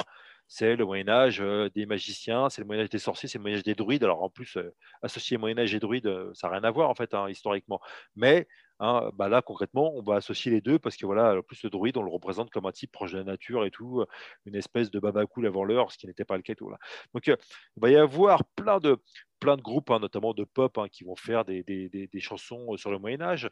c'est 0.47 0.75
le 0.75 0.85
Moyen 0.85 1.09
Âge 1.09 1.41
euh, 1.41 1.69
des 1.75 1.85
magiciens, 1.85 2.49
c'est 2.49 2.61
le 2.61 2.67
Moyen 2.67 2.83
Âge 2.83 2.89
des 2.89 2.99
sorciers, 2.99 3.27
c'est 3.27 3.37
le 3.37 3.41
Moyen 3.41 3.57
Âge 3.57 3.63
des 3.63 3.75
druides. 3.75 4.03
Alors 4.03 4.23
en 4.23 4.29
plus, 4.29 4.57
euh, 4.57 4.73
associer 5.01 5.37
Moyen 5.37 5.57
Âge 5.59 5.73
et 5.75 5.79
druides, 5.79 6.07
euh, 6.07 6.31
ça 6.33 6.47
n'a 6.47 6.53
rien 6.53 6.63
à 6.63 6.71
voir 6.71 6.89
en 6.89 6.95
fait 6.95 7.13
hein, 7.13 7.29
historiquement. 7.29 7.81
Mais 8.15 8.47
hein, 8.79 9.09
bah 9.15 9.29
là 9.29 9.41
concrètement, 9.41 9.93
on 9.95 10.01
va 10.01 10.15
associer 10.15 10.51
les 10.51 10.61
deux 10.61 10.79
parce 10.79 10.97
que 10.97 11.05
voilà, 11.05 11.37
en 11.37 11.41
plus 11.41 11.63
le 11.63 11.69
druide, 11.69 11.97
on 11.97 12.03
le 12.03 12.11
représente 12.11 12.49
comme 12.49 12.65
un 12.65 12.71
type 12.71 12.91
proche 12.91 13.11
de 13.11 13.17
la 13.17 13.23
nature 13.23 13.65
et 13.65 13.71
tout, 13.71 14.03
une 14.45 14.55
espèce 14.55 14.91
de 14.91 14.99
babacool 14.99 15.45
avant 15.47 15.63
l'heure, 15.63 15.91
ce 15.91 15.97
qui 15.97 16.07
n'était 16.07 16.25
pas 16.25 16.37
le 16.37 16.43
cas 16.43 16.55
tout 16.55 16.69
là. 16.69 16.77
Donc 17.13 17.27
il 17.27 17.35
va 17.77 17.89
y 17.89 17.95
avoir 17.95 18.43
plein 18.55 18.79
de 18.79 18.97
plein 19.39 19.55
de 19.55 19.61
groupes, 19.61 19.91
hein, 19.91 19.99
notamment 19.99 20.33
de 20.33 20.43
pop, 20.43 20.79
qui 20.91 21.03
vont 21.03 21.15
faire 21.15 21.45
des, 21.45 21.63
des, 21.63 21.89
des, 21.89 22.19
chansons 22.19 22.75
sur 22.77 22.91
le 22.91 22.99
Moyen 22.99 23.21
Âge, 23.21 23.49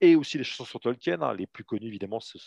et 0.00 0.16
aussi 0.16 0.38
des 0.38 0.44
chansons 0.44 0.64
sur 0.64 0.80
Tolkien. 0.80 1.34
les 1.34 1.46
plus 1.46 1.64
connues, 1.64 1.88
évidemment, 1.88 2.20
c'est 2.20 2.38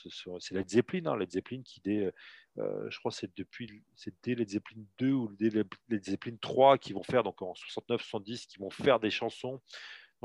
Led 0.51 0.69
Zeppelin. 0.69 1.15
Led 1.15 1.31
Zeppelin 1.31 1.61
qui, 1.63 1.81
dès, 1.81 2.11
euh, 2.59 2.89
je 2.89 2.99
crois 2.99 3.11
c'est 3.11 3.35
depuis 3.35 3.83
c'est 3.95 4.13
dès 4.23 4.35
les 4.35 4.45
Zeppelin 4.45 4.83
2 4.99 5.11
ou 5.11 5.35
dès 5.39 5.49
les 5.89 5.99
Zeppelin 5.99 6.35
3 6.39 6.77
qui 6.77 6.93
vont 6.93 7.03
faire, 7.03 7.23
donc 7.23 7.41
en 7.41 7.53
69-70, 7.53 8.47
qui 8.47 8.59
vont 8.59 8.69
faire 8.69 8.99
des 8.99 9.09
chansons. 9.09 9.61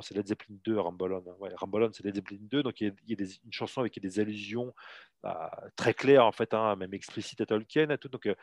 C'est 0.03 0.15
Led 0.15 0.27
Zeppelin 0.27 0.57
2, 0.65 0.79
Rambolon. 0.79 1.25
Ouais, 1.39 1.51
Rambolon, 1.55 1.91
c'est 1.93 2.05
Led 2.05 2.15
Zeppelin 2.15 2.39
2. 2.41 2.63
Donc, 2.63 2.81
il 2.81 2.95
y 3.07 3.15
a, 3.15 3.27
une 3.45 3.53
chanson 3.53 3.81
avec 3.81 3.99
des 4.01 4.21
allusions 4.21 4.75
bah, 5.23 5.51
très 5.77 5.95
claires, 5.95 6.25
en 6.25 6.33
fait, 6.33 6.55
hein, 6.55 6.77
même 6.77 6.95
explicites 6.95 7.41
à 7.41 7.47
Tolkien. 7.47 7.89
Et 7.91 7.99
tout. 7.99 8.09
Donc, 8.09 8.27
euh, 8.27 8.35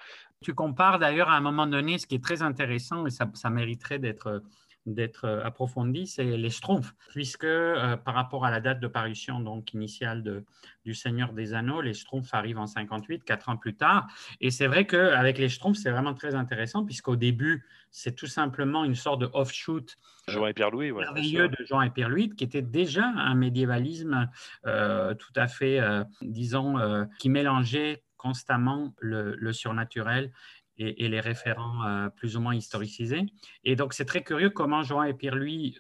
Tu 0.42 0.54
compares 0.54 1.00
d'ailleurs 1.00 1.30
à 1.30 1.36
un 1.36 1.42
moment 1.42 1.68
donné, 1.68 1.98
ce 1.98 2.08
qui 2.08 2.16
est 2.16 2.24
très 2.24 2.42
intéressant, 2.42 3.06
et 3.06 3.12
ça, 3.12 3.30
ça 3.34 3.50
mériterait 3.50 4.00
d'être 4.00 4.44
d'être 4.86 5.26
euh, 5.26 5.44
approfondie, 5.44 6.08
c'est 6.08 6.24
les 6.24 6.50
Schtroumpfs, 6.50 6.94
puisque 7.10 7.44
euh, 7.44 7.98
par 7.98 8.14
rapport 8.14 8.46
à 8.46 8.52
la 8.52 8.60
date 8.60 8.80
de 8.80 8.88
parution 8.88 9.40
donc 9.40 9.74
initiale 9.74 10.22
de, 10.22 10.44
du 10.84 10.94
Seigneur 10.94 11.34
des 11.34 11.54
Anneaux, 11.54 11.82
les 11.82 11.94
Schtroumpfs 11.94 12.34
arrivent 12.34 12.60
en 12.60 12.68
58, 12.68 13.24
quatre 13.24 13.50
ans 13.50 13.58
plus 13.58 13.76
tard. 13.76 14.08
Et 14.42 14.52
c'est 14.52 14.68
vrai 14.68 14.86
qu'avec 14.86 15.38
les 15.38 15.50
Schtroumpfs, 15.50 15.80
c'est 15.80 15.90
vraiment 15.90 16.14
très 16.14 16.36
intéressant, 16.36 16.86
puisqu'au 16.86 17.16
début, 17.16 17.66
c'est 17.90 18.16
tout 18.16 18.28
simplement 18.28 18.84
une 18.84 18.96
sorte 18.96 19.22
de 19.22 19.30
offshoot 19.34 19.98
Jean 20.28 20.48
et 20.48 20.54
Pierre-Louis, 20.54 20.92
merveilleux 20.92 21.50
de 21.50 21.66
Jean 21.66 21.82
et 21.82 21.90
Pierre-Louis, 21.90 22.30
qui 22.30 22.44
était 22.44 22.64
déjà 22.64 23.06
un 23.06 23.36
médiévalisme 23.36 24.30
euh, 24.66 25.14
tout 25.14 25.34
à 25.36 25.48
fait, 25.48 25.80
disons, 26.22 26.78
qui 27.20 27.30
mélangeait 27.30 28.04
constamment 28.18 28.96
le, 28.98 29.36
le, 29.36 29.54
surnaturel 29.54 30.32
et, 30.78 31.08
les 31.08 31.20
référents 31.20 31.86
euh, 31.86 32.10
plus 32.10 32.36
ou 32.36 32.42
moins 32.42 32.56
historicisés. 32.56 33.26
Et 33.64 33.76
donc, 33.76 33.94
c'est 33.94 34.06
très 34.06 34.24
curieux 34.24 34.50
comment 34.50 34.84
Jean 34.84 35.04
et 35.04 35.14
Pierre-Louis 35.14 35.78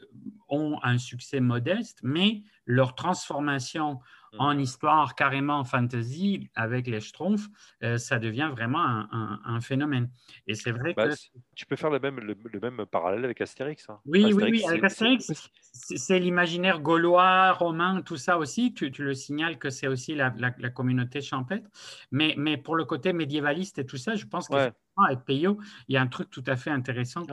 ont 0.47 0.79
un 0.83 0.97
succès 0.97 1.39
modeste, 1.39 1.99
mais 2.03 2.43
leur 2.65 2.95
transformation. 2.95 3.99
En 4.39 4.57
histoire 4.57 5.15
carrément 5.15 5.63
fantasy 5.63 6.49
avec 6.55 6.87
les 6.87 6.99
Schtroumpfs, 6.99 7.47
euh, 7.83 7.97
ça 7.97 8.19
devient 8.19 8.49
vraiment 8.51 8.79
un, 8.81 9.61
phénomène. 9.61 10.09
Et 10.47 10.55
c'est 10.55 10.71
vrai 10.71 10.93
bah, 10.93 11.09
que. 11.09 11.15
Tu 11.55 11.65
peux 11.65 11.75
faire 11.75 11.89
le 11.89 11.99
même, 11.99 12.19
le, 12.19 12.59
même 12.59 12.85
parallèle 12.85 13.23
avec 13.23 13.41
Astérix. 13.41 13.89
Hein. 13.89 13.99
Oui, 14.05 14.33
oui, 14.33 14.43
oui, 14.51 14.63
avec 14.67 14.83
Astérix, 14.83 15.31
c'est 15.71 16.19
l'imaginaire 16.19 16.81
gaulois, 16.81 17.51
romain, 17.53 18.01
tout 18.01 18.17
ça 18.17 18.37
aussi. 18.37 18.73
Tu, 18.73 18.91
le 18.99 19.13
signales 19.13 19.57
que 19.57 19.69
c'est 19.69 19.87
aussi 19.87 20.15
la, 20.15 20.31
communauté 20.69 21.21
champêtre. 21.21 21.69
Mais, 22.11 22.33
mais 22.37 22.57
pour 22.57 22.75
le 22.75 22.85
côté 22.85 23.13
médiévaliste 23.13 23.79
et 23.79 23.85
tout 23.85 23.97
ça, 23.97 24.15
je 24.15 24.25
pense 24.25 24.47
que 24.47 24.71
avec 24.97 25.25
Peyo, 25.25 25.59
il 25.87 25.95
y 25.95 25.97
a 25.97 26.01
un 26.01 26.07
truc 26.07 26.29
tout 26.29 26.43
à 26.47 26.55
fait 26.55 26.71
intéressant 26.71 27.23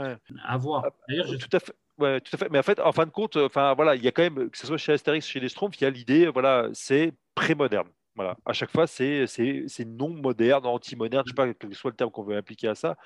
à 0.45 0.57
voir. 0.57 0.85
Ah, 0.87 1.15
tout 1.39 1.57
à 1.57 1.61
fait. 1.61 1.75
Mais 2.51 2.59
en 2.59 2.63
fait, 2.63 2.81
en 2.81 2.93
fin 2.93 3.07
de 3.07 3.11
compte, 3.11 3.37
enfin 3.37 3.75
voilà, 3.75 3.95
il 3.95 4.03
y 4.03 4.09
a 4.09 4.13
quand 4.13 4.23
même, 4.23 4.51
que 4.51 4.59
ce 4.59 4.67
soit 4.67 4.77
chez 4.77 4.93
Astérix, 4.93 5.27
chez 5.27 5.41
les 5.41 5.49
Schtroumpfs, 5.49 5.81
il 5.81 5.85
y 5.85 5.87
a 5.87 5.91
l'idée, 5.91 6.27
voilà, 6.27 6.69
c'est 6.73 7.13
pré-moderne. 7.35 7.89
Voilà. 8.15 8.37
À 8.45 8.53
chaque 8.53 8.71
fois, 8.71 8.87
c'est 8.87 9.27
non 9.87 10.11
moderne, 10.11 10.67
anti-moderne, 10.67 11.25
je 11.27 11.33
ne 11.33 11.37
sais 11.37 11.49
pas 11.49 11.55
quel 11.55 11.71
que 11.71 11.77
soit 11.77 11.91
le 11.91 11.97
terme 11.97 12.11
qu'on 12.11 12.23
veut 12.23 12.37
appliquer 12.37 12.69
à 12.69 12.75
ça. 12.75 12.97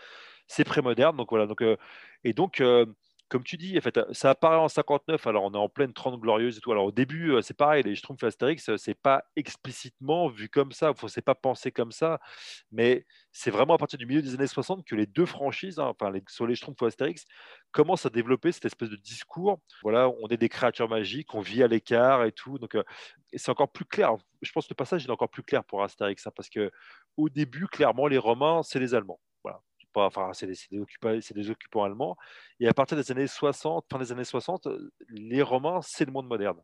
C'est 0.48 0.64
pré-moderne. 0.64 1.16
Donc 1.16 1.30
voilà. 1.30 1.46
Donc, 1.46 1.62
euh, 1.62 1.76
et 2.24 2.32
donc, 2.32 2.60
euh, 2.60 2.86
comme 3.28 3.42
tu 3.42 3.56
dis, 3.56 3.76
en 3.76 3.80
fait, 3.80 3.98
ça 4.12 4.30
apparaît 4.30 4.56
en 4.56 4.68
59, 4.68 5.26
alors 5.26 5.44
on 5.44 5.52
est 5.52 5.56
en 5.56 5.68
pleine 5.68 5.92
30 5.92 6.20
glorieuse 6.20 6.58
et 6.58 6.60
tout. 6.60 6.70
Alors 6.70 6.84
au 6.84 6.92
début, 6.92 7.32
euh, 7.32 7.42
c'est 7.42 7.56
pareil, 7.56 7.82
les 7.82 7.96
Schtroumpfs 7.96 8.22
et 8.22 8.26
Astérix, 8.26 8.68
euh, 8.68 8.76
c'est 8.76 8.94
pas 8.94 9.24
explicitement 9.34 10.28
vu 10.28 10.48
comme 10.48 10.70
ça, 10.72 10.92
il 10.96 11.04
ne 11.04 11.20
pas 11.22 11.34
penser 11.34 11.72
comme 11.72 11.90
ça, 11.90 12.20
mais 12.70 13.04
c'est 13.32 13.50
vraiment 13.50 13.74
à 13.74 13.78
partir 13.78 13.98
du 13.98 14.06
milieu 14.06 14.22
des 14.22 14.34
années 14.34 14.46
60 14.46 14.84
que 14.84 14.94
les 14.94 15.06
deux 15.06 15.26
franchises, 15.26 15.80
hein, 15.80 15.86
enfin 15.86 16.10
les, 16.10 16.22
soit 16.28 16.46
les 16.46 16.54
Schtroumpfs 16.54 16.80
ou 16.80 16.86
Astérix, 16.86 17.24
commencent 17.72 18.06
à 18.06 18.10
développer 18.10 18.52
cette 18.52 18.66
espèce 18.66 18.90
de 18.90 18.96
discours. 18.96 19.58
Voilà, 19.82 20.08
on 20.08 20.28
est 20.28 20.36
des 20.36 20.48
créatures 20.48 20.88
magiques, 20.88 21.34
on 21.34 21.40
vit 21.40 21.62
à 21.62 21.68
l'écart 21.68 22.24
et 22.24 22.32
tout. 22.32 22.58
Donc, 22.58 22.76
euh, 22.76 22.84
c'est 23.34 23.50
encore 23.50 23.70
plus 23.70 23.84
clair. 23.84 24.14
Je 24.42 24.52
pense 24.52 24.66
que 24.66 24.72
le 24.72 24.76
passage 24.76 25.04
est 25.04 25.10
encore 25.10 25.30
plus 25.30 25.42
clair 25.42 25.64
pour 25.64 25.82
Astérix, 25.82 26.26
hein, 26.26 26.32
parce 26.34 26.48
que 26.48 26.70
au 27.16 27.28
début, 27.28 27.66
clairement, 27.66 28.06
les 28.06 28.18
Romains, 28.18 28.62
c'est 28.62 28.78
les 28.78 28.94
Allemands 28.94 29.20
enfin, 30.04 30.30
c'est 30.32 30.46
des, 30.46 30.78
occupants, 30.78 31.18
des, 31.34 31.50
occupants 31.50 31.84
allemands. 31.84 32.16
Et 32.60 32.68
à 32.68 32.74
partir 32.74 32.96
des 32.96 33.10
années 33.10 33.26
60, 33.26 33.86
fin 33.90 33.98
des 33.98 34.12
années 34.12 34.24
60, 34.24 34.68
les 35.08 35.42
Romains, 35.42 35.80
c'est 35.82 36.04
le 36.04 36.12
monde 36.12 36.26
moderne. 36.26 36.60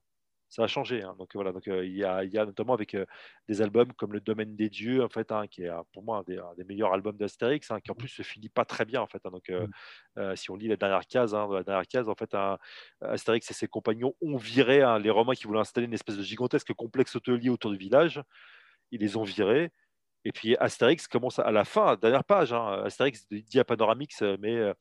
Ça 0.53 0.65
a 0.65 0.67
changé. 0.67 1.03
Hein. 1.03 1.15
Donc 1.19 1.31
voilà, 1.33 1.51
donc 1.51 1.67
euh, 1.67 1.83
il, 1.83 1.97
y 1.97 2.05
a, 2.05 2.25
y, 2.25 2.37
a, 2.37 2.45
notamment 2.45 2.75
avec 2.75 2.95
euh, 2.95 3.07
des 3.49 3.63
albums 3.63 3.91
comme 3.95 4.13
Le 4.13 4.21
Domaine 4.21 4.55
des 4.55 4.69
Dieux, 4.69 5.03
en 5.03 5.09
fait, 5.09 5.33
hein, 5.33 5.47
qui 5.47 5.63
est 5.63 5.71
pour 5.95 6.03
moi 6.03 6.19
un 6.19 6.23
des, 6.25 6.65
meilleurs 6.65 6.93
albums 6.93 7.17
d'Astérix, 7.17 7.71
hein, 7.71 7.81
qui 7.81 7.91
en 7.91 7.95
plus 7.95 8.09
se 8.09 8.21
finit 8.23 8.51
pas 8.51 8.67
très 8.67 8.85
bien 8.85 9.01
en 9.01 9.07
fait. 9.07 9.23
donc 9.25 9.49
euh, 9.49 9.67
mm. 10.17 10.37
si 10.37 10.51
on 10.51 10.57
lit 10.57 10.69
la 10.69 10.77
dernière 10.77 11.07
case, 11.07 11.33
la 11.33 11.63
dernière 11.63 11.87
case, 11.89 12.07
en 12.07 12.15
fait, 12.15 12.37
Astérix 13.01 13.51
et 13.51 13.55
ses 13.55 13.67
compagnons 13.67 14.15
ont 14.21 14.37
viré 14.37 14.83
les 15.01 15.09
Romains 15.09 15.35
qui 15.35 15.47
voulaient 15.47 15.61
installer 15.61 15.87
une 15.87 15.95
espèce 15.95 16.19
de 16.19 16.23
gigantesque 16.23 16.75
complexe 16.75 17.17
hôtelier 17.17 17.49
autour 17.49 17.71
du 17.71 17.79
village. 17.79 18.23
Ils 18.91 19.01
les 19.01 19.17
ont 19.17 19.23
virés. 19.23 19.71
Et 20.25 20.33
puis 20.33 20.57
Astérix 20.57 21.09
commence 21.09 21.39
à 21.39 21.51
la 21.51 21.65
fin, 21.65 21.97
dernière 21.97 22.25
page, 22.25 22.53
hein, 22.53 22.83
Astérix 22.85 23.27
dit 23.31 23.59
à 23.59 23.65
Panoramix, 23.65 24.23
euh, 24.23 24.37
mais 24.41 24.55
euh, 24.55 24.73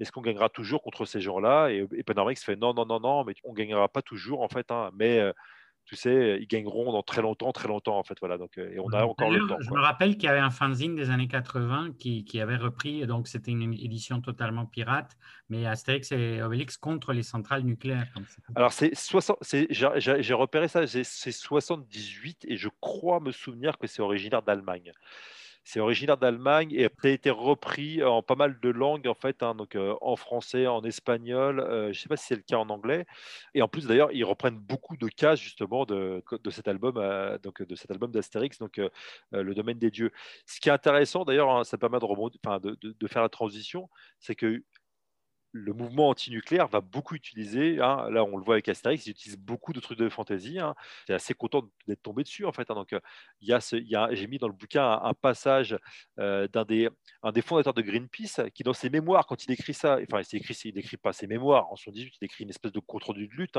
est-ce 0.00 0.12
qu'on 0.12 0.20
gagnera 0.22 0.48
toujours 0.48 0.82
contre 0.82 1.04
ces 1.04 1.20
gens-là? 1.20 1.68
Et, 1.70 1.86
Panoramix 2.04 2.42
fait 2.44 2.56
non, 2.56 2.74
non, 2.74 2.86
non, 2.86 3.00
non, 3.00 3.24
mais 3.24 3.34
on 3.44 3.52
ne 3.52 3.56
gagnera 3.56 3.88
pas 3.88 4.02
toujours 4.02 4.42
en 4.42 4.48
fait, 4.48 4.70
hein, 4.70 4.90
mais 4.94 5.18
euh, 5.18 5.32
tu 5.84 5.96
sais, 5.96 6.38
ils 6.40 6.46
gagneront 6.46 6.92
dans 6.92 7.02
très 7.02 7.20
longtemps, 7.20 7.52
très 7.52 7.68
longtemps, 7.68 7.98
en 7.98 8.02
fait. 8.02 8.16
Voilà, 8.20 8.38
donc, 8.38 8.56
euh, 8.58 8.72
et 8.72 8.78
on 8.80 8.88
a 8.88 9.04
encore 9.04 9.30
le 9.30 9.46
temps. 9.46 9.58
Je 9.60 9.70
me 9.70 9.80
rappelle 9.80 10.16
qu'il 10.16 10.24
y 10.24 10.28
avait 10.28 10.38
un 10.38 10.50
fanzine 10.50 10.94
des 10.94 11.10
années 11.10 11.28
80 11.28 11.94
qui, 11.98 12.24
qui 12.24 12.40
avait 12.40 12.56
repris, 12.56 13.06
donc 13.06 13.28
c'était 13.28 13.50
une 13.50 13.74
édition 13.74 14.20
totalement 14.20 14.64
pirate, 14.64 15.16
mais 15.48 15.66
Astérix 15.66 16.10
et 16.12 16.42
Obélix 16.42 16.76
contre 16.76 17.12
les 17.12 17.22
centrales 17.22 17.62
nucléaires. 17.62 18.12
Alors, 18.54 18.72
c'est 18.72 18.94
60, 18.94 19.38
j'ai 19.68 20.34
repéré 20.34 20.68
ça, 20.68 20.86
c'est 20.86 21.04
78, 21.04 22.46
et 22.48 22.56
je 22.56 22.68
crois 22.80 23.20
me 23.20 23.30
souvenir 23.30 23.76
que 23.78 23.86
c'est 23.86 24.02
originaire 24.02 24.42
d'Allemagne. 24.42 24.92
C'est 25.66 25.80
originaire 25.80 26.18
d'Allemagne 26.18 26.72
et 26.72 26.84
a 26.84 27.08
été 27.08 27.30
repris 27.30 28.04
en 28.04 28.22
pas 28.22 28.34
mal 28.34 28.60
de 28.60 28.68
langues, 28.68 29.06
en 29.08 29.14
fait, 29.14 29.42
hein, 29.42 29.54
donc 29.54 29.76
euh, 29.76 29.94
en 30.02 30.14
français, 30.14 30.66
en 30.66 30.82
espagnol, 30.84 31.58
euh, 31.58 31.84
je 31.84 31.88
ne 31.88 31.92
sais 31.94 32.08
pas 32.08 32.16
si 32.18 32.26
c'est 32.26 32.36
le 32.36 32.42
cas 32.42 32.56
en 32.58 32.68
anglais. 32.68 33.06
Et 33.54 33.62
en 33.62 33.68
plus, 33.68 33.86
d'ailleurs, 33.86 34.12
ils 34.12 34.24
reprennent 34.24 34.58
beaucoup 34.58 34.98
de 34.98 35.08
cases, 35.08 35.40
justement, 35.40 35.86
de, 35.86 36.22
cet 36.50 36.68
album, 36.68 36.96
euh, 36.98 37.38
donc, 37.38 37.62
de 37.62 37.74
cet 37.76 37.90
album 37.90 38.10
d'Astérix, 38.10 38.58
donc 38.58 38.78
Le 39.32 39.54
domaine 39.54 39.78
des 39.78 39.90
dieux. 39.90 40.12
Ce 40.46 40.60
qui 40.60 40.68
est 40.68 40.72
intéressant, 40.72 41.24
d'ailleurs, 41.24 41.50
hein, 41.50 41.64
ça 41.64 41.78
permet 41.78 41.98
de 41.98 43.06
faire 43.06 43.22
la 43.22 43.28
transition, 43.30 43.88
c'est 44.18 44.34
que 44.34 44.62
le 45.54 45.72
mouvement 45.72 46.08
anti-nucléaire 46.08 46.66
va 46.66 46.80
beaucoup 46.80 47.14
utiliser, 47.14 47.80
hein, 47.80 48.10
là 48.10 48.24
on 48.24 48.36
le 48.36 48.42
voit 48.42 48.56
avec 48.56 48.68
Astérix, 48.68 49.06
il 49.06 49.10
utilise 49.10 49.38
beaucoup 49.38 49.72
de 49.72 49.78
trucs 49.78 49.98
de 49.98 50.08
fantasy. 50.08 50.58
Hein. 50.58 50.74
J'ai 51.06 51.14
assez 51.14 51.32
content 51.32 51.62
d'être 51.86 52.02
tombé 52.02 52.24
dessus 52.24 52.44
en 52.44 52.50
fait. 52.50 52.68
Hein. 52.72 52.74
donc, 52.74 52.92
euh, 52.92 52.98
il 53.40 53.48
y 53.48 53.94
a, 53.94 54.12
j'ai 54.12 54.26
mis 54.26 54.38
dans 54.38 54.48
le 54.48 54.52
bouquin 54.52 55.00
un, 55.00 55.14
passage 55.14 55.78
euh, 56.18 56.48
d'un 56.48 56.64
des, 56.64 56.90
fondateurs 57.40 57.72
de 57.72 57.82
Greenpeace 57.82 58.50
qui, 58.52 58.64
dans 58.64 58.72
ses 58.72 58.90
mémoires, 58.90 59.26
quand 59.26 59.44
il 59.44 59.52
écrit 59.52 59.74
ça, 59.74 59.98
enfin 60.02 60.22
il 60.32 60.42
il 60.64 60.74
n'écrit 60.74 60.96
pas 60.96 61.12
ses 61.12 61.28
mémoires 61.28 61.70
en 61.70 61.76
78, 61.76 62.16
il 62.20 62.24
écrit 62.24 62.42
une 62.42 62.50
espèce 62.50 62.72
de 62.72 62.80
contre-du 62.80 63.28
de 63.28 63.34
lutte 63.34 63.56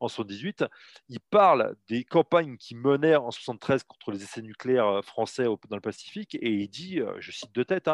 en 0.00 0.08
78. 0.08 0.64
Il 1.08 1.20
parle 1.20 1.76
des 1.86 2.02
campagnes 2.02 2.56
qui 2.56 2.74
menèrent 2.74 3.22
en 3.22 3.30
73 3.30 3.84
contre 3.84 4.10
les 4.10 4.24
essais 4.24 4.42
nucléaires 4.42 4.88
euh, 4.88 5.02
français 5.02 5.44
dans 5.44 5.76
le 5.76 5.80
Pacifique 5.80 6.34
et 6.34 6.50
il 6.50 6.68
dit, 6.68 7.00
je 7.20 7.30
cite 7.30 7.54
de 7.54 7.62
tête, 7.62 7.88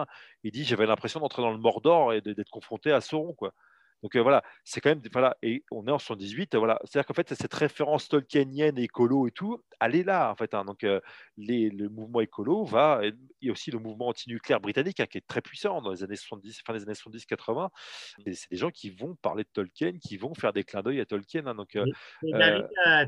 il 0.44 0.52
dit 0.52 0.64
j'avais 0.64 0.86
l'impression 0.86 1.20
d'entrer 1.20 1.42
dans 1.42 1.50
le 1.50 1.58
Mordor 1.58 2.12
et 2.12 2.20
d'être 2.20 2.50
confronté 2.50 2.92
à 2.92 3.00
Sauron. 3.00 3.36
Donc 4.04 4.16
euh, 4.16 4.22
voilà, 4.22 4.42
c'est 4.64 4.82
quand 4.82 4.90
même 4.90 5.00
voilà, 5.10 5.38
et 5.42 5.64
on 5.70 5.86
est 5.86 5.90
en 5.90 5.98
78, 5.98 6.56
voilà, 6.56 6.78
c'est-à-dire 6.84 7.06
qu'en 7.06 7.14
fait 7.14 7.32
cette 7.32 7.54
référence 7.54 8.06
tolkienienne, 8.06 8.76
écolo 8.76 9.26
et 9.26 9.30
tout, 9.30 9.62
elle 9.80 9.96
est 9.96 10.02
là 10.02 10.30
en 10.30 10.36
fait. 10.36 10.52
Hein. 10.52 10.66
donc 10.66 10.84
euh, 10.84 11.00
les, 11.38 11.70
le 11.70 11.88
mouvement 11.88 12.20
écolo 12.20 12.66
va, 12.66 13.00
il 13.02 13.16
y 13.40 13.48
a 13.48 13.52
aussi 13.52 13.70
le 13.70 13.78
mouvement 13.78 14.08
anti-nucléaire 14.08 14.60
britannique 14.60 15.00
hein, 15.00 15.06
qui 15.06 15.16
est 15.16 15.26
très 15.26 15.40
puissant 15.40 15.80
dans 15.80 15.90
les 15.90 16.04
années 16.04 16.16
70, 16.16 16.60
fin 16.66 16.74
des 16.74 16.82
années 16.82 16.92
70-80. 16.92 17.70
C'est 18.26 18.50
des 18.50 18.56
gens 18.58 18.70
qui 18.70 18.90
vont 18.90 19.14
parler 19.14 19.44
de 19.44 19.48
Tolkien, 19.54 19.92
qui 19.98 20.18
vont 20.18 20.34
faire 20.34 20.52
des 20.52 20.64
clins 20.64 20.82
d'œil 20.82 21.00
à 21.00 21.06
Tolkien. 21.06 21.46
Hein. 21.46 21.54
donc, 21.54 21.74
euh, 21.74 21.86
David, 22.22 22.66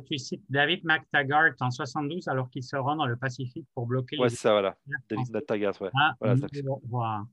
tu 0.09 0.17
cites 0.17 0.45
David 0.49 0.81
McTaggart 0.85 1.53
en 1.61 1.71
72 1.71 2.27
alors 2.29 2.49
qu'il 2.49 2.65
se 2.65 2.75
rend 2.75 2.97
dans 2.97 3.07
le 3.07 3.17
Pacifique 3.17 3.67
pour 3.75 3.85
bloquer. 3.85 4.17
Ouais, 4.19 4.31
c'est 4.31 4.37
ça, 4.37 4.53
voilà. 4.53 4.79
David 5.11 5.31
McTaggart, 5.31 5.75
ouais. 5.83 5.91
Ah, 5.95 6.15
voilà, 6.19 7.27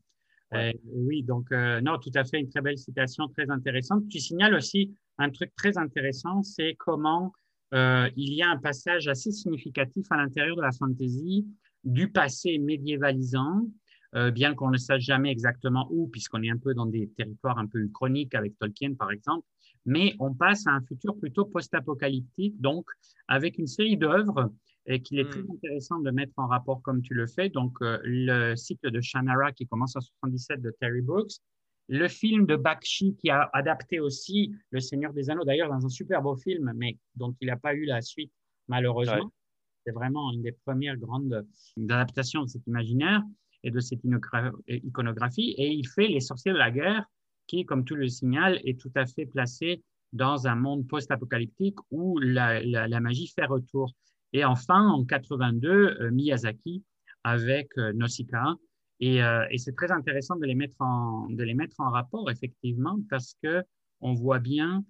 euh, 0.56 0.72
oui, 0.86 1.24
donc, 1.24 1.52
euh, 1.52 1.82
non, 1.82 1.98
tout 2.00 2.12
à 2.16 2.24
fait, 2.24 2.40
une 2.40 2.50
très 2.50 2.62
belle 2.62 2.78
citation, 2.78 3.28
très 3.30 3.50
intéressante. 3.50 4.08
Tu 4.10 4.20
signales 4.20 4.54
aussi 4.54 4.94
un 5.18 5.30
truc 5.30 5.54
très 5.56 5.78
intéressant, 5.78 6.44
c'est 6.44 6.76
comment 6.78 7.32
euh, 7.74 8.10
il 8.16 8.34
y 8.34 8.42
a 8.42 8.50
un 8.50 8.58
passage 8.58 9.08
assez 9.08 9.32
significatif 9.32 10.06
à 10.12 10.18
l'intérieur 10.18 10.56
de 10.56 10.62
la 10.62 10.72
fantaisie 10.72 11.48
du 11.84 12.12
passé 12.12 12.58
médiévalisant, 12.60 13.68
bien 14.32 14.54
qu'on 14.54 14.70
ne 14.70 14.78
sache 14.78 15.02
jamais 15.02 15.32
exactement 15.32 15.88
où, 15.90 16.08
puisqu'on 16.08 16.44
est 16.44 16.50
un 16.52 16.58
peu 16.58 16.76
dans 16.76 16.86
des 16.86 17.10
territoires 17.18 17.58
un 17.58 17.66
peu 17.66 17.88
chroniques 17.92 18.36
avec 18.36 18.58
Tolkien, 18.60 18.94
par 18.94 19.12
exemple, 19.12 19.46
mais 19.86 20.14
on 20.20 20.36
passe 20.36 20.68
à 20.68 20.72
un 20.72 20.82
futur 20.82 21.18
plutôt 21.18 21.46
post-apocalyptique, 21.46 22.62
donc 22.62 22.86
avec 23.28 23.58
une 23.58 23.66
série 23.66 23.98
d'œuvres 23.98 24.54
et 24.86 25.02
qu'il 25.02 25.20
est 25.20 25.30
très 25.30 25.42
hmm. 25.42 25.52
intéressant 25.52 26.00
de 26.00 26.12
mettre 26.12 26.34
en 26.38 26.48
rapport 26.48 26.82
comme 26.82 27.02
tu 27.02 27.14
le 27.14 27.28
fais. 27.28 27.50
Donc, 27.50 27.74
euh, 27.82 28.00
le 28.04 28.56
cycle 28.56 28.92
de 28.92 29.02
Shannara 29.02 29.52
qui 29.52 29.66
commence 29.66 29.96
en 29.96 30.02
77 30.02 30.62
de 30.62 30.76
Terry 30.80 31.02
Brooks, 31.02 31.34
le 31.90 32.08
film 32.08 32.46
de 32.46 32.56
Bakshi 32.56 33.16
qui 33.16 33.30
a 33.30 33.50
adapté 33.54 34.00
aussi 34.00 34.54
Le 34.72 34.80
Seigneur 34.80 35.14
des 35.14 35.30
Anneaux, 35.30 35.44
d'ailleurs 35.44 35.70
dans 35.70 35.86
un 35.86 35.90
super 35.90 36.22
beau 36.22 36.36
film, 36.36 36.72
mais 36.76 36.98
dont 37.16 37.36
il 37.42 37.48
n'a 37.48 37.58
pas 37.58 37.74
eu 37.74 37.86
la 37.86 38.02
suite 38.02 38.32
malheureusement. 38.68 39.32
C'est 39.86 39.92
vraiment 39.92 40.32
une 40.32 40.42
des 40.42 40.54
premières 40.54 40.98
grandes 40.98 41.46
adaptations 41.78 42.44
de 42.44 42.48
cet 42.48 42.66
imaginaire 42.68 43.22
et 43.64 43.72
de 43.72 43.80
cette 43.80 44.00
iconographie. 44.70 45.56
Et 45.58 45.72
il 45.72 45.88
fait 45.88 46.08
Les 46.08 46.22
Sorciers 46.22 46.54
de 46.54 46.58
la 46.58 46.72
guerre, 46.72 47.06
qui, 47.48 47.66
comme 47.66 47.84
tu 47.84 47.96
le 47.96 48.08
signales, 48.08 48.62
est 48.64 48.80
tout 48.80 48.92
à 48.96 49.06
fait 49.06 49.26
placé 49.26 49.84
dans 50.14 50.48
un 50.48 50.56
monde 50.56 50.88
post-apocalyptique 50.88 51.78
où 51.92 52.18
la, 52.20 52.62
la, 52.62 53.00
magie 53.00 53.28
fait 53.28 53.46
retour. 53.46 53.92
Et 54.34 54.44
enfin, 54.44 54.90
en 54.90 55.06
82, 55.06 55.70
euh, 55.70 56.12
Miyazaki 56.12 56.84
avec 57.24 57.70
euh, 57.78 57.94
Nausicaa. 57.94 58.56
Euh, 59.02 59.46
et, 59.52 59.58
c'est 59.58 59.76
très 59.76 59.92
intéressant 59.92 60.36
de 60.36 60.46
les, 60.46 60.56
mettre 60.56 60.76
en, 60.80 61.28
de 61.30 61.44
les 61.44 61.54
mettre 61.54 61.80
en 61.80 61.90
rapport, 61.90 62.30
effectivement, 62.32 63.00
parce 63.10 63.36
que 63.44 63.64
on 64.02 64.14
voit 64.14 64.40
bien 64.40 64.84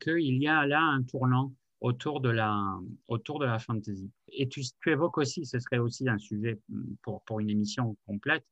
qu'il 0.00 0.38
y 0.38 0.48
a 0.48 0.66
là 0.66 0.80
un 0.80 1.02
tournant 1.02 1.52
autour 1.80 2.20
de 2.22 2.30
la, 2.30 2.78
autour 3.06 3.38
de 3.38 3.44
la 3.44 3.58
fantasy. 3.58 4.10
Et 4.28 4.48
tu, 4.48 4.62
tu, 4.80 4.90
évoques 4.90 5.18
aussi, 5.18 5.44
ce 5.44 5.58
serait 5.58 5.78
aussi 5.78 6.08
un 6.08 6.16
sujet 6.16 6.58
pour, 7.02 7.22
pour 7.24 7.40
une 7.40 7.50
émission 7.50 7.96
complète, 8.06 8.44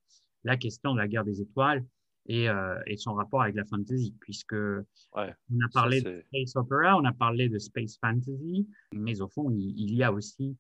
la 0.45 0.59
question 0.59 0.93
de 0.93 0.99
la 0.99 1.09
guerre 1.09 1.25
des 1.25 1.41
étoiles 1.41 1.85
et, 2.31 2.49
et 2.87 2.97
son 2.97 3.15
rapport 3.15 3.43
avec 3.43 3.55
la 3.57 3.65
fantasy, 3.65 4.15
puisque 4.21 4.55
on 4.55 5.21
a 5.21 5.69
parlé 5.73 6.01
de 6.01 6.23
space 6.29 6.57
opera, 6.57 6.97
on 6.97 7.05
a 7.05 7.13
parlé 7.13 7.49
de 7.49 7.59
space 7.59 7.99
fantasy, 7.99 8.69
mais 8.95 9.21
au 9.21 9.29
fond, 9.29 9.51
il, 9.51 9.95
y 9.95 10.03
a 10.03 10.13
aussi 10.13 10.57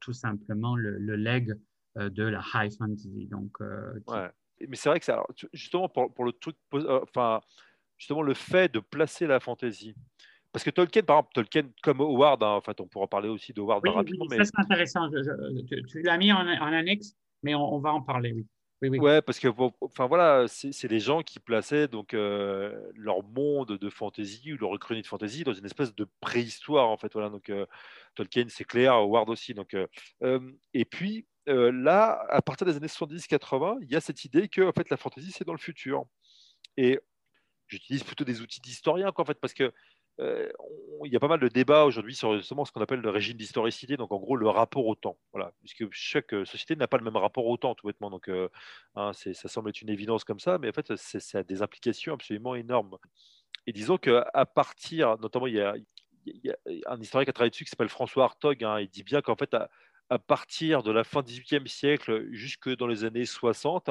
tout 0.00 0.12
simplement 0.12 0.76
le, 0.76 0.98
le 0.98 1.16
leg 1.16 1.52
de 1.96 2.22
la 2.24 2.42
high 2.54 2.72
fantasy. 2.72 3.26
Donc, 3.26 3.58
ouais. 3.60 4.28
Mais 4.68 4.76
c'est 4.76 4.88
vrai 4.88 5.00
que 5.00 5.04
ça, 5.04 5.22
justement 5.52 5.88
pour, 5.88 6.14
pour, 6.14 6.24
le 6.24 6.32
truc, 6.32 6.56
enfin, 6.72 7.40
justement 7.98 8.22
le 8.22 8.34
fait 8.34 8.72
de 8.72 8.80
placer 8.80 9.26
la 9.26 9.40
fantasy 9.40 9.94
parce 10.52 10.64
que 10.64 10.70
Tolkien, 10.70 11.02
par 11.02 11.16
exemple, 11.16 11.32
Tolkien 11.34 11.70
comme 11.82 12.00
Howard, 12.00 12.42
hein, 12.42 12.50
en 12.50 12.60
fait, 12.60 12.78
on 12.80 12.86
pourra 12.86 13.06
parler 13.06 13.28
aussi 13.28 13.52
d'Howard 13.54 13.82
rapidement. 13.88 14.26
Oui, 14.28 14.36
ça 14.36 14.44
c'est 14.44 14.60
intéressant. 14.60 15.08
tu, 15.88 16.02
l'as 16.02 16.18
mis 16.18 16.30
en, 16.30 16.46
annexe, 16.46 17.16
mais 17.42 17.54
on, 17.54 17.78
va 17.78 17.94
en 17.94 18.02
parler, 18.02 18.32
oui. 18.32 18.46
Oui, 18.82 18.98
Ouais, 18.98 19.22
parce 19.22 19.38
que 19.38 19.46
enfin 19.80 20.06
voilà, 20.06 20.46
c'est 20.48 20.88
des 20.88 20.98
gens 20.98 21.22
qui 21.22 21.38
plaçaient 21.38 21.86
donc 21.86 22.14
euh, 22.14 22.90
leur 22.96 23.22
monde 23.22 23.78
de 23.78 23.90
fantasy 23.90 24.52
ou 24.52 24.56
leur 24.56 24.76
chronique 24.80 25.04
de 25.04 25.08
fantasy 25.08 25.44
dans 25.44 25.52
une 25.52 25.64
espèce 25.64 25.94
de 25.94 26.06
préhistoire 26.20 26.88
en 26.88 26.96
fait. 26.96 27.12
Voilà, 27.12 27.28
donc 27.28 27.48
euh, 27.48 27.64
Tolkien, 28.16 28.46
c'est 28.48 28.64
clair, 28.64 28.94
Howard 28.94 29.28
aussi. 29.30 29.54
Donc, 29.54 29.74
euh, 29.74 29.86
et 30.74 30.84
puis 30.84 31.26
là, 31.46 32.24
à 32.28 32.42
partir 32.42 32.66
des 32.66 32.76
années 32.76 32.88
70-80, 32.88 33.78
il 33.82 33.90
y 33.90 33.94
a 33.94 34.00
cette 34.00 34.24
idée 34.24 34.48
que 34.48 34.62
en 34.62 34.72
fait 34.72 34.90
la 34.90 34.96
fantasy 34.96 35.30
c'est 35.30 35.46
dans 35.46 35.52
le 35.52 35.58
futur. 35.58 36.04
Et 36.76 36.98
j'utilise 37.68 38.02
plutôt 38.02 38.24
des 38.24 38.40
outils 38.40 38.60
d'historien 38.60 39.12
en 39.14 39.24
fait 39.24 39.38
parce 39.40 39.54
que 39.54 39.72
il 40.18 41.12
y 41.12 41.16
a 41.16 41.20
pas 41.20 41.28
mal 41.28 41.40
de 41.40 41.48
débats 41.48 41.84
aujourd'hui 41.84 42.14
sur 42.14 42.36
justement 42.36 42.64
ce 42.64 42.72
qu'on 42.72 42.80
appelle 42.80 43.00
le 43.00 43.10
régime 43.10 43.36
d'historicité, 43.36 43.96
donc 43.96 44.12
en 44.12 44.18
gros 44.18 44.36
le 44.36 44.48
rapport 44.48 44.86
au 44.86 44.94
temps. 44.94 45.18
Voilà, 45.32 45.52
puisque 45.60 45.90
chaque 45.90 46.34
euh, 46.34 46.44
société 46.44 46.76
n'a 46.76 46.86
pas 46.86 46.98
le 46.98 47.04
même 47.04 47.16
rapport 47.16 47.46
au 47.46 47.56
temps, 47.56 47.74
tout 47.74 47.86
bêtement. 47.86 48.10
Donc, 48.10 48.28
euh, 48.28 48.48
hein, 48.94 49.12
ça 49.12 49.48
semble 49.48 49.70
être 49.70 49.80
une 49.82 49.90
évidence 49.90 50.24
comme 50.24 50.40
ça, 50.40 50.58
mais 50.58 50.68
en 50.68 50.72
fait, 50.72 50.94
ça 50.96 51.38
a 51.38 51.42
des 51.42 51.62
implications 51.62 52.14
absolument 52.14 52.54
énormes. 52.54 52.98
Et 53.66 53.72
disons 53.72 53.96
qu'à 53.96 54.46
partir, 54.54 55.18
notamment, 55.18 55.46
il 55.46 55.54
y, 55.54 55.60
a, 55.60 55.74
un 56.86 57.00
historien 57.00 57.24
qui 57.24 57.30
a 57.30 57.32
travaillé 57.32 57.50
dessus 57.50 57.64
qui 57.64 57.70
s'appelle 57.70 57.88
François 57.88 58.24
Hartog, 58.24 58.62
hein, 58.64 58.80
il 58.80 58.88
dit 58.88 59.02
bien 59.02 59.22
qu'en 59.22 59.36
fait, 59.36 59.54
à, 59.54 60.18
partir 60.18 60.82
de 60.82 60.90
la 60.90 61.04
fin 61.04 61.22
du 61.22 61.40
XVIIIe 61.40 61.68
siècle 61.68 62.28
jusque 62.32 62.68
dans 62.76 62.86
les 62.86 63.04
années 63.04 63.24
60, 63.24 63.90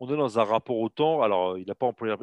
on 0.00 0.12
est 0.12 0.16
dans 0.16 0.38
un 0.40 0.44
rapport 0.44 0.78
au 0.78 0.88
temps. 0.88 1.22
Alors, 1.22 1.58
il 1.58 1.66
n'a 1.66 1.74
pas 1.74 1.86
employé, 1.86 2.16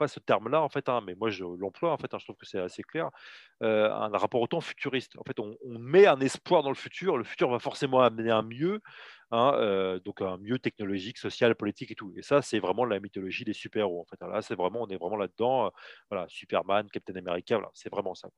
pas 0.00 0.08
ce 0.08 0.18
terme-là, 0.18 0.62
en 0.62 0.70
fait, 0.70 0.88
hein, 0.88 1.02
mais 1.06 1.14
moi 1.14 1.28
je 1.28 1.44
l'emploie, 1.44 1.92
en 1.92 1.98
fait, 1.98 2.12
hein, 2.14 2.18
je 2.18 2.24
trouve 2.24 2.36
que 2.36 2.46
c'est 2.46 2.58
assez 2.58 2.82
clair, 2.82 3.10
euh, 3.62 3.92
un 3.92 4.08
rapport 4.16 4.40
au 4.40 4.46
temps 4.46 4.62
futuriste. 4.62 5.12
En 5.18 5.24
fait, 5.24 5.38
on, 5.38 5.56
met 5.78 6.06
un 6.06 6.18
espoir 6.20 6.62
dans 6.62 6.70
le 6.70 6.74
futur, 6.74 7.18
le 7.18 7.24
futur 7.24 7.50
va 7.50 7.58
forcément 7.58 8.00
amener 8.00 8.30
un 8.30 8.42
mieux, 8.42 8.80
hein, 9.30 9.52
euh, 9.56 10.00
donc 10.00 10.22
un 10.22 10.38
mieux 10.38 10.58
technologique, 10.58 11.18
social, 11.18 11.54
politique 11.54 11.90
et 11.90 11.94
tout. 11.94 12.14
Et 12.16 12.22
ça, 12.22 12.40
c'est 12.40 12.60
vraiment 12.60 12.86
la 12.86 12.98
mythologie 12.98 13.44
des 13.44 13.52
super-héros, 13.52 14.00
en 14.00 14.06
fait. 14.06 14.18
Là, 14.26 14.40
c'est 14.40 14.54
vraiment, 14.54 14.80
on 14.82 14.88
est 14.88 14.96
vraiment 14.96 15.16
là-dedans, 15.16 15.66
euh, 15.66 15.70
voilà, 16.10 16.26
Superman, 16.28 16.88
Captain 16.90 17.16
America, 17.16 17.56
voilà, 17.56 17.70
c'est 17.74 17.90
vraiment 17.90 18.14
ça. 18.14 18.28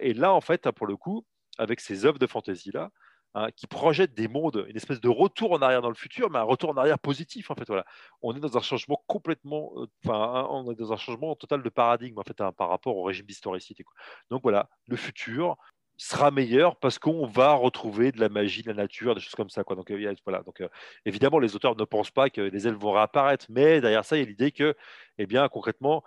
et 0.00 0.14
là, 0.14 0.34
en 0.34 0.40
fait, 0.40 0.68
pour 0.72 0.88
le 0.88 0.96
coup, 0.96 1.24
avec 1.58 1.78
ces 1.78 2.04
œuvres 2.06 2.18
de 2.18 2.26
fantasy-là, 2.26 2.90
Hein, 3.32 3.50
qui 3.54 3.68
projette 3.68 4.12
des 4.12 4.26
mondes, 4.26 4.66
une 4.68 4.76
espèce 4.76 5.00
de 5.00 5.08
retour 5.08 5.52
en 5.52 5.62
arrière 5.62 5.82
dans 5.82 5.88
le 5.88 5.94
futur, 5.94 6.30
mais 6.30 6.40
un 6.40 6.42
retour 6.42 6.70
en 6.70 6.76
arrière 6.76 6.98
positif 6.98 7.48
en 7.52 7.54
fait. 7.54 7.68
Voilà, 7.68 7.84
on 8.22 8.34
est 8.34 8.40
dans 8.40 8.58
un 8.58 8.60
changement 8.60 9.04
complètement, 9.06 9.72
euh, 9.76 9.86
enfin, 10.04 10.48
on 10.50 10.68
est 10.72 10.74
dans 10.74 10.92
un 10.92 10.96
changement 10.96 11.36
total 11.36 11.62
de 11.62 11.68
paradigme 11.68 12.18
en 12.18 12.24
fait 12.24 12.40
hein, 12.40 12.50
par 12.50 12.68
rapport 12.68 12.96
au 12.96 13.04
régime 13.04 13.26
d'historicité. 13.26 13.84
Donc 14.30 14.42
voilà, 14.42 14.68
le 14.88 14.96
futur 14.96 15.56
sera 15.96 16.32
meilleur 16.32 16.74
parce 16.76 16.98
qu'on 16.98 17.24
va 17.24 17.52
retrouver 17.52 18.10
de 18.10 18.18
la 18.18 18.28
magie, 18.28 18.62
de 18.62 18.68
la 18.68 18.74
nature, 18.74 19.14
des 19.14 19.20
choses 19.20 19.36
comme 19.36 19.50
ça. 19.50 19.62
Quoi. 19.62 19.76
Donc, 19.76 19.92
euh, 19.92 20.14
voilà. 20.24 20.42
Donc, 20.42 20.60
euh, 20.60 20.68
évidemment, 21.04 21.38
les 21.38 21.54
auteurs 21.54 21.76
ne 21.76 21.84
pensent 21.84 22.10
pas 22.10 22.30
que 22.30 22.40
les 22.40 22.66
elfes 22.66 22.78
vont 22.78 22.92
réapparaître, 22.92 23.46
mais 23.48 23.80
derrière 23.80 24.04
ça, 24.04 24.16
il 24.16 24.20
y 24.20 24.22
a 24.22 24.26
l'idée 24.26 24.50
que, 24.50 24.74
eh 25.18 25.26
bien, 25.26 25.48
concrètement, 25.48 26.02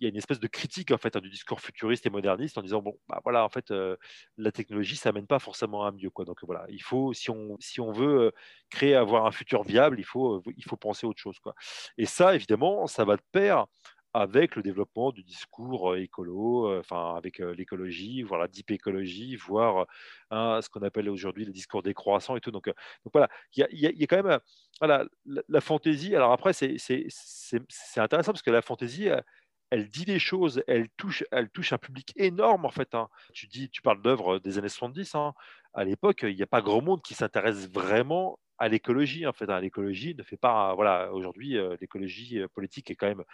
il 0.00 0.04
y 0.04 0.06
a 0.06 0.08
une 0.08 0.16
espèce 0.16 0.40
de 0.40 0.46
critique 0.46 0.90
en 0.92 0.98
fait 0.98 1.14
hein, 1.16 1.20
du 1.20 1.28
discours 1.28 1.60
futuriste 1.60 2.06
et 2.06 2.10
moderniste 2.10 2.56
en 2.56 2.62
disant 2.62 2.80
bon 2.80 2.98
bah 3.08 3.20
voilà 3.22 3.44
en 3.44 3.48
fait 3.48 3.70
euh, 3.70 3.96
la 4.38 4.50
technologie 4.50 4.96
ça 4.96 5.12
mène 5.12 5.26
pas 5.26 5.38
forcément 5.38 5.84
à 5.84 5.92
mieux 5.92 6.10
quoi 6.10 6.24
donc 6.24 6.38
voilà 6.42 6.64
il 6.70 6.82
faut 6.82 7.12
si 7.12 7.30
on 7.30 7.56
si 7.60 7.80
on 7.80 7.92
veut 7.92 8.20
euh, 8.20 8.30
créer 8.70 8.94
avoir 8.94 9.26
un 9.26 9.30
futur 9.30 9.62
viable 9.62 10.00
il 10.00 10.04
faut 10.04 10.42
il 10.56 10.64
faut 10.64 10.76
penser 10.76 11.06
autre 11.06 11.20
chose 11.20 11.38
quoi 11.38 11.54
et 11.98 12.06
ça 12.06 12.34
évidemment 12.34 12.86
ça 12.86 13.04
va 13.04 13.16
de 13.16 13.22
pair 13.30 13.66
avec 14.14 14.56
le 14.56 14.62
développement 14.62 15.10
du 15.10 15.22
discours 15.22 15.96
écolo, 15.96 16.78
enfin 16.78 17.14
avec 17.16 17.38
l'écologie, 17.38 18.22
voire 18.22 18.42
la 18.42 18.46
deep 18.46 18.70
écologie, 18.70 19.36
voire 19.36 19.86
ce 20.30 20.68
qu'on 20.68 20.82
appelle 20.82 21.08
aujourd'hui 21.08 21.46
le 21.46 21.52
discours 21.52 21.82
décroissant 21.82 22.36
et 22.36 22.40
tout. 22.42 22.50
Donc, 22.50 22.70
voilà, 23.10 23.30
il 23.56 23.66
y, 23.72 23.86
y 23.86 24.04
a, 24.04 24.06
quand 24.06 24.22
même 24.22 24.38
voilà, 24.80 25.06
la, 25.24 25.42
la 25.48 25.60
fantaisie. 25.62 26.14
Alors 26.14 26.32
après, 26.32 26.52
c'est 26.52 26.76
intéressant 27.96 28.32
parce 28.32 28.42
que 28.42 28.50
la 28.50 28.60
fantaisie, 28.60 29.08
elle 29.72 29.88
dit 29.88 30.04
des 30.04 30.18
choses, 30.18 30.62
elle 30.66 30.90
touche, 30.98 31.24
elle 31.30 31.48
touche 31.48 31.72
un 31.72 31.78
public 31.78 32.12
énorme 32.16 32.66
en 32.66 32.70
fait. 32.70 32.94
Hein. 32.94 33.08
Tu 33.32 33.46
dis, 33.46 33.70
tu 33.70 33.80
parles 33.80 34.02
d'œuvres 34.02 34.38
des 34.38 34.58
années 34.58 34.68
70. 34.68 35.14
Hein. 35.14 35.32
À 35.72 35.84
l'époque, 35.84 36.24
il 36.24 36.36
n'y 36.36 36.42
a 36.42 36.46
pas 36.46 36.60
grand 36.60 36.82
monde 36.82 37.00
qui 37.00 37.14
s'intéresse 37.14 37.70
vraiment 37.70 38.38
à 38.58 38.68
l'écologie 38.68 39.26
en 39.26 39.32
fait. 39.32 39.48
Hein. 39.48 39.60
L'écologie 39.60 40.14
ne 40.14 40.22
fait 40.22 40.36
pas, 40.36 40.74
voilà, 40.74 41.10
aujourd'hui, 41.14 41.56
euh, 41.56 41.74
l'écologie 41.80 42.40
euh, 42.40 42.48
politique 42.48 42.90
est 42.90 42.96
quand 42.96 43.06
même 43.06 43.24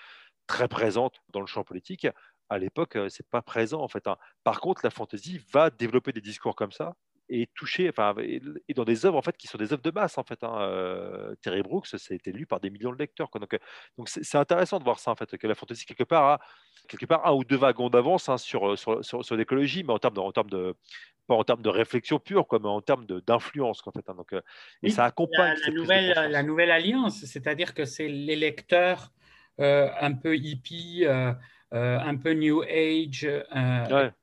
très 0.46 0.68
présente 0.68 1.16
dans 1.30 1.40
le 1.40 1.46
champ 1.46 1.64
politique. 1.64 2.06
À 2.48 2.58
l'époque, 2.58 2.94
euh, 2.94 3.08
c'est 3.08 3.28
pas 3.28 3.42
présent 3.42 3.82
en 3.82 3.88
fait. 3.88 4.08
Par 4.44 4.60
contre, 4.60 4.82
la 4.84 4.90
fantaisie 4.90 5.40
va 5.52 5.70
développer 5.70 6.12
des 6.12 6.20
discours 6.20 6.54
comme 6.54 6.70
ça 6.70 6.94
et 7.28 7.46
touché, 7.54 7.88
enfin, 7.88 8.14
et, 8.18 8.40
dans 8.74 8.84
des 8.84 9.04
œuvres 9.04 9.18
en 9.18 9.22
fait 9.22 9.36
qui 9.36 9.46
sont 9.46 9.58
des 9.58 9.72
œuvres 9.72 9.82
de 9.82 9.90
masse 9.90 10.18
en 10.18 10.24
fait. 10.24 10.42
Hein. 10.42 10.56
Euh, 10.60 11.34
Terry 11.42 11.62
Brooks, 11.62 11.86
ça 11.86 11.96
a 12.10 12.14
été 12.14 12.32
lu 12.32 12.46
par 12.46 12.60
des 12.60 12.70
millions 12.70 12.92
de 12.92 12.98
lecteurs. 12.98 13.28
Donc, 13.34 13.54
euh, 13.54 13.58
donc 13.96 14.08
c'est 14.08 14.38
intéressant 14.38 14.78
de 14.78 14.84
voir 14.84 14.98
ça 14.98 15.10
en 15.10 15.16
fait, 15.16 15.36
que 15.36 15.46
la 15.46 15.54
fantasy 15.54 15.84
quelque 15.84 16.04
part 16.04 16.24
a 16.24 16.40
quelque 16.88 17.06
part 17.06 17.26
un 17.26 17.32
ou 17.32 17.44
deux 17.44 17.56
wagons 17.56 17.90
d'avance 17.90 18.28
hein, 18.28 18.38
sur, 18.38 18.78
sur, 18.78 19.04
sur, 19.04 19.36
l'écologie, 19.36 19.84
mais 19.84 19.92
en 19.92 19.98
termes 19.98 20.14
de, 20.14 20.20
en 20.20 20.32
termes 20.32 20.50
de 20.50 20.74
pas 21.26 21.34
en 21.34 21.44
termes 21.44 21.60
de 21.60 21.68
réflexion 21.68 22.18
pure, 22.18 22.46
comme 22.46 22.64
en 22.64 22.80
termes 22.80 23.06
d'influence 23.06 23.82
en 23.86 23.92
fait. 23.92 24.08
Hein. 24.08 24.14
Donc, 24.14 24.32
euh, 24.32 24.40
et 24.82 24.90
ça 24.90 25.04
accompagne 25.04 25.58
la, 25.66 25.72
nouvelle, 25.72 26.30
la 26.30 26.42
nouvelle 26.42 26.70
alliance, 26.70 27.24
c'est-à-dire 27.24 27.74
que 27.74 27.84
c'est 27.84 28.08
les 28.08 28.36
lecteurs 28.36 29.12
un 29.58 30.12
peu 30.12 30.36
hippie, 30.36 31.04
un 31.72 32.16
peu 32.16 32.32
new 32.32 32.62
age, 32.62 33.24
etc., 33.24 34.14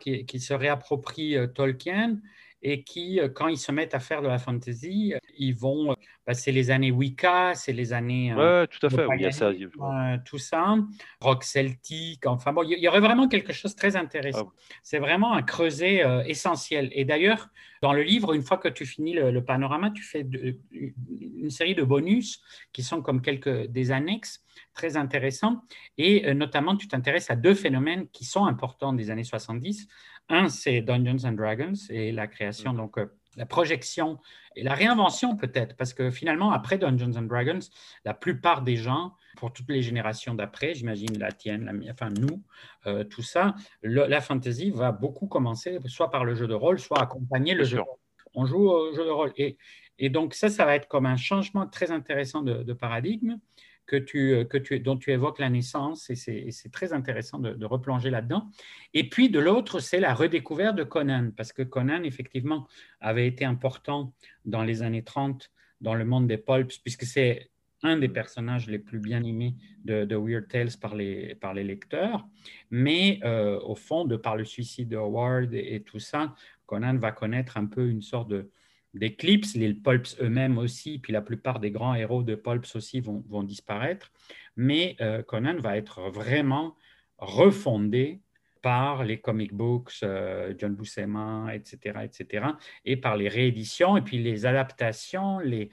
qui, 0.00 0.26
qui, 0.26 0.40
se 0.40 0.52
réapproprient 0.52 1.38
Tolkien 1.54 2.18
et 2.62 2.84
qui, 2.84 3.20
euh, 3.20 3.28
quand 3.28 3.48
ils 3.48 3.58
se 3.58 3.72
mettent 3.72 3.94
à 3.94 4.00
faire 4.00 4.22
de 4.22 4.28
la 4.28 4.38
fantasy, 4.38 5.14
ils 5.38 5.54
vont. 5.54 5.94
Bah, 6.30 6.34
c'est 6.34 6.52
les 6.52 6.70
années 6.70 6.92
Wicca, 6.92 7.56
c'est 7.56 7.72
les 7.72 7.92
années. 7.92 8.32
Euh, 8.32 8.60
ouais, 8.60 8.66
tout 8.68 8.86
à 8.86 8.88
fait, 8.88 9.04
oui, 9.04 9.16
il 9.18 9.22
y 9.22 9.26
a 9.26 9.32
ça. 9.32 9.46
Euh, 9.46 10.16
tout 10.24 10.38
ça, 10.38 10.76
rock 11.20 11.42
celtique, 11.42 12.24
enfin 12.24 12.52
bon, 12.52 12.62
il 12.62 12.78
y 12.78 12.86
aurait 12.86 13.00
vraiment 13.00 13.26
quelque 13.26 13.52
chose 13.52 13.74
de 13.74 13.76
très 13.76 13.96
intéressant. 13.96 14.52
Ah 14.52 14.78
c'est 14.84 15.00
vraiment 15.00 15.32
un 15.32 15.42
creuset 15.42 16.04
essentiel. 16.26 16.88
Et 16.92 17.04
d'ailleurs, 17.04 17.48
dans 17.82 17.92
le 17.92 18.04
livre, 18.04 18.32
une 18.32 18.42
fois 18.42 18.58
que 18.58 18.68
tu 18.68 18.86
finis 18.86 19.12
le, 19.12 19.44
panorama, 19.44 19.90
tu 19.90 20.04
fais 20.04 20.24
une 20.70 21.50
série 21.50 21.74
de 21.74 21.82
bonus 21.82 22.40
qui 22.72 22.84
sont 22.84 23.02
comme 23.02 23.22
quelques 23.22 23.66
des 23.66 23.90
annexes 23.90 24.44
très 24.72 24.96
intéressants. 24.96 25.64
Et 25.98 26.32
notamment, 26.32 26.76
tu 26.76 26.86
t'intéresses 26.86 27.28
à 27.32 27.34
deux 27.34 27.54
phénomènes 27.54 28.06
qui 28.12 28.24
sont 28.24 28.44
importants 28.44 28.92
des 28.92 29.10
années 29.10 29.24
70. 29.24 29.88
Un, 30.28 30.48
c'est 30.48 30.80
Dungeons 30.80 31.24
and 31.24 31.32
Dragons 31.32 31.72
et 31.88 32.12
la 32.12 32.28
création, 32.28 32.72
donc 32.72 32.98
euh, 32.98 33.06
la 33.36 33.46
projection 33.46 34.18
et 34.56 34.62
la 34.62 34.74
réinvention 34.74 35.36
peut-être, 35.36 35.76
parce 35.76 35.94
que 35.94 36.10
finalement, 36.10 36.50
après 36.50 36.78
Dungeons 36.78 37.16
and 37.16 37.22
Dragons, 37.22 37.60
la 38.04 38.14
plupart 38.14 38.62
des 38.62 38.76
gens, 38.76 39.14
pour 39.36 39.52
toutes 39.52 39.68
les 39.68 39.82
générations 39.82 40.34
d'après, 40.34 40.74
j'imagine 40.74 41.18
la 41.18 41.32
tienne, 41.32 41.64
la 41.64 41.92
enfin 41.92 42.08
nous, 42.10 42.42
euh, 42.86 43.04
tout 43.04 43.22
ça, 43.22 43.54
la 43.82 44.20
fantasy 44.20 44.70
va 44.70 44.92
beaucoup 44.92 45.26
commencer 45.26 45.78
soit 45.86 46.10
par 46.10 46.24
le 46.24 46.34
jeu 46.34 46.48
de 46.48 46.54
rôle, 46.54 46.80
soit 46.80 47.00
accompagner 47.00 47.54
le 47.54 47.64
jeu 47.64 47.76
de 47.76 47.82
rôle. 47.82 47.98
On 48.34 48.46
joue 48.46 48.68
au 48.68 48.92
jeu 48.94 49.04
de 49.04 49.10
rôle. 49.10 49.32
Et, 49.36 49.56
et 49.98 50.08
donc 50.08 50.34
ça, 50.34 50.48
ça 50.48 50.64
va 50.64 50.74
être 50.74 50.88
comme 50.88 51.06
un 51.06 51.16
changement 51.16 51.66
très 51.66 51.90
intéressant 51.90 52.42
de 52.42 52.72
paradigme 52.72 53.38
que 53.90 53.96
tu, 53.96 54.34
euh, 54.34 54.44
que 54.44 54.56
tu, 54.56 54.78
dont 54.78 54.96
tu 54.96 55.10
évoques 55.10 55.40
la 55.40 55.50
naissance, 55.50 56.10
et 56.10 56.14
c'est 56.14 56.70
très 56.70 56.92
intéressant 56.92 57.40
de, 57.40 57.66
replonger 57.66 58.08
là-dedans. 58.08 58.48
Et 58.94 59.08
puis 59.08 59.30
de 59.30 59.40
l'autre, 59.40 59.80
c'est 59.80 59.98
la 59.98 60.14
redécouverte 60.14 60.76
de 60.76 60.84
Conan, 60.84 61.32
parce 61.36 61.52
que 61.52 61.62
Conan, 61.62 62.04
effectivement, 62.04 62.68
avait 63.00 63.26
été 63.26 63.44
important 63.44 64.14
dans 64.44 64.62
les 64.62 64.82
années 64.82 65.02
30 65.02 65.50
dans 65.80 65.94
le 65.94 66.04
monde 66.04 66.28
des 66.28 66.38
pulps, 66.38 66.78
puisque 66.78 67.02
c'est 67.02 67.50
un 67.82 67.96
des 67.96 68.08
personnages 68.08 68.68
les 68.68 68.78
plus 68.78 69.00
bien 69.00 69.24
aimés 69.24 69.56
de, 69.84 70.14
Weird 70.14 70.46
Tales 70.46 70.76
par 70.80 70.94
les, 70.94 71.34
par 71.34 71.52
les 71.52 71.64
lecteurs. 71.64 72.28
Mais 72.70 73.18
euh, 73.24 73.58
au 73.60 73.74
fond, 73.74 74.04
de 74.04 74.16
par 74.16 74.36
le 74.36 74.44
suicide 74.44 74.90
de 74.90 74.96
Howard 74.96 75.52
et, 75.52 75.82
tout 75.84 75.98
ça, 75.98 76.36
Conan 76.66 76.96
va 76.96 77.10
connaître 77.10 77.56
un 77.56 77.66
peu 77.66 77.88
une 77.88 78.02
sorte 78.02 78.28
de, 78.28 78.50
d'éclipse, 78.94 79.54
les 79.54 79.72
pulps 79.74 80.16
eux-mêmes 80.20 80.58
aussi, 80.58 80.98
puis 80.98 81.12
la 81.12 81.22
plupart 81.22 81.60
des 81.60 81.70
grands 81.70 81.94
héros 81.94 82.22
de 82.22 82.34
pulps 82.34 82.74
aussi 82.76 83.00
vont, 83.00 83.42
disparaître. 83.42 84.12
Mais 84.56 84.96
euh, 85.00 85.22
Conan 85.22 85.58
va 85.58 85.76
être 85.76 86.10
vraiment 86.10 86.76
refondé 87.18 88.20
par 88.62 89.04
les 89.04 89.18
comic 89.20 89.54
books, 89.54 89.92
euh, 90.02 90.54
John 90.58 90.74
Buscema, 90.74 91.54
etc., 91.54 92.00
etc., 92.02 92.46
et 92.84 92.96
par 92.96 93.16
les 93.16 93.28
rééditions, 93.28 93.96
et 93.96 94.02
puis 94.02 94.18
les 94.18 94.44
adaptations 94.44 95.38
les, 95.38 95.70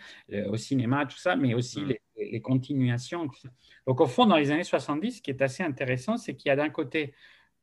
au 0.47 0.55
cinéma, 0.55 1.05
tout 1.05 1.17
ça, 1.17 1.35
mais 1.35 1.53
aussi 1.53 1.81
mm. 1.81 1.93
les, 2.17 2.41
continuations. 2.41 3.27
Donc, 3.85 3.99
au 3.99 4.05
fond, 4.05 4.25
dans 4.25 4.37
les 4.37 4.51
années 4.51 4.63
70, 4.63 5.17
ce 5.17 5.21
qui 5.21 5.31
est 5.31 5.41
assez 5.41 5.63
intéressant, 5.63 6.17
c'est 6.17 6.35
qu'il 6.35 6.49
y 6.49 6.51
a 6.51 6.55
d'un 6.55 6.69
côté 6.69 7.13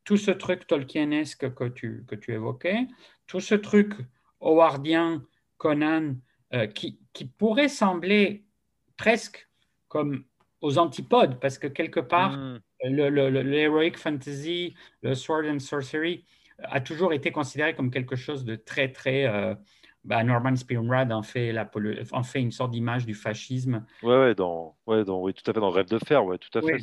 tout 0.05 0.19
ce 0.19 0.31
truc 0.31 0.67
tolkienesque 0.67 1.55
que 1.55 1.69
tu, 1.69 2.05
que 2.07 2.15
tu 2.15 2.33
évoquais, 2.35 2.87
tout 3.27 3.41
ce 3.41 3.55
truc 3.55 3.95
howardien 4.41 5.25
Conan, 5.65 6.17
euh, 6.53 6.67
qui, 6.67 6.99
pourrait 7.39 7.69
sembler 7.69 8.45
presque 8.99 9.49
comme 9.89 10.25
aux 10.61 10.77
antipodes, 10.77 11.41
parce 11.41 11.57
que 11.57 11.67
quelque 11.67 12.01
part, 12.01 12.37
mm. 12.37 12.61
l'heroic 12.85 13.97
fantasy, 13.97 14.75
le 15.01 15.15
sword 15.15 15.47
and 15.47 15.61
sorcery 15.61 16.27
a 16.59 16.81
toujours 16.83 17.15
été 17.15 17.33
considéré 17.33 17.75
comme 17.75 17.91
quelque 17.91 18.15
chose 18.15 18.45
de 18.45 18.57
très, 18.57 18.93
très 18.93 19.25
bah, 20.05 20.23
Norman 20.23 20.55
Spinrad 20.55 21.13
en 21.13 21.23
fait, 21.23 21.53
la, 21.53 21.71
en 22.13 22.23
fait 22.23 22.41
une 22.41 22.53
sorte 22.53 22.73
d'image 22.73 23.07
du 23.07 23.15
fascisme. 23.15 23.85
Ouais, 24.03 24.19
ouais, 24.19 24.35
dans, 24.35 24.77
ouais, 24.87 25.05
dans, 25.05 25.23
oui, 25.23 25.33
tout 25.33 25.49
à 25.51 25.55
fait, 25.55 25.61
dans 25.61 25.71
Rêve 25.71 25.89
de 25.89 25.99
fer, 25.99 26.25
ouais, 26.25 26.39
tout 26.39 26.59
à 26.59 26.63
fait. 26.63 26.79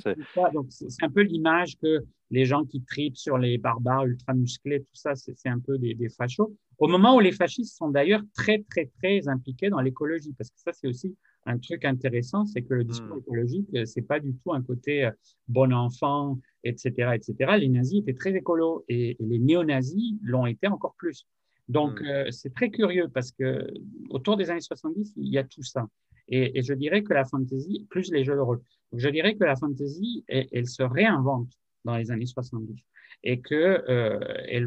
C'est 0.70 1.04
un 1.04 1.10
peu 1.10 1.22
l'image 1.22 1.78
que 1.78 2.04
les 2.32 2.46
gens 2.46 2.64
qui 2.66 2.82
tripent 2.82 3.18
sur 3.18 3.38
les 3.38 3.58
barbares 3.58 4.06
ultra 4.06 4.34
musclés, 4.34 4.80
tout 4.80 4.96
ça, 4.96 5.16
c'est 5.16 5.50
un 5.50 5.60
peu 5.60 5.78
des, 5.78 5.94
des, 5.94 6.10
fachos. 6.10 6.56
Au 6.80 6.88
moment 6.88 7.16
où 7.16 7.20
les 7.20 7.32
fascistes 7.32 7.78
sont 7.78 7.90
d'ailleurs 7.90 8.22
très, 8.34 8.64
très, 8.70 8.90
très 9.00 9.28
impliqués 9.28 9.70
dans 9.70 9.82
l'écologie, 9.82 10.34
parce 10.38 10.50
que 10.50 10.60
ça, 10.60 10.72
c'est 10.74 10.88
aussi 10.88 11.16
un 11.46 11.58
truc 11.58 11.86
intéressant, 11.86 12.46
c'est 12.46 12.62
que 12.62 12.74
le 12.74 12.84
discours 12.84 13.18
hmm. 13.18 13.20
écologique, 13.20 13.78
c'est 13.86 14.02
pas 14.02 14.20
du 14.20 14.34
tout 14.36 14.54
un 14.54 14.62
côté 14.62 15.06
euh, 15.06 15.12
bon 15.48 15.74
enfant, 15.74 16.40
etc., 16.64 17.12
etc. 17.14 17.58
Les 17.60 17.70
nazis 17.70 18.02
étaient 18.02 18.14
très 18.14 18.36
écolos 18.36 18.86
et, 18.88 19.12
et 19.12 19.26
les 19.26 19.40
néo-nazis 19.40 20.16
l'ont 20.22 20.46
été 20.46 20.68
encore 20.68 20.96
plus. 20.98 21.28
Donc, 21.72 22.02
mm. 22.02 22.06
euh, 22.06 22.32
c'est 22.32 22.54
très 22.54 22.70
curieux 22.70 23.08
parce 23.08 23.32
que 23.32 23.66
autour 24.10 24.36
des 24.36 24.50
années 24.50 24.60
70, 24.60 25.14
il 25.16 25.30
y 25.30 25.38
a 25.38 25.44
tout 25.46 25.64
ça. 25.64 25.88
Et, 26.28 26.62
je 26.62 26.74
dirais 26.74 27.02
que 27.02 27.14
la 27.14 27.26
fantasy, 27.26 27.88
plus 27.90 28.12
les 28.12 28.24
jeux 28.24 28.36
de 28.36 28.42
rôle, 28.42 28.62
je 28.94 29.10
dirais 29.10 29.36
que 29.36 29.44
la 29.44 29.56
fantasy, 29.56 30.24
elle, 30.28 30.68
se 30.68 30.84
réinvente 30.84 31.52
dans 31.86 31.96
les 31.96 32.12
années 32.12 32.26
70 32.26 32.76
et 33.24 33.40
que 33.40 33.84
euh, 33.90 34.20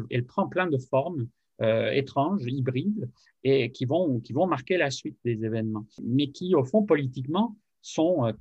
elle, 0.09 0.25
prend 0.25 0.47
plein 0.47 0.67
de 0.67 0.77
formes 0.77 1.27
euh, 1.61 1.91
étranges, 1.91 2.43
hybrides, 2.45 3.09
et 3.43 3.71
qui 3.71 3.85
vont, 3.85 4.19
qui 4.19 4.33
vont 4.33 4.47
marquer 4.47 4.77
la 4.77 4.89
suite 4.89 5.17
des 5.23 5.43
événements, 5.45 5.85
mais 6.03 6.27
qui, 6.27 6.55
au 6.55 6.63
fond, 6.63 6.83
politiquement, 6.83 7.55
sont 7.81 8.33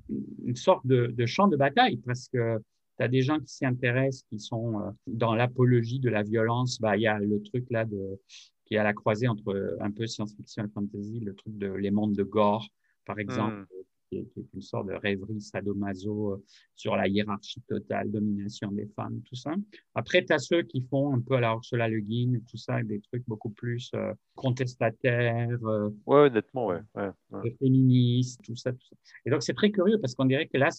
une 0.44 0.56
sorte 0.56 0.86
de, 0.86 1.08
de 1.08 1.26
champ 1.26 1.48
de 1.48 1.56
bataille 1.56 1.98
parce 1.98 2.28
que 2.28 2.58
tu 2.96 3.04
as 3.04 3.08
des 3.08 3.22
gens 3.22 3.40
qui 3.40 3.52
s'y 3.52 3.66
intéressent, 3.66 4.24
qui 4.30 4.38
sont 4.38 4.94
dans 5.06 5.34
l'apologie 5.34 5.98
de 5.98 6.08
la 6.08 6.22
violence. 6.22 6.80
Bah, 6.80 6.96
il 6.96 7.02
y 7.02 7.06
a 7.06 7.18
le 7.18 7.42
truc 7.42 7.66
là 7.70 7.84
de 7.84 8.18
qui 8.64 8.74
est 8.74 8.78
à 8.78 8.84
la 8.84 8.94
croisée 8.94 9.28
entre 9.28 9.76
un 9.80 9.90
peu 9.90 10.06
science-fiction 10.06 10.64
et 10.64 10.68
fantasy, 10.68 11.20
le 11.20 11.34
truc 11.34 11.56
de 11.58 11.68
Les 11.68 11.90
mondes 11.90 12.14
de 12.14 12.22
Gore, 12.22 12.66
par 13.04 13.18
exemple, 13.18 13.54
hmm. 13.54 13.66
qui, 14.10 14.16
est, 14.18 14.28
une 14.54 14.62
sorte 14.62 14.86
de 14.86 14.94
rêverie 14.94 15.40
sadomaso 15.40 16.32
euh, 16.32 16.44
sur 16.74 16.96
la 16.96 17.06
hiérarchie 17.08 17.60
totale, 17.62 18.10
domination 18.10 18.70
des 18.72 18.86
femmes, 18.86 19.20
tout 19.22 19.34
ça. 19.34 19.54
Après, 19.94 20.24
tu 20.24 20.32
as 20.32 20.38
ceux 20.38 20.62
qui 20.62 20.80
font 20.82 21.14
un 21.14 21.20
peu 21.20 21.34
à 21.34 21.40
la 21.40 21.52
Ursula 21.52 21.88
Le 21.88 22.00
Guin, 22.00 22.40
tout 22.48 22.56
ça, 22.56 22.82
des 22.82 23.00
trucs 23.00 23.24
beaucoup 23.26 23.50
plus 23.50 23.90
euh, 23.94 24.12
contestataires. 24.34 25.58
Euh, 25.64 25.90
ouais, 26.06 26.26
honnêtement, 26.26 26.66
ouais. 26.68 26.80
ouais, 26.94 27.56
Féministes, 27.58 28.40
tout 28.42 28.56
ça, 28.56 28.72
tout 28.72 28.86
ça. 28.88 28.96
Et 29.26 29.30
donc, 29.30 29.42
c'est 29.42 29.54
très 29.54 29.70
curieux 29.70 29.98
parce 30.00 30.14
qu'on 30.14 30.26
dirait 30.26 30.46
que 30.46 30.56
là, 30.56 30.70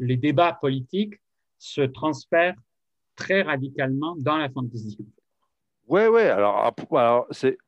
les 0.00 0.16
débats 0.16 0.58
politiques 0.60 1.14
se 1.58 1.82
transfèrent 1.82 2.56
très 3.16 3.42
radicalement 3.42 4.16
dans 4.16 4.36
la 4.36 4.48
fantasy. 4.48 4.98
Ouais, 5.90 6.06
ouais. 6.06 6.28
Alors, 6.30 6.72
alors 6.92 7.26
c'est 7.32 7.58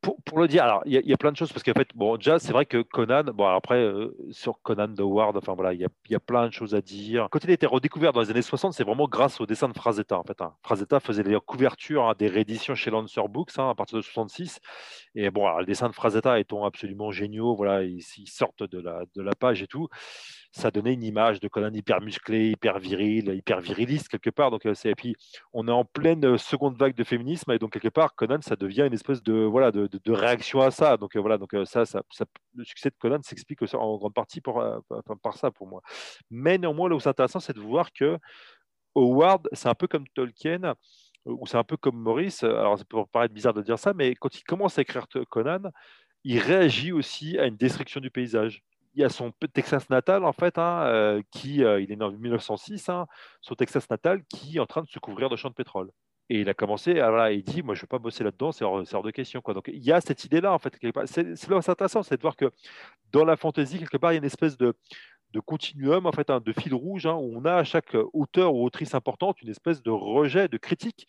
pour, 0.00 0.16
pour, 0.22 0.38
le 0.38 0.48
dire, 0.48 0.64
alors 0.64 0.82
il 0.86 0.92
y, 0.94 1.12
a 1.12 1.16
plein 1.18 1.30
de 1.30 1.36
choses 1.36 1.52
parce 1.52 1.62
qu'en 1.62 1.74
fait, 1.74 1.88
bon, 1.94 2.16
déjà 2.16 2.38
c'est 2.38 2.52
vrai 2.52 2.64
que 2.64 2.80
Conan, 2.80 3.24
bon 3.34 3.46
après 3.46 3.82
euh, 3.82 4.16
sur 4.30 4.58
Conan 4.62 4.88
the 4.88 5.00
Ward, 5.00 5.36
enfin 5.36 5.52
voilà, 5.52 5.74
il 5.74 5.80
y 5.80 5.84
a, 5.84 5.88
y 6.08 6.14
a, 6.14 6.20
plein 6.20 6.46
de 6.46 6.52
choses 6.54 6.74
à 6.74 6.80
dire. 6.80 7.28
Quand 7.30 7.44
il 7.44 7.50
a 7.50 7.52
été 7.52 7.66
redécouvert 7.66 8.14
dans 8.14 8.22
les 8.22 8.30
années 8.30 8.40
60, 8.40 8.72
c'est 8.72 8.84
vraiment 8.84 9.06
grâce 9.06 9.38
au 9.42 9.46
dessin 9.46 9.68
de 9.68 9.74
Frazetta 9.74 10.18
en 10.18 10.24
fait. 10.24 10.40
Hein. 10.40 10.54
Frazetta 10.62 11.00
faisait 11.00 11.22
les 11.22 11.36
couvertures 11.44 12.04
hein, 12.04 12.14
des 12.18 12.28
rééditions 12.28 12.74
chez 12.74 12.90
Lancer 12.90 13.20
Books 13.28 13.58
hein, 13.58 13.68
à 13.68 13.74
partir 13.74 13.98
de 13.98 14.02
66. 14.02 14.60
Et 15.14 15.30
bon, 15.30 15.44
alors, 15.44 15.60
le 15.60 15.66
dessin 15.66 15.90
de 15.90 15.94
Frazetta 15.94 16.40
étant 16.40 16.64
absolument 16.64 17.10
géniaux, 17.10 17.54
voilà, 17.54 17.82
ils, 17.82 18.02
ils, 18.16 18.30
sortent 18.30 18.62
de 18.62 18.80
la, 18.80 19.02
de 19.14 19.20
la 19.20 19.34
page 19.34 19.60
et 19.62 19.66
tout 19.66 19.88
ça 20.52 20.70
donnait 20.70 20.94
une 20.94 21.04
image 21.04 21.40
de 21.40 21.48
Conan 21.48 21.72
hyper 21.72 22.00
musclé, 22.00 22.50
hyper 22.50 22.78
viril, 22.78 23.28
hyper 23.34 23.60
viriliste 23.60 24.08
quelque 24.08 24.30
part. 24.30 24.50
Donc, 24.50 24.66
euh, 24.66 24.74
et 24.84 24.94
puis, 24.94 25.14
on 25.52 25.68
est 25.68 25.72
en 25.72 25.84
pleine 25.84 26.24
euh, 26.24 26.38
seconde 26.38 26.76
vague 26.76 26.94
de 26.94 27.04
féminisme 27.04 27.52
et 27.52 27.58
donc 27.58 27.72
quelque 27.72 27.88
part, 27.88 28.14
Conan, 28.14 28.40
ça 28.40 28.56
devient 28.56 28.84
une 28.86 28.92
espèce 28.92 29.22
de 29.22 29.32
voilà 29.32 29.70
de, 29.70 29.88
réaction 30.12 30.60
à 30.60 30.70
ça. 30.70 30.96
Donc 30.96 31.16
euh, 31.16 31.20
voilà, 31.20 31.38
donc 31.38 31.54
ça, 31.64 31.86
ça, 31.86 32.02
le 32.54 32.64
succès 32.64 32.90
de 32.90 32.96
Conan 32.98 33.20
s'explique 33.22 33.62
en 33.74 33.96
grande 33.96 34.14
partie 34.14 34.40
pour, 34.40 34.62
par 35.22 35.36
ça 35.36 35.50
pour 35.50 35.66
moi. 35.68 35.82
Mais 36.30 36.58
néanmoins, 36.58 36.88
là 36.88 36.96
où 36.96 37.00
c'est 37.00 37.08
intéressant, 37.08 37.40
c'est 37.40 37.54
de 37.54 37.60
voir 37.60 37.92
que 37.92 38.18
Howard, 38.94 39.48
c'est 39.52 39.68
un 39.68 39.74
peu 39.74 39.86
comme 39.86 40.06
Tolkien 40.14 40.74
ou 41.26 41.46
c'est 41.46 41.58
un 41.58 41.64
peu 41.64 41.76
comme 41.76 41.96
Maurice. 41.96 42.42
Alors, 42.42 42.78
ça 42.78 42.84
peut 42.84 42.98
paraître 43.12 43.34
bizarre 43.34 43.54
de 43.54 43.62
dire 43.62 43.78
ça, 43.78 43.92
mais 43.94 44.14
quand 44.16 44.34
il 44.36 44.42
commence 44.42 44.78
à 44.78 44.82
écrire 44.82 45.06
Conan, 45.28 45.70
il 46.24 46.38
réagit 46.38 46.92
aussi 46.92 47.38
à 47.38 47.46
une 47.46 47.56
destruction 47.56 48.00
du 48.00 48.10
paysage 48.10 48.62
il 48.94 49.00
y 49.00 49.04
a 49.04 49.08
son 49.08 49.32
Texas 49.52 49.88
natal, 49.90 50.24
en 50.24 50.32
fait, 50.32 50.58
hein, 50.58 50.84
euh, 50.86 51.22
qui, 51.30 51.64
euh, 51.64 51.80
il 51.80 51.92
est 51.92 51.96
né 51.96 52.04
en 52.04 52.10
1906, 52.10 52.88
hein, 52.88 53.06
son 53.40 53.54
Texas 53.54 53.88
natal 53.88 54.22
qui 54.24 54.56
est 54.56 54.60
en 54.60 54.66
train 54.66 54.82
de 54.82 54.88
se 54.88 54.98
couvrir 54.98 55.28
de 55.28 55.36
champs 55.36 55.50
de 55.50 55.54
pétrole. 55.54 55.90
Et 56.28 56.40
il 56.40 56.48
a 56.48 56.54
commencé, 56.54 57.00
à, 57.00 57.10
voilà, 57.10 57.32
il 57.32 57.42
dit, 57.42 57.62
moi, 57.62 57.74
je 57.74 57.80
ne 57.80 57.82
veux 57.82 57.88
pas 57.88 57.98
bosser 57.98 58.22
là-dedans, 58.24 58.52
c'est 58.52 58.64
hors, 58.64 59.02
de 59.02 59.10
question. 59.10 59.40
Quoi. 59.40 59.54
Donc, 59.54 59.68
il 59.72 59.84
y 59.84 59.92
a 59.92 60.00
cette 60.00 60.24
idée-là, 60.24 60.52
en 60.52 60.58
fait. 60.58 60.76
C'est 61.06 61.48
là 61.48 61.62
c'est 61.62 61.70
intéressant, 61.70 62.02
c'est 62.02 62.16
de 62.16 62.22
voir 62.22 62.36
que 62.36 62.50
dans 63.12 63.24
la 63.24 63.36
fantaisie, 63.36 63.78
quelque 63.78 63.96
part, 63.96 64.12
il 64.12 64.14
y 64.14 64.18
a 64.18 64.20
une 64.20 64.24
espèce 64.24 64.56
de, 64.56 64.74
de 65.32 65.40
continuum, 65.40 66.06
en 66.06 66.12
fait, 66.12 66.30
hein, 66.30 66.40
de 66.40 66.52
fil 66.52 66.74
rouge, 66.74 67.06
où 67.06 67.32
on 67.36 67.44
a 67.44 67.54
à 67.54 67.64
chaque 67.64 67.96
auteur 68.12 68.54
ou 68.54 68.64
autrice 68.64 68.94
importante 68.94 69.42
une 69.42 69.48
espèce 69.48 69.82
de 69.82 69.90
rejet, 69.90 70.48
de 70.48 70.56
critique 70.56 71.08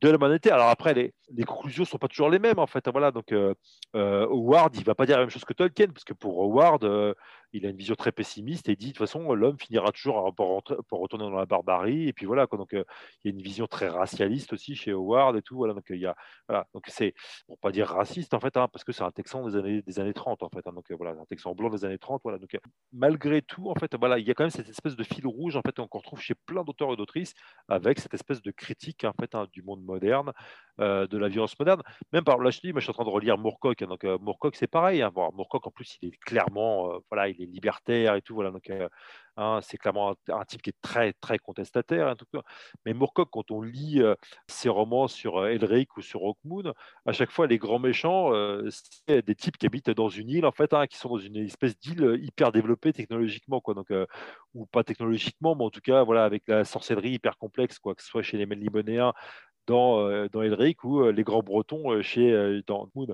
de 0.00 0.08
la 0.08 0.14
humanité. 0.14 0.50
Alors 0.50 0.68
après, 0.68 0.94
les, 0.94 1.12
conclusions 1.44 1.82
ne 1.82 1.88
sont 1.88 1.98
pas 1.98 2.08
toujours 2.08 2.30
les 2.30 2.38
mêmes, 2.38 2.58
en 2.58 2.66
fait. 2.66 2.88
Voilà, 2.88 3.10
donc 3.10 3.32
euh, 3.32 3.54
euh, 3.94 4.26
Howard, 4.26 4.74
il 4.76 4.80
ne 4.80 4.84
va 4.84 4.94
pas 4.94 5.06
dire 5.06 5.16
la 5.16 5.22
même 5.22 5.30
chose 5.30 5.44
que 5.44 5.52
Tolkien, 5.52 5.88
parce 5.88 6.04
que 6.04 6.14
pour 6.14 6.42
Howard, 6.42 6.84
euh, 6.84 7.14
il 7.52 7.66
a 7.66 7.70
une 7.70 7.76
vision 7.76 7.94
très 7.94 8.12
pessimiste 8.12 8.68
et 8.68 8.76
dit 8.76 8.88
de 8.88 8.92
toute 8.92 8.98
façon 8.98 9.32
l'homme 9.34 9.58
finira 9.58 9.90
toujours 9.92 10.34
par, 10.34 10.46
retourner 10.90 11.24
dans 11.24 11.30
la 11.30 11.46
barbarie 11.46 12.08
et 12.08 12.12
puis 12.12 12.26
voilà 12.26 12.46
donc 12.46 12.74
euh, 12.74 12.84
il 13.24 13.30
y 13.30 13.32
a 13.32 13.36
une 13.36 13.42
vision 13.42 13.66
très 13.66 13.88
racialiste 13.88 14.52
aussi 14.52 14.74
chez 14.74 14.92
Howard 14.92 15.36
et 15.36 15.42
tout 15.42 15.56
voilà. 15.56 15.74
Donc 15.74 15.84
il 15.90 15.96
y 15.96 16.06
a 16.06 16.14
voilà. 16.48 16.66
Donc 16.74 16.84
c'est 16.88 17.14
pour 17.46 17.58
pas 17.58 17.72
dire 17.72 17.88
raciste 17.88 18.34
en 18.34 18.40
fait 18.40 18.56
hein, 18.56 18.68
parce 18.68 18.84
que 18.84 18.92
c'est 18.92 19.02
un 19.02 19.10
Texan 19.10 19.46
des 19.46 19.56
années 19.56 19.82
des 19.82 20.00
années 20.00 20.12
30 20.12 20.42
en 20.42 20.48
fait 20.48 20.66
hein, 20.66 20.72
donc 20.72 20.90
euh, 20.90 20.96
voilà 20.96 21.12
un 21.12 21.24
Texan 21.26 21.54
blanc 21.54 21.70
des 21.70 21.84
années 21.84 21.98
30 21.98 22.20
voilà. 22.22 22.38
Donc 22.38 22.54
euh, 22.54 22.58
malgré 22.92 23.42
tout 23.42 23.70
en 23.70 23.74
fait 23.74 23.94
voilà 23.96 24.18
il 24.18 24.26
y 24.26 24.30
a 24.30 24.34
quand 24.34 24.44
même 24.44 24.50
cette 24.50 24.68
espèce 24.68 24.96
de 24.96 25.04
fil 25.04 25.26
rouge 25.26 25.56
en 25.56 25.62
fait 25.62 25.76
qu'on 25.76 25.98
retrouve 25.98 26.20
chez 26.20 26.34
plein 26.34 26.64
d'auteurs 26.64 26.92
et 26.92 26.96
d'autrices 26.96 27.34
avec 27.68 27.98
cette 27.98 28.14
espèce 28.14 28.42
de 28.42 28.50
critique 28.50 29.04
en 29.04 29.12
fait 29.12 29.34
hein, 29.34 29.46
du 29.52 29.62
monde 29.62 29.82
moderne 29.82 30.32
de 30.78 31.18
la 31.18 31.28
violence 31.28 31.58
moderne. 31.58 31.82
Même 32.12 32.24
par 32.24 32.38
là 32.38 32.50
je 32.50 32.60
dis 32.60 32.72
moi 32.72 32.80
je 32.80 32.84
suis 32.84 32.90
en 32.90 32.94
train 32.94 33.04
de 33.04 33.10
relire 33.10 33.36
Moorcock 33.36 33.84
donc 33.84 34.04
Moorcock 34.04 34.56
c'est 34.56 34.66
pareil 34.66 35.04
Moorcock 35.14 35.66
en 35.66 35.70
plus 35.70 35.98
il 36.00 36.08
est 36.08 36.18
clairement 36.18 37.00
voilà 37.10 37.28
il 37.28 37.39
libertaire 37.46 38.14
et 38.14 38.22
tout. 38.22 38.34
Voilà, 38.34 38.50
donc, 38.50 38.68
euh, 38.70 38.88
hein, 39.36 39.60
c'est 39.62 39.76
clairement 39.76 40.14
un, 40.28 40.44
type 40.44 40.62
qui 40.62 40.70
est 40.70 40.80
très, 40.82 41.12
très 41.14 41.38
contestataire. 41.38 42.08
Hein, 42.08 42.16
tout 42.16 42.26
Mais 42.86 42.94
Moorcock, 42.94 43.28
quand 43.30 43.50
on 43.50 43.62
lit 43.62 44.02
euh, 44.02 44.14
ses 44.48 44.68
romans 44.68 45.08
sur 45.08 45.38
euh, 45.38 45.48
Elric 45.48 45.96
ou 45.96 46.02
sur 46.02 46.20
Rockmoon, 46.20 46.72
à 47.06 47.12
chaque 47.12 47.30
fois, 47.30 47.46
les 47.46 47.58
grands 47.58 47.78
méchants, 47.78 48.32
c'est 48.70 49.24
des 49.26 49.34
types 49.34 49.56
qui 49.58 49.66
habitent 49.66 49.90
dans 49.90 50.08
une 50.08 50.30
île, 50.30 50.46
en 50.46 50.52
fait, 50.52 50.72
hein, 50.74 50.86
qui 50.86 50.96
sont 50.98 51.10
dans 51.10 51.18
une 51.18 51.36
espèce 51.36 51.78
d'île 51.78 52.18
hyper 52.22 52.52
développée 52.52 52.92
technologiquement, 52.92 53.60
quoi. 53.60 53.74
Donc, 53.74 53.88
ou 54.54 54.66
pas 54.66 54.84
technologiquement, 54.84 55.54
mais 55.54 55.64
en 55.64 55.70
tout 55.70 55.80
cas, 55.80 56.02
voilà, 56.02 56.24
avec 56.24 56.42
la 56.46 56.64
sorcellerie 56.64 57.12
hyper 57.12 57.36
complexe, 57.38 57.78
quoi, 57.78 57.94
que 57.94 58.02
ce 58.02 58.08
soit 58.08 58.22
chez 58.22 58.36
les 58.36 58.46
Libonéens 58.46 59.12
dans, 59.66 60.00
euh, 60.00 60.28
dans 60.32 60.42
Elric 60.42 60.84
ou 60.84 61.00
euh, 61.00 61.12
les 61.12 61.22
grands 61.22 61.42
bretons 61.42 61.92
euh, 61.92 62.02
chez 62.02 62.60
dans 62.66 62.88
Moon. 62.94 63.06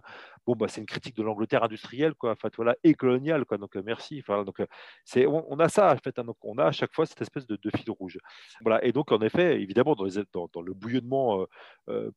Bon, 0.47 0.55
bah, 0.55 0.69
c'est 0.69 0.81
une 0.81 0.87
critique 0.87 1.17
de 1.17 1.23
l'Angleterre 1.23 1.65
industrielle, 1.65 2.15
quoi, 2.15 2.33
enfin, 2.33 2.49
voilà, 2.57 2.77
et 2.85 2.95
coloniale, 2.95 3.45
quoi. 3.45 3.59
Donc, 3.59 3.75
merci. 3.77 4.21
Enfin, 4.21 4.45
donc, 4.45 4.63
c'est, 5.05 5.27
on, 5.27 5.59
a 5.59 5.69
ça, 5.69 5.93
en 5.93 5.97
fait. 5.97 6.19
Hein, 6.19 6.25
donc, 6.25 6.37
on 6.43 6.57
a 6.59 6.67
à 6.67 6.73
chaque 6.73 6.95
fois 6.95 7.05
cette 7.05 7.21
espèce 7.21 7.47
de, 7.47 7.59
fil 7.75 7.91
rouge. 7.91 8.19
Voilà. 8.63 8.85
Et 8.85 8.93
donc, 8.93 9.11
en 9.11 9.21
effet, 9.23 9.61
évidemment, 9.61 9.95
dans, 9.95 10.05
le 10.05 10.73
bouillonnement 10.73 11.45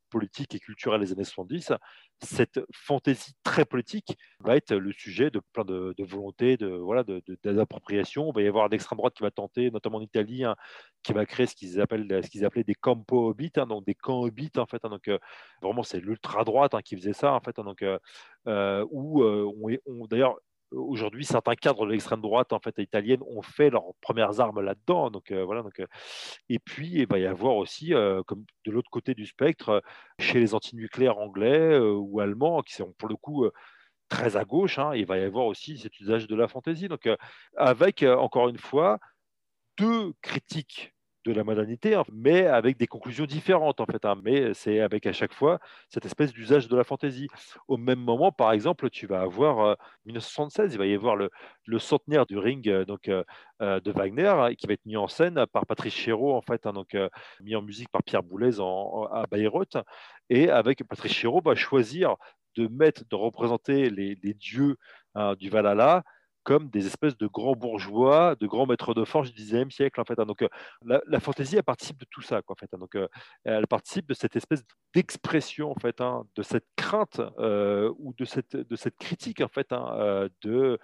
politique 0.09 0.53
et 0.53 0.59
culturel 0.59 1.01
des 1.01 1.11
années 1.11 1.23
70, 1.23 1.73
cette 2.21 2.59
fantaisie 2.71 3.34
très 3.43 3.65
politique 3.65 4.17
va 4.39 4.55
être 4.55 4.75
le 4.75 4.91
sujet 4.91 5.32
de 5.32 5.41
plein 5.53 5.63
de, 5.63 5.95
de 5.97 6.03
volontés, 6.03 6.57
de 6.57 6.67
voilà, 6.67 7.03
de, 7.03 7.21
d'appropriation. 7.43 8.30
Il 8.30 8.36
va 8.36 8.41
y 8.43 8.47
avoir 8.47 8.69
l'extrême 8.69 8.97
droite 8.97 9.13
qui 9.15 9.23
va 9.23 9.32
tenter, 9.32 9.71
notamment 9.71 9.97
en 9.97 10.01
Italie, 10.01 10.43
hein, 10.43 10.55
qui 11.03 11.13
va 11.13 11.25
créer 11.25 11.47
ce 11.47 11.55
qu'ils 11.55 11.82
appellent, 11.82 12.07
ce 12.23 12.30
qu'ils 12.30 12.45
appelaient 12.45 12.63
des 12.63 12.75
campo 12.75 13.30
hobbits, 13.30 13.51
hein, 13.57 13.65
donc 13.65 13.86
des 13.86 13.95
camps 13.95 14.18
hobbits 14.22 14.57
en 14.57 14.65
fait. 14.65 14.84
Hein, 14.84 14.89
donc 14.89 15.07
euh, 15.07 15.17
vraiment, 15.61 15.84
c'est 15.84 15.99
l'ultra 15.99 16.43
droite 16.43 16.76
qui 16.84 16.95
faisait 16.95 17.13
ça 17.13 17.34
en 17.34 17.39
fait. 17.39 17.55
donc 17.57 17.82
euh, 17.82 17.97
euh, 18.47 18.86
où 18.91 19.24
on, 19.24 20.07
d'ailleurs 20.07 20.38
aujourd'hui 20.72 21.26
certains 21.26 21.55
cadres 21.55 21.86
de 21.88 21.91
l'extrême 21.91 22.22
droite 22.22 22.53
en 22.53 22.59
fait 22.59 22.78
italienne 22.78 23.22
ont 23.26 23.41
fait 23.41 23.72
leurs 23.72 23.86
premières 24.01 24.39
armes 24.39 24.61
là-dedans 24.61 25.09
donc 25.09 25.32
voilà 25.32 25.63
donc 25.63 25.82
et 26.47 26.59
puis 26.59 26.91
il 26.91 27.07
va 27.07 27.17
y 27.17 27.26
avoir 27.26 27.55
aussi 27.55 27.91
comme 28.28 28.45
de 28.65 28.72
l'autre 28.72 28.91
côté 28.91 29.15
du 29.15 29.26
spectre 29.26 29.82
chez 30.20 30.39
les 30.39 30.53
antinucléaires 30.53 31.17
anglais 31.17 31.80
ou 31.80 32.20
allemands 32.20 32.61
qui 32.61 32.76
sont 32.76 32.93
pour 32.99 33.09
le 33.09 33.15
coup 33.15 33.49
très 34.09 34.38
à 34.38 34.45
gauche 34.45 34.78
hein, 34.78 34.91
il 34.93 35.07
va 35.07 35.17
y 35.17 35.24
avoir 35.24 35.47
aussi 35.47 35.80
cet 35.80 35.99
usage 35.99 36.28
de 36.28 36.36
la 36.36 36.47
fantaisie 36.47 36.88
donc 36.88 37.09
avec 37.57 38.03
encore 38.03 38.47
une 38.47 38.59
fois 38.59 38.99
deux 39.80 40.13
critiques 40.22 40.93
de 41.26 41.34
la 41.34 41.43
modernité, 41.43 41.95
hein, 41.95 42.03
mais 42.13 42.45
avec 42.45 42.78
des 42.78 42.88
conclusions 42.88 43.26
différentes 43.26 43.80
en 43.80 43.86
fait. 43.86 44.05
Hein. 44.05 44.15
mais 44.24 44.53
c'est 44.53 44.80
avec 44.80 45.05
à 45.05 45.13
chaque 45.13 45.34
fois 45.34 45.59
cette 45.89 46.05
espèce 46.05 46.32
d'usage 46.32 46.67
de 46.67 46.78
la 46.78 46.84
fantaisie. 46.84 47.28
Au 47.67 47.78
même 47.78 47.99
moment, 47.99 48.32
par 48.32 48.51
exemple, 48.51 48.89
tu 48.89 49.07
vas 49.07 49.22
avoir 49.22 49.78
1976, 50.05 50.74
il 50.74 50.78
va 50.78 50.86
y 50.86 50.93
avoir 50.93 51.15
le, 51.15 51.30
centenaire 51.80 52.26
du 52.26 52.38
ring 52.38 52.70
donc 52.84 53.09
de 53.59 53.91
Wagner 53.91 54.55
qui 54.57 54.67
va 54.67 54.74
être 54.74 54.86
mis 54.86 54.97
en 54.97 55.07
scène 55.07 55.45
par 55.51 55.65
Patrice 55.65 55.93
Chéreau 55.93 56.36
en 56.36 56.41
fait, 56.41 56.67
donc 56.67 56.97
mis 57.41 57.55
en 57.55 57.61
musique 57.61 57.89
par 57.89 58.03
Pierre 58.03 58.24
Boulez 58.24 58.59
à 58.59 59.26
Bayreuth, 59.30 59.78
et 60.30 60.49
avec 60.49 60.84
Patrice 60.88 61.13
Chéreau 61.13 61.41
va 61.41 61.55
choisir 61.55 62.15
de 62.55 62.67
mettre, 62.67 63.03
de 63.09 63.15
représenter 63.15 63.89
les, 63.89 64.15
dieux 64.34 64.78
du 65.38 65.49
Valhalla 65.49 66.03
comme 66.50 66.68
des 66.70 66.88
espèces 66.88 67.16
de 67.16 67.28
grands 67.28 67.56
bourgeois, 67.56 68.36
de 68.39 68.47
grands 68.47 68.66
maîtres 68.66 68.95
de 68.95 69.06
forge 69.06 69.32
du 69.32 69.39
XIXe 69.39 69.72
siècle. 69.72 70.02
En 70.02 70.04
fait, 70.04 70.18
hein. 70.18 70.26
Donc, 70.26 70.41
euh, 70.41 70.47
la, 71.06 71.20
fantaisie, 71.20 71.58
elle 71.58 71.64
participe 71.64 72.00
de 72.00 72.08
tout 72.10 72.24
ça. 72.24 72.41
Quoi, 72.41 72.56
en 72.56 72.60
fait, 72.60 72.74
hein. 72.74 72.80
Donc, 72.80 72.95
euh, 72.95 73.08
elle 73.43 73.68
participe 73.68 74.08
de 74.08 74.16
cette 74.16 74.36
espèce 74.36 74.64
d'expression, 74.95 75.70
en 75.70 75.76
fait, 75.76 76.02
hein, 76.02 76.24
de 76.36 76.41
cette 76.41 76.66
crainte 76.76 77.22
euh, 77.38 77.93
ou 78.00 78.16
de 78.18 78.26
cette, 78.26 78.56
de 78.56 78.76
cette 78.76 78.97
critique, 78.97 79.41
en 79.41 79.47
fait, 79.47 79.70
de, 80.41 80.80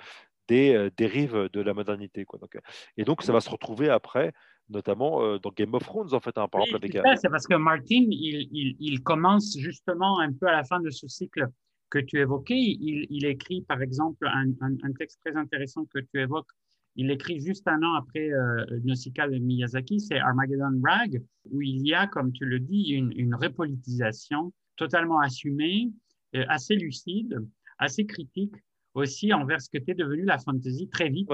des 0.47 0.91
dérives 0.97 1.49
de 1.51 1.61
la 1.61 1.74
modernité. 1.74 2.26
Quoi. 2.26 2.38
Donc, 2.38 2.59
et 2.97 3.03
donc, 3.03 3.24
ça 3.24 3.34
va 3.34 3.41
se 3.41 3.49
retrouver 3.49 3.89
après 3.89 4.34
notamment 4.70 5.38
dans 5.38 5.51
Game 5.51 5.74
of 5.76 5.84
Thrones, 5.84 6.13
en 6.13 6.20
fait, 6.20 6.34
par 6.34 6.47
exemple. 6.63 6.88
C'est 7.18 7.30
parce 7.30 7.45
que 7.47 7.55
Martin, 7.55 8.05
il, 8.09 8.47
il, 8.51 8.76
il, 8.80 9.03
commence 9.03 9.55
justement 9.59 10.20
un 10.20 10.34
peu 10.34 10.47
à 10.47 10.53
la 10.53 10.63
fin 10.63 10.80
de 10.80 10.89
ce 10.89 11.07
cycle 11.07 11.47
que 11.95 12.05
tu 12.05 12.19
évoquais. 12.19 12.59
Il, 12.59 13.25
écrit, 13.25 13.61
par 13.61 13.81
exemple, 13.81 14.27
un, 14.27 14.91
texte 14.99 15.19
très 15.23 15.35
intéressant 15.35 15.85
que 15.85 15.99
tu 15.99 16.19
évoques. 16.19 16.49
Il 16.97 17.09
écrit 17.09 17.39
juste 17.39 17.67
un 17.67 17.81
an 17.83 17.93
après 17.93 18.31
euh, 18.31 18.65
Nausicaa 18.83 19.27
de 19.27 19.37
Miyazaki, 19.37 19.99
c'est 19.99 20.17
Armageddon 20.17 20.79
Rag, 20.83 21.21
où 21.51 21.61
il 21.61 21.85
y 21.85 21.93
a, 21.93 22.07
comme 22.07 22.31
tu 22.31 22.45
le 22.45 22.59
dis, 22.59 22.91
une, 22.91 23.11
une 23.17 23.35
repolitisation 23.35 24.53
totalement 24.77 25.19
assumée, 25.19 25.91
euh, 26.35 26.45
assez 26.47 26.75
lucide, 26.75 27.37
assez 27.79 28.05
critique 28.05 28.55
aussi 28.93 29.33
envers 29.33 29.61
ce 29.61 29.69
que 29.69 29.77
t'es 29.77 29.93
devenu 29.93 30.23
la 30.23 30.37
fantasy 30.37 30.87
très 30.89 31.09
vite. 31.09 31.29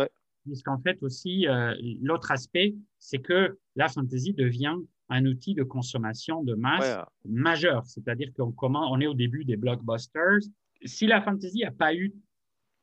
Puisqu'en 0.45 0.79
fait 0.79 0.97
aussi, 1.03 1.47
euh, 1.47 1.75
l'autre 2.01 2.31
aspect, 2.31 2.75
c'est 2.97 3.19
que 3.19 3.57
la 3.75 3.87
fantasy 3.87 4.33
devient 4.33 4.75
un 5.11 5.25
outil 5.25 5.53
de 5.53 5.63
consommation 5.63 6.41
de 6.43 6.55
masse 6.55 6.97
majeur. 7.25 7.85
C'est-à-dire 7.85 8.31
qu'on 8.33 8.53
on 8.59 9.01
est 9.01 9.07
au 9.07 9.13
début 9.13 9.45
des 9.45 9.57
blockbusters. 9.57 10.39
Si 10.85 11.05
la 11.05 11.21
fantasy 11.21 11.59
n'a 11.59 11.71
pas 11.71 11.93
eu 11.93 12.13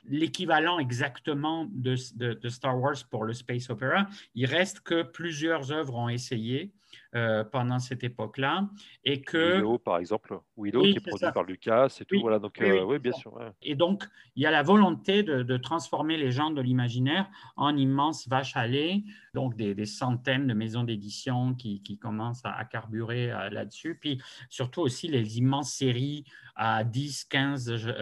l'équivalent 0.04 0.78
exactement 0.78 1.66
de, 1.72 1.96
de, 2.34 2.48
Star 2.48 2.78
Wars 2.78 2.96
pour 3.10 3.24
le 3.24 3.32
space 3.32 3.68
opera, 3.70 4.06
il 4.34 4.46
reste 4.46 4.80
que 4.80 5.02
plusieurs 5.02 5.72
œuvres 5.72 5.96
ont 5.96 6.08
essayé 6.08 6.70
euh, 7.14 7.42
pendant 7.42 7.78
cette 7.78 8.04
époque-là. 8.04 8.68
Et 9.04 9.22
que... 9.22 9.56
Willow, 9.56 9.78
par 9.78 9.98
exemple, 9.98 10.38
Willow 10.56 10.82
qui 10.82 10.90
est 10.90 11.06
produit 11.06 11.32
par 11.32 11.42
Lucas 11.42 11.96
et 12.00 12.04
tout. 12.04 12.20
voilà, 12.20 12.38
donc, 12.38 12.58
oui, 12.60 12.68
euh, 12.68 12.98
bien 12.98 13.12
sûr. 13.12 13.38
Et 13.62 13.74
donc, 13.74 14.04
il 14.36 14.42
y 14.42 14.46
a 14.46 14.50
la 14.50 14.62
volonté 14.62 15.22
de, 15.22 15.56
transformer 15.56 16.16
les 16.16 16.30
gens 16.30 16.50
de 16.50 16.60
l'imaginaire 16.60 17.28
en 17.56 17.76
immenses 17.76 18.28
vaches 18.28 18.56
à 18.56 18.66
lait, 18.66 19.02
donc 19.32 19.56
des, 19.56 19.86
centaines 19.86 20.46
de 20.46 20.54
maisons 20.54 20.84
d'édition 20.84 21.54
qui, 21.54 21.82
qui, 21.82 21.98
commencent 21.98 22.44
à, 22.44 22.64
carburer 22.64 23.32
euh, 23.32 23.48
là-dessus. 23.48 23.98
Puis 24.00 24.20
surtout 24.50 24.82
aussi 24.82 25.08
les 25.08 25.38
immenses 25.38 25.72
séries 25.72 26.24
à 26.56 26.84
10, 26.84 27.24
15 27.24 27.94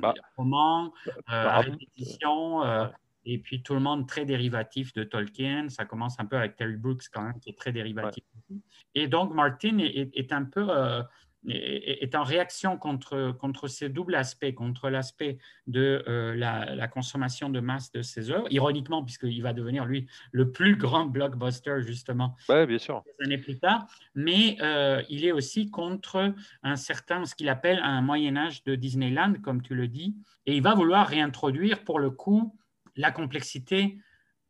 bah, 0.00 0.14
romans, 0.36 0.92
bah, 1.26 1.54
à 1.54 1.60
répétition. 1.60 2.62
Et 3.24 3.38
puis 3.38 3.62
tout 3.62 3.74
le 3.74 3.80
monde 3.80 4.06
très 4.06 4.24
dérivatif 4.24 4.92
de 4.92 5.04
Tolkien. 5.04 5.68
Ça 5.68 5.84
commence 5.84 6.18
un 6.20 6.26
peu 6.26 6.36
avec 6.36 6.56
Terry 6.56 6.76
Brooks 6.76 7.04
quand 7.12 7.22
même, 7.22 7.38
qui 7.40 7.50
est 7.50 7.58
très 7.58 7.72
dérivatif. 7.72 8.24
Et 8.94 9.08
donc 9.08 9.34
Martin 9.34 9.78
est, 9.78 10.32
un 10.32 10.44
peu 10.44 10.66
euh, 10.68 11.02
est, 11.48 12.14
en 12.14 12.22
réaction 12.22 12.76
contre, 12.76 13.32
contre 13.32 13.68
ces 13.68 13.88
doubles 13.88 14.14
aspects, 14.14 14.52
contre 14.54 14.88
l'aspect 14.88 15.38
de 15.66 16.02
euh, 16.08 16.34
la, 16.34 16.88
consommation 16.88 17.50
de 17.50 17.60
masse 17.60 17.92
de 17.92 18.02
ses 18.02 18.30
œuvres, 18.30 18.46
ironiquement, 18.50 19.02
puisqu'il 19.02 19.42
va 19.42 19.52
devenir 19.52 19.84
lui 19.84 20.06
le 20.32 20.52
plus 20.52 20.76
grand 20.76 21.06
blockbuster 21.06 21.80
justement 21.80 22.36
ouais, 22.48 22.66
bien 22.66 22.78
sûr. 22.78 23.02
des 23.18 23.24
années 23.24 23.38
plus 23.38 23.58
tard, 23.58 23.86
mais 24.14 24.56
euh, 24.60 25.02
il 25.08 25.24
est 25.24 25.32
aussi 25.32 25.70
contre 25.70 26.34
un 26.62 26.76
certain, 26.76 27.24
ce 27.24 27.34
qu'il 27.34 27.48
appelle 27.48 27.80
un 27.82 28.00
Moyen 28.00 28.36
Âge 28.36 28.64
de 28.64 28.74
Disneyland, 28.74 29.34
comme 29.42 29.62
tu 29.62 29.74
le 29.74 29.88
dis, 29.88 30.14
et 30.46 30.56
il 30.56 30.62
va 30.62 30.74
vouloir 30.74 31.08
réintroduire 31.08 31.84
pour 31.84 31.98
le 31.98 32.10
coup 32.10 32.54
la 32.96 33.10
complexité 33.10 33.98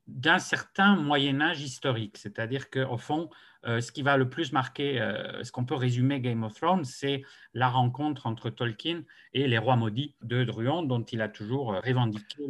d'un 0.07 0.39
certain 0.39 0.97
Moyen 0.97 1.41
Âge 1.41 1.63
historique. 1.63 2.19
C'est-à-dire 2.19 2.69
qu'au 2.69 2.99
fond, 2.99 3.31
euh, 3.65 3.81
ce 3.81 3.91
qui 3.91 4.03
va 4.03 4.19
le 4.19 4.29
plus 4.29 4.53
marquer, 4.53 5.01
euh, 5.01 5.43
ce 5.43 5.51
qu'on 5.51 5.65
peut 5.65 5.75
résumer 5.75 6.21
Game 6.21 6.43
of 6.43 6.55
Thrones, 6.55 6.85
c'est 6.85 7.23
la 7.55 7.71
rencontre 7.71 8.27
entre 8.27 8.51
Tolkien 8.51 9.05
et 9.33 9.49
les 9.49 9.57
rois 9.57 9.77
maudits 9.77 10.15
de 10.23 10.45
Druon, 10.45 10.83
dont 10.83 11.03
il 11.03 11.23
a 11.23 11.29
toujours 11.29 11.75
revendiqué 11.83 12.45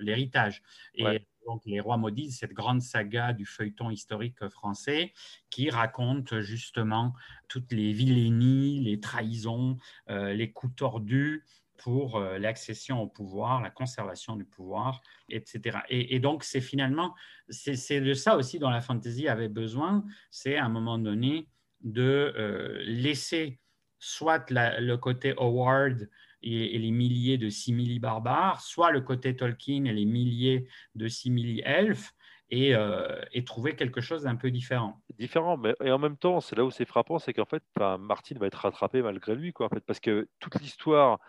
l'héritage. 0.00 0.62
Et 0.94 1.22
donc, 1.48 1.62
les 1.64 1.80
rois 1.80 1.96
maudits, 1.96 2.30
cette 2.30 2.52
grande 2.52 2.82
saga 2.82 3.32
du 3.32 3.46
feuilleton 3.46 3.88
historique 3.88 4.46
français 4.50 5.14
qui 5.48 5.70
raconte 5.70 6.40
justement 6.40 7.14
toutes 7.48 7.72
les 7.72 7.92
vilainies, 7.92 8.80
les 8.80 9.00
trahisons, 9.00 9.78
euh, 10.10 10.34
les 10.34 10.52
coups 10.52 10.76
tordus 10.76 11.46
pour 11.78 12.16
euh, 12.16 12.38
l'accession 12.38 13.00
au 13.00 13.06
pouvoir, 13.06 13.62
la 13.62 13.70
conservation 13.70 14.36
du 14.36 14.44
pouvoir, 14.44 15.00
etc. 15.30 15.78
Et, 15.88 16.18
donc, 16.18 16.44
c'est 16.44 16.60
finalement, 16.60 17.14
c'est 17.48 18.00
de 18.00 18.14
ça 18.14 18.36
aussi 18.36 18.58
dont 18.58 18.70
la 18.70 18.80
fantasy 18.80 19.28
avait 19.28 19.48
besoin, 19.48 20.04
c'est 20.30 20.56
à 20.56 20.64
un 20.64 20.68
moment 20.68 20.98
donné 20.98 21.48
de 21.80 22.34
euh, 22.36 22.82
laisser 22.84 23.60
soit 24.00 24.50
le 24.50 24.96
côté 24.96 25.34
Howard 25.38 26.08
et, 26.42 26.78
les 26.78 26.90
milliers 26.90 27.38
de 27.38 27.48
simili-barbares, 27.48 28.60
soit 28.60 28.90
le 28.90 29.00
côté 29.00 29.34
Tolkien 29.36 29.84
et 29.84 29.92
les 29.92 30.04
milliers 30.04 30.68
de 30.94 31.08
simili-elfes, 31.08 32.12
et, 32.50 32.74
euh, 32.74 33.20
et, 33.32 33.44
trouver 33.44 33.76
quelque 33.76 34.00
chose 34.00 34.22
d'un 34.22 34.36
peu 34.36 34.50
différent. 34.50 35.02
Différent, 35.18 35.58
mais 35.58 35.74
et 35.84 35.90
en 35.90 35.98
même 35.98 36.16
temps, 36.16 36.40
c'est 36.40 36.56
là 36.56 36.64
où 36.64 36.70
c'est 36.70 36.86
frappant, 36.86 37.18
c'est 37.18 37.34
qu'en 37.34 37.44
fait, 37.44 37.62
Martin 38.00 38.36
va 38.38 38.46
être 38.46 38.54
rattrapé 38.54 39.02
malgré 39.02 39.34
lui, 39.34 39.52
quoi, 39.52 39.66
en 39.66 39.68
fait, 39.68 39.84
parce 39.84 40.00
que 40.00 40.28
toute 40.40 40.58
l'histoire 40.60 41.20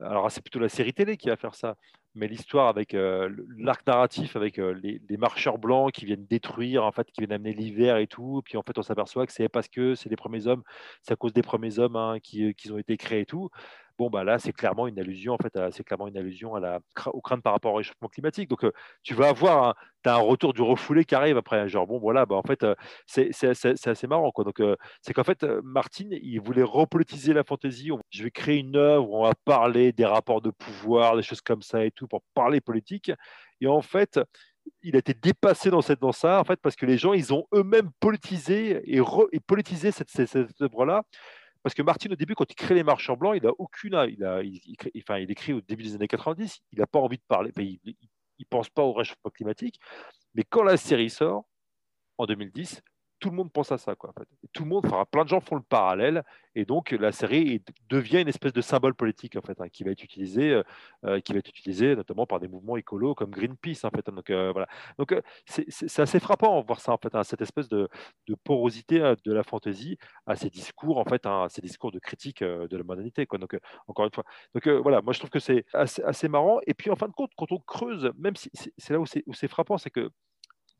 alors 0.00 0.30
c'est 0.30 0.40
plutôt 0.40 0.58
la 0.58 0.68
série 0.68 0.92
télé 0.92 1.16
qui 1.16 1.28
va 1.28 1.36
faire 1.36 1.54
ça, 1.54 1.76
mais 2.16 2.28
l'histoire 2.28 2.68
avec 2.68 2.94
euh, 2.94 3.30
l'arc 3.58 3.86
narratif, 3.86 4.36
avec 4.36 4.58
euh, 4.58 4.72
les, 4.82 5.16
marcheurs 5.16 5.58
blancs 5.58 5.92
qui 5.92 6.06
viennent 6.06 6.26
détruire, 6.26 6.84
en 6.84 6.92
fait, 6.92 7.06
qui 7.12 7.20
viennent 7.20 7.32
amener 7.32 7.52
l'hiver 7.52 7.98
et 7.98 8.06
tout, 8.06 8.42
puis 8.44 8.56
en 8.56 8.62
fait 8.62 8.78
on 8.78 8.82
s'aperçoit 8.82 9.26
que 9.26 9.32
c'est 9.32 9.48
parce 9.48 9.68
que 9.68 9.94
c'est 9.94 10.08
les 10.08 10.16
premiers 10.16 10.46
hommes, 10.46 10.62
c'est 11.02 11.12
à 11.12 11.16
cause 11.16 11.32
des 11.32 11.42
premiers 11.42 11.78
hommes 11.78 11.96
hein, 11.96 12.18
qui, 12.22 12.54
qui, 12.54 12.72
ont 12.72 12.78
été 12.78 12.96
créés 12.96 13.20
et 13.20 13.26
tout. 13.26 13.50
Bon, 13.98 14.10
bah 14.10 14.24
là, 14.24 14.38
c'est 14.38 14.52
clairement 14.52 14.86
une 14.88 14.98
allusion, 14.98 15.32
en 15.32 15.38
fait, 15.38 15.58
c'est 15.72 15.82
clairement 15.82 16.06
une 16.06 16.18
allusion 16.18 16.54
à 16.54 16.60
la, 16.60 16.80
aux 17.14 17.22
craintes 17.22 17.42
par 17.42 17.54
rapport 17.54 17.72
au 17.72 17.76
réchauffement 17.76 18.08
climatique. 18.08 18.50
Donc, 18.50 18.62
euh, 18.64 18.72
tu 19.02 19.14
vas 19.14 19.28
avoir, 19.28 19.74
tu 20.04 20.10
as 20.10 20.14
un 20.16 20.18
retour 20.18 20.52
du 20.52 20.60
refoulé 20.60 21.06
qui 21.06 21.14
arrive 21.14 21.38
après. 21.38 21.66
Genre, 21.70 21.86
bon, 21.86 21.98
voilà, 21.98 22.26
bah, 22.26 22.36
en 22.36 22.42
fait, 22.42 22.62
euh, 22.62 22.74
c'est 23.06 23.30
assez 23.86 24.06
marrant, 24.06 24.30
quoi. 24.32 24.44
Donc, 24.44 24.60
euh, 24.60 24.76
c'est 25.00 25.14
qu'en 25.14 25.24
fait, 25.24 25.44
Martin, 25.64 26.08
il 26.10 26.40
voulait 26.42 26.62
repolitiser 26.62 27.32
la 27.32 27.42
fantaisie. 27.42 27.90
Je 28.10 28.24
vais 28.24 28.30
créer 28.30 28.58
une 28.58 28.76
œuvre 28.76 29.08
où 29.08 29.16
on 29.16 29.22
va 29.22 29.32
parler 29.46 29.92
des 29.92 30.04
rapports 30.04 30.42
de 30.42 30.50
pouvoir, 30.50 31.16
des 31.16 31.22
choses 31.22 31.40
comme 31.40 31.62
ça 31.62 31.82
et 31.82 31.90
tout, 31.90 32.05
pour 32.06 32.22
parler 32.34 32.60
politique. 32.60 33.10
Et 33.60 33.66
en 33.66 33.82
fait, 33.82 34.20
il 34.82 34.96
a 34.96 34.98
été 34.98 35.14
dépassé 35.14 35.70
dans, 35.70 35.82
cette, 35.82 36.00
dans 36.00 36.12
ça, 36.12 36.40
en 36.40 36.44
fait, 36.44 36.60
parce 36.60 36.76
que 36.76 36.86
les 36.86 36.98
gens, 36.98 37.12
ils 37.12 37.32
ont 37.32 37.46
eux-mêmes 37.54 37.90
politisé 38.00 38.82
et, 38.86 39.00
politisé 39.40 39.92
cette, 39.92 40.10
cette, 40.10 40.28
cette 40.28 40.60
œuvre-là 40.60 41.02
parce 41.66 41.74
que 41.74 41.82
Martin, 41.82 42.12
au 42.12 42.14
début, 42.14 42.36
quand 42.36 42.48
il 42.48 42.54
crée 42.54 42.76
les 42.76 42.84
marchands 42.84 43.16
blancs, 43.16 43.36
il 43.36 43.44
a 43.44 43.50
aucune. 43.58 43.94
Il, 44.08 44.22
a, 44.22 44.40
enfin, 44.98 45.18
il 45.18 45.32
écrit 45.32 45.52
au 45.52 45.60
début 45.60 45.82
des 45.82 45.96
années 45.96 46.06
90, 46.06 46.60
il 46.70 46.78
n'a 46.78 46.86
pas 46.86 47.00
envie 47.00 47.16
de 47.16 47.24
parler, 47.26 47.50
il 47.56 47.80
ne 48.38 48.44
pense 48.48 48.70
pas 48.70 48.82
au 48.82 48.92
réchauffement 48.92 49.32
climatique. 49.32 49.80
Mais 50.36 50.44
quand 50.48 50.62
la 50.62 50.76
série 50.76 51.10
sort, 51.10 51.44
en 52.18 52.26
2010, 52.26 52.82
tout 53.26 53.30
le 53.32 53.36
monde 53.38 53.50
pense 53.50 53.72
à 53.72 53.78
ça. 53.78 53.96
Quoi, 53.96 54.14
Tout 54.52 54.62
le 54.62 54.68
monde, 54.68 54.86
enfin, 54.86 55.04
plein 55.10 55.24
de 55.24 55.28
gens 55.28 55.40
font 55.40 55.56
le 55.56 55.62
parallèle, 55.62 56.22
et 56.54 56.64
donc 56.64 56.92
la 56.92 57.10
série 57.10 57.60
devient 57.88 58.20
une 58.20 58.28
espèce 58.28 58.52
de 58.52 58.60
symbole 58.60 58.94
politique 58.94 59.34
en 59.34 59.40
fait, 59.40 59.60
hein, 59.60 59.68
qui 59.68 59.82
va 59.82 59.90
être 59.90 60.04
utilisé, 60.04 60.52
euh, 60.52 60.62
euh, 61.04 61.18
qui 61.18 61.32
va 61.32 61.40
être 61.40 61.48
utilisé 61.48 61.96
notamment 61.96 62.24
par 62.24 62.38
des 62.38 62.46
mouvements 62.46 62.76
écolos 62.76 63.16
comme 63.16 63.30
Greenpeace. 63.30 63.84
En 63.84 63.90
fait, 63.90 64.08
hein. 64.08 64.12
donc 64.12 64.30
euh, 64.30 64.52
voilà. 64.52 64.68
Donc 64.96 65.12
c'est 65.44 65.98
assez 65.98 66.20
frappant 66.20 66.60
de 66.60 66.66
voir 66.66 66.78
ça 66.78 66.92
en 66.92 66.98
fait, 66.98 67.16
hein, 67.16 67.24
cette 67.24 67.40
espèce 67.40 67.68
de, 67.68 67.88
porosité 68.44 69.00
de 69.24 69.32
la 69.32 69.42
fantaisie 69.42 69.98
à 70.26 70.36
ces 70.36 70.48
discours 70.48 70.98
en 70.98 71.04
fait, 71.04 71.26
à 71.26 71.46
ces 71.48 71.60
discours 71.60 71.90
de 71.90 71.98
critique 71.98 72.44
de 72.44 72.76
la 72.76 72.84
modernité. 72.84 73.26
Quoi. 73.26 73.40
Donc 73.40 73.58
encore 73.88 74.04
une 74.04 74.12
fois, 74.12 74.24
donc 74.54 74.68
voilà, 74.68 75.02
moi 75.02 75.12
je 75.12 75.18
trouve 75.18 75.30
que 75.30 75.40
c'est 75.40 75.64
assez, 75.72 76.00
assez, 76.04 76.28
marrant. 76.28 76.60
Et 76.68 76.74
puis 76.74 76.90
en 76.90 76.96
fin 76.96 77.08
de 77.08 77.12
compte, 77.12 77.32
quand 77.36 77.50
on 77.50 77.58
creuse, 77.58 78.08
même 78.16 78.36
si 78.36 78.50
c'est 78.78 78.92
là 78.92 79.00
où 79.00 79.06
c'est 79.06 79.48
frappant, 79.48 79.78
c'est 79.78 79.90
que 79.90 80.10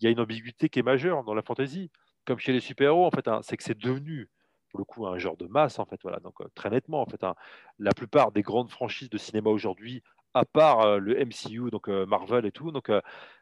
il 0.01 0.05
y 0.05 0.09
a 0.09 0.11
une 0.11 0.21
ambiguïté 0.21 0.69
qui 0.69 0.79
est 0.79 0.83
majeure 0.83 1.25
dans 1.25 1.35
la 1.35 1.43
fantaisie 1.43 1.91
comme 2.27 2.39
chez 2.39 2.53
les 2.53 2.61
super-héros, 2.61 3.07
en 3.07 3.11
fait, 3.11 3.29
hein, 3.29 3.41
c'est 3.43 3.57
que 3.57 3.63
c'est 3.63 3.79
devenu 3.79 4.29
pour 4.71 4.81
le 4.81 4.85
coup 4.85 5.07
un 5.07 5.19
genre 5.19 5.37
de 5.37 5.47
masse, 5.47 5.79
en 5.79 5.87
fait, 5.87 5.99
voilà. 6.03 6.19
Donc 6.21 6.41
euh, 6.41 6.49
très 6.55 6.71
nettement, 6.71 7.01
en 7.01 7.07
fait, 7.07 7.23
hein, 7.25 7.35
la 7.79 7.93
plupart 7.93 8.33
des 8.33 8.43
grandes 8.43 8.71
franchises 8.71 9.11
de 9.11 9.19
cinéma 9.19 9.51
aujourd'hui, 9.51 10.03
à 10.35 10.45
part 10.45 10.81
euh, 10.83 10.99
le 10.99 11.19
MCU, 11.25 11.71
donc 11.71 11.89
euh, 11.89 12.05
Marvel 12.07 12.45
et 12.47 12.53
tout, 12.53 12.73
donc 12.73 12.91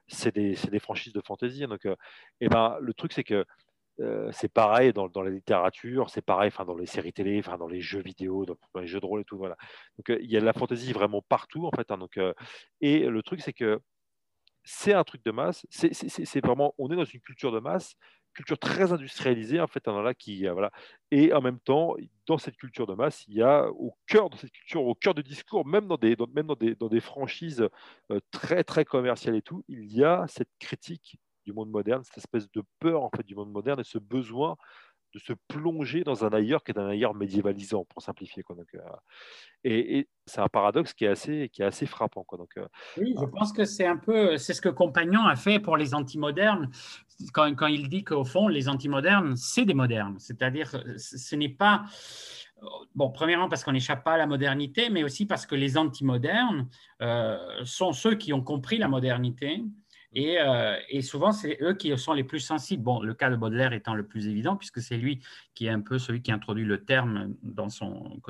c'est 0.06 0.34
des, 0.34 0.54
des, 0.70 0.78
franchises 0.78 1.12
de 1.12 1.22
fantasy. 1.22 1.66
Donc, 1.66 1.86
et 2.40 2.48
ben, 2.48 2.76
le 2.80 2.94
truc, 2.94 3.12
c'est 3.12 3.24
que 3.24 3.44
c'est 4.32 4.52
pareil 4.52 4.92
dans, 4.92 5.08
la 5.22 5.30
littérature, 5.30 6.10
c'est 6.10 6.20
pareil 6.20 6.50
dans 6.66 6.76
les 6.76 6.86
séries 6.86 7.12
télé, 7.12 7.42
dans 7.42 7.68
les 7.68 7.80
jeux 7.80 8.02
vidéo, 8.02 8.44
dans, 8.44 8.56
les 8.80 8.88
jeux 8.88 9.00
de 9.00 9.06
rôle 9.06 9.20
et 9.20 9.24
tout. 9.24 9.38
Voilà. 9.38 9.56
Donc 9.96 10.18
il 10.20 10.30
y 10.30 10.36
a 10.36 10.40
de 10.40 10.44
la 10.44 10.52
fantaisie 10.52 10.92
vraiment 10.92 11.22
partout 11.22 11.64
en 11.66 11.70
fait. 11.70 11.90
Hein, 11.92 11.98
donc, 11.98 12.18
et 12.80 13.06
le 13.06 13.22
truc 13.22 13.40
c'est 13.40 13.52
que 13.52 13.80
c'est 14.64 14.94
un 14.94 15.04
truc 15.04 15.24
de 15.24 15.30
masse. 15.30 15.64
C'est 15.70 16.44
vraiment, 16.44 16.74
on 16.78 16.90
est 16.90 16.96
dans 16.96 17.04
une 17.04 17.20
culture 17.20 17.52
de 17.52 17.60
masse, 17.60 17.94
culture 18.34 18.58
très 18.58 18.92
industrialisée 18.92 19.60
en 19.60 19.66
fait. 19.66 19.86
Là, 19.86 20.14
qui 20.14 20.46
voilà. 20.48 20.70
Et 21.10 21.32
en 21.32 21.40
même 21.40 21.60
temps, 21.60 21.94
dans 22.26 22.38
cette 22.38 22.56
culture 22.56 22.86
de 22.86 22.94
masse, 22.94 23.24
il 23.28 23.34
y 23.34 23.42
a 23.42 23.68
au 23.70 23.94
cœur 24.06 24.30
de 24.30 24.36
cette 24.36 24.50
culture, 24.50 24.84
au 24.84 24.94
cœur 24.94 25.14
du 25.14 25.22
discours, 25.22 25.66
même 25.66 25.86
dans 25.86 25.96
des, 25.96 26.16
même 26.34 26.46
dans 26.46 26.56
des, 26.56 26.74
dans 26.74 26.88
des 26.88 27.00
franchises 27.00 27.68
très 28.30 28.64
très 28.64 28.84
commerciales 28.84 29.36
et 29.36 29.42
tout, 29.42 29.64
il 29.68 29.92
y 29.92 30.04
a 30.04 30.26
cette 30.28 30.50
critique 30.58 31.18
du 31.44 31.52
monde 31.52 31.70
moderne, 31.70 32.02
cette 32.04 32.18
espèce 32.18 32.50
de 32.50 32.62
peur 32.80 33.02
en 33.02 33.10
fait 33.14 33.24
du 33.24 33.34
monde 33.34 33.52
moderne 33.52 33.80
et 33.80 33.84
ce 33.84 33.98
besoin 33.98 34.56
de 35.14 35.20
se 35.20 35.32
plonger 35.46 36.02
dans 36.02 36.24
un 36.24 36.32
ailleurs 36.32 36.64
qui 36.64 36.72
est 36.72 36.78
un 36.78 36.88
ailleurs 36.88 37.14
médiévalisant, 37.14 37.84
pour 37.84 38.02
simplifier. 38.02 38.42
Quoi. 38.42 38.56
Donc, 38.56 38.74
euh, 38.74 38.80
et, 39.62 40.08
c'est 40.26 40.40
un 40.40 40.48
paradoxe 40.48 40.92
qui 40.92 41.04
est 41.04 41.08
assez, 41.08 41.50
qui 41.52 41.62
est 41.62 41.64
assez 41.64 41.86
frappant. 41.86 42.24
Quoi. 42.24 42.38
Donc, 42.38 42.50
euh, 42.56 42.66
oui, 42.96 43.14
je 43.18 43.24
pense 43.26 43.52
que 43.52 43.64
c'est 43.64 43.86
un 43.86 43.96
peu, 43.96 44.36
c'est 44.38 44.54
ce 44.54 44.60
que 44.60 44.68
Compagnon 44.68 45.24
a 45.24 45.36
fait 45.36 45.60
pour 45.60 45.76
les 45.76 45.94
antimodernes, 45.94 46.70
quand, 47.32 47.66
il 47.66 47.88
dit 47.88 48.04
qu'au 48.04 48.24
fond, 48.24 48.48
les 48.48 48.68
antimodernes, 48.68 49.36
c'est 49.36 49.64
des 49.64 49.74
modernes. 49.74 50.16
C'est-à-dire, 50.18 50.70
ce 50.96 51.36
n'est 51.36 51.48
pas. 51.48 51.84
Premièrement 52.96 53.48
parce 53.48 53.62
qu'on 53.62 53.72
n'échappe 53.72 54.04
pas 54.04 54.14
à 54.14 54.16
la 54.16 54.26
modernité, 54.26 54.88
mais 54.88 55.04
aussi 55.04 55.26
parce 55.26 55.44
que 55.44 55.54
les 55.54 55.76
antimodernes 55.76 56.68
euh, 57.02 57.36
sont 57.64 57.92
ceux 57.92 58.14
qui 58.14 58.32
ont 58.32 58.42
compris 58.42 58.78
la 58.78 58.88
modernité, 58.88 59.62
euh, 60.16 60.76
et, 60.88 61.02
souvent, 61.02 61.32
c'est 61.32 61.58
eux 61.60 61.74
qui 61.74 61.96
sont 61.98 62.12
les 62.12 62.24
plus 62.24 62.40
sensibles. 62.40 62.82
Bon, 62.82 63.02
le 63.02 63.14
cas 63.14 63.30
de 63.30 63.36
Baudelaire 63.36 63.72
étant 63.72 63.94
le 63.94 64.06
plus 64.06 64.28
évident, 64.28 64.56
puisque 64.56 64.80
c'est 64.80 64.96
lui 64.96 65.20
qui 65.54 65.66
est 65.66 65.70
un 65.70 65.80
peu 65.80 65.98
celui 65.98 66.22
qui 66.22 66.30
introduit 66.30 66.64
le 66.64 66.84
terme 66.84 67.34
dans 67.42 67.68
son, 67.68 68.20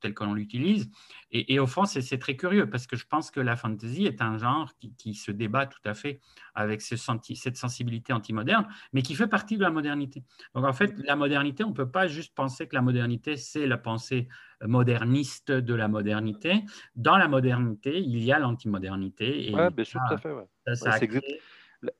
tel 0.00 0.14
que 0.14 0.24
l'on 0.24 0.34
l'utilise. 0.34 0.90
Et, 1.32 1.58
au 1.58 1.66
fond, 1.66 1.84
c'est 1.84 2.18
très 2.18 2.36
curieux, 2.36 2.68
parce 2.68 2.86
que 2.86 2.96
je 2.96 3.06
pense 3.06 3.30
que 3.30 3.40
la 3.40 3.56
fantasy 3.56 4.06
est 4.06 4.20
un 4.22 4.38
genre 4.38 4.70
qui, 4.98 5.14
se 5.14 5.30
débat 5.30 5.66
tout 5.66 5.80
à 5.84 5.94
fait 5.94 6.20
avec 6.54 6.82
ce 6.82 6.96
cette 6.96 7.56
sensibilité 7.56 8.12
anti-moderne, 8.12 8.66
mais 8.92 9.02
qui 9.02 9.14
fait 9.14 9.26
partie 9.26 9.56
de 9.56 9.62
la 9.62 9.70
modernité. 9.70 10.22
Donc, 10.54 10.64
en 10.64 10.72
fait, 10.72 10.94
la 11.04 11.16
modernité, 11.16 11.64
on 11.64 11.70
ne 11.70 11.74
peut 11.74 11.90
pas 11.90 12.06
juste 12.06 12.34
penser 12.34 12.66
que 12.66 12.74
la 12.74 12.82
modernité, 12.82 13.36
c'est 13.36 13.66
la 13.66 13.78
pensée 13.78 14.28
moderniste 14.66 15.52
de 15.52 15.74
la 15.74 15.88
modernité. 15.88 16.64
Dans 16.96 17.16
la 17.16 17.28
modernité, 17.28 17.98
il 17.98 18.22
y 18.22 18.32
a 18.32 18.38
l'antimodernité. 18.38 19.52
Oui, 19.52 19.60
bien 19.72 19.84
sûr, 19.84 20.00
tout 20.08 20.14
à 20.14 20.18
fait. 20.18 20.32
Ouais. 20.32 20.46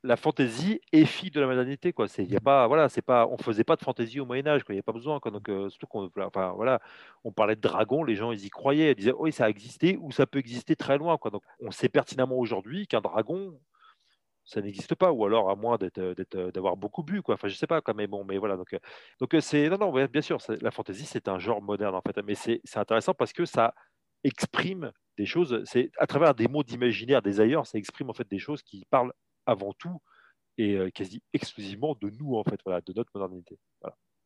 La, 0.05 0.17
fantaisie 0.17 0.81
est 0.93 1.05
fille 1.05 1.33
de 1.33 1.41
la 1.41 1.47
modernité. 1.49 1.93
Quoi. 1.93 2.07
C'est, 2.07 2.25
y 2.25 2.37
a 2.37 2.41
pas, 2.41 2.69
voilà, 2.69 2.89
c'est 2.89 3.03
pas, 3.03 3.27
on 3.27 3.37
ne 3.37 3.43
faisait 3.43 3.65
pas 3.65 3.75
de 3.75 3.83
fantaisie 3.83 4.21
au 4.21 4.27
Moyen-Âge. 4.27 4.63
Il 4.69 4.75
n'y 4.75 4.79
a 4.79 4.83
pas 4.83 4.93
besoin. 4.93 5.19
Quoi. 5.19 5.33
Donc, 5.33 5.49
euh, 5.49 5.69
surtout 5.71 5.89
qu'on, 5.89 6.11
enfin, 6.19 6.53
voilà, 6.55 6.81
on 7.25 7.33
parlait 7.33 7.57
de 7.57 7.61
dragons, 7.61 8.05
les 8.05 8.15
gens 8.15 8.31
ils 8.31 8.45
y 8.45 8.51
croyaient. 8.51 8.93
Ils 8.93 8.97
disaient 8.97 9.15
oui, 9.19 9.33
ça 9.33 9.47
a 9.47 9.49
existé 9.49 9.99
ou 10.01 10.13
ça 10.13 10.27
peut 10.27 10.39
exister 10.39 10.77
très 10.77 10.99
loin. 10.99 11.19
Quoi. 11.19 11.33
Donc, 11.33 11.43
on 11.61 11.73
sait 11.73 11.89
pertinemment 11.89 12.39
aujourd'hui 12.39 12.87
qu'un 12.87 13.01
dragon, 13.01 13.59
ça 14.45 14.61
n'existe 14.61 14.95
pas, 14.95 15.13
ou 15.13 15.25
alors 15.25 15.51
à 15.51 15.57
moins 15.57 15.79
d'avoir 16.55 16.77
beaucoup 16.77 17.03
bu, 17.03 17.23
quoi. 17.23 17.35
Enfin, 17.35 17.49
je 17.49 17.55
sais 17.55 17.67
pas, 17.67 17.81
quand 17.81 17.95
même, 17.95 18.11
bon, 18.11 18.25
mais 18.25 18.39
voilà. 18.39 18.57
Donc, 18.57 18.77
donc 19.21 19.37
c'est 19.41 19.69
non, 19.69 19.79
non, 19.79 20.07
bien 20.07 20.21
sûr, 20.23 20.39
la 20.61 20.71
fantaisie, 20.71 21.07
c'est 21.07 21.29
un 21.29 21.39
genre 21.39 21.63
moderne 21.63 21.95
en 21.95 22.03
fait, 22.03 22.21
mais 22.25 22.35
c'est 22.35 22.61
intéressant 22.77 23.15
parce 23.15 23.33
que 23.33 23.45
ça 23.45 23.75
exprime 24.25 24.93
des 25.19 25.27
choses. 25.27 25.63
C'est 25.65 25.91
à 25.99 26.07
travers 26.07 26.35
des 26.35 26.49
mots 26.49 26.63
d'imaginaire, 26.63 27.23
des 27.23 27.41
ailleurs, 27.41 27.67
ça 27.67 27.79
exprime 27.79 28.11
en 28.11 28.15
fait 28.15 28.29
des 28.29 28.39
choses 28.39 28.63
qui 28.63 28.85
parlent 28.91 29.13
avant 29.47 29.73
tout 29.73 30.01
et 30.59 30.79
quasi 30.93 31.23
exclusivement 31.33 31.97
de 32.01 32.11
nous 32.11 32.37
en 32.37 32.45
fait, 32.45 32.61
voilà, 32.65 32.81
de 32.83 32.93
notre 32.95 33.11
modernité. 33.15 33.59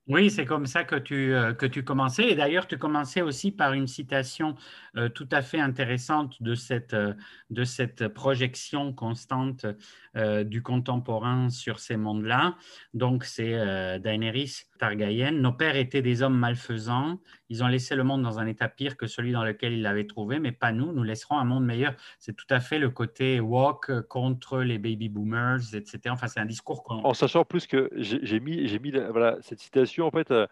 Oui, 0.09 0.31
c'est 0.31 0.45
comme 0.45 0.67
ça 0.67 0.85
que 0.85 0.95
tu, 0.95 1.35
euh, 1.35 1.53
que 1.53 1.67
tu 1.67 1.83
commençais. 1.83 2.29
Et 2.31 2.37
d'ailleurs, 2.37 2.69
tu 2.69 2.79
commençais 2.79 3.23
aussi 3.23 3.51
par 3.51 3.73
une 3.73 3.89
citation 3.89 4.55
euh, 4.97 5.09
tout 5.09 5.29
à 5.33 5.43
fait 5.43 5.59
intéressante 5.59 6.41
de 6.41 6.55
cette, 6.55 6.95
euh, 6.95 7.13
de 7.51 7.65
cette 7.65 8.07
projection 8.07 8.93
constante 8.93 9.67
du 10.45 10.63
contemporain 10.63 11.51
sur 11.51 11.79
ces 11.79 11.97
mondes-là. 11.97 12.57
Donc, 12.95 13.25
c'est 13.25 13.53
Daenerys 13.99 14.63
Targaryen. 14.79 15.33
Nos 15.33 15.53
pères 15.53 15.77
étaient 15.77 16.03
des 16.03 16.23
hommes 16.23 16.39
malfaisants. 16.39 17.21
Ils 17.49 17.63
ont 17.63 17.67
laissé 17.67 17.95
le 17.95 18.05
monde 18.05 18.23
dans 18.23 18.39
un 18.39 18.47
état 18.47 18.69
pire 18.69 18.97
que 18.97 19.07
celui 19.07 19.33
dans 19.33 19.45
lequel 19.45 19.73
ils 19.73 19.83
l'avaient 19.83 20.07
trouvé, 20.07 20.39
mais 20.39 20.53
pas 20.53 20.73
nous. 20.73 20.93
Nous 20.93 21.03
laisserons 21.03 21.39
un 21.39 21.45
monde 21.45 21.65
meilleur. 21.65 21.95
C'est 22.19 22.35
tout 22.35 22.47
à 22.51 22.61
fait 22.61 22.79
le 22.79 22.91
côté 22.91 23.41
walk 23.41 24.03
contre 24.09 24.59
les 24.61 24.79
baby 24.79 25.09
boomers, 25.09 25.75
etc. 25.75 26.01
Enfin, 26.09 26.29
c'est 26.29 26.41
un 26.41 26.47
discours 26.47 26.85
En 26.89 27.15
sachant 27.15 27.45
plus 27.45 27.67
que 27.67 27.91
j'ai 27.97 28.41
mis, 28.41 28.67
j'ai 28.69 28.79
mis 28.79 28.91
voilà, 28.91 29.37
cette 29.41 29.61
citation 29.61 30.07
en 30.07 30.11
fait, 30.11 30.31
euh, 30.31 30.47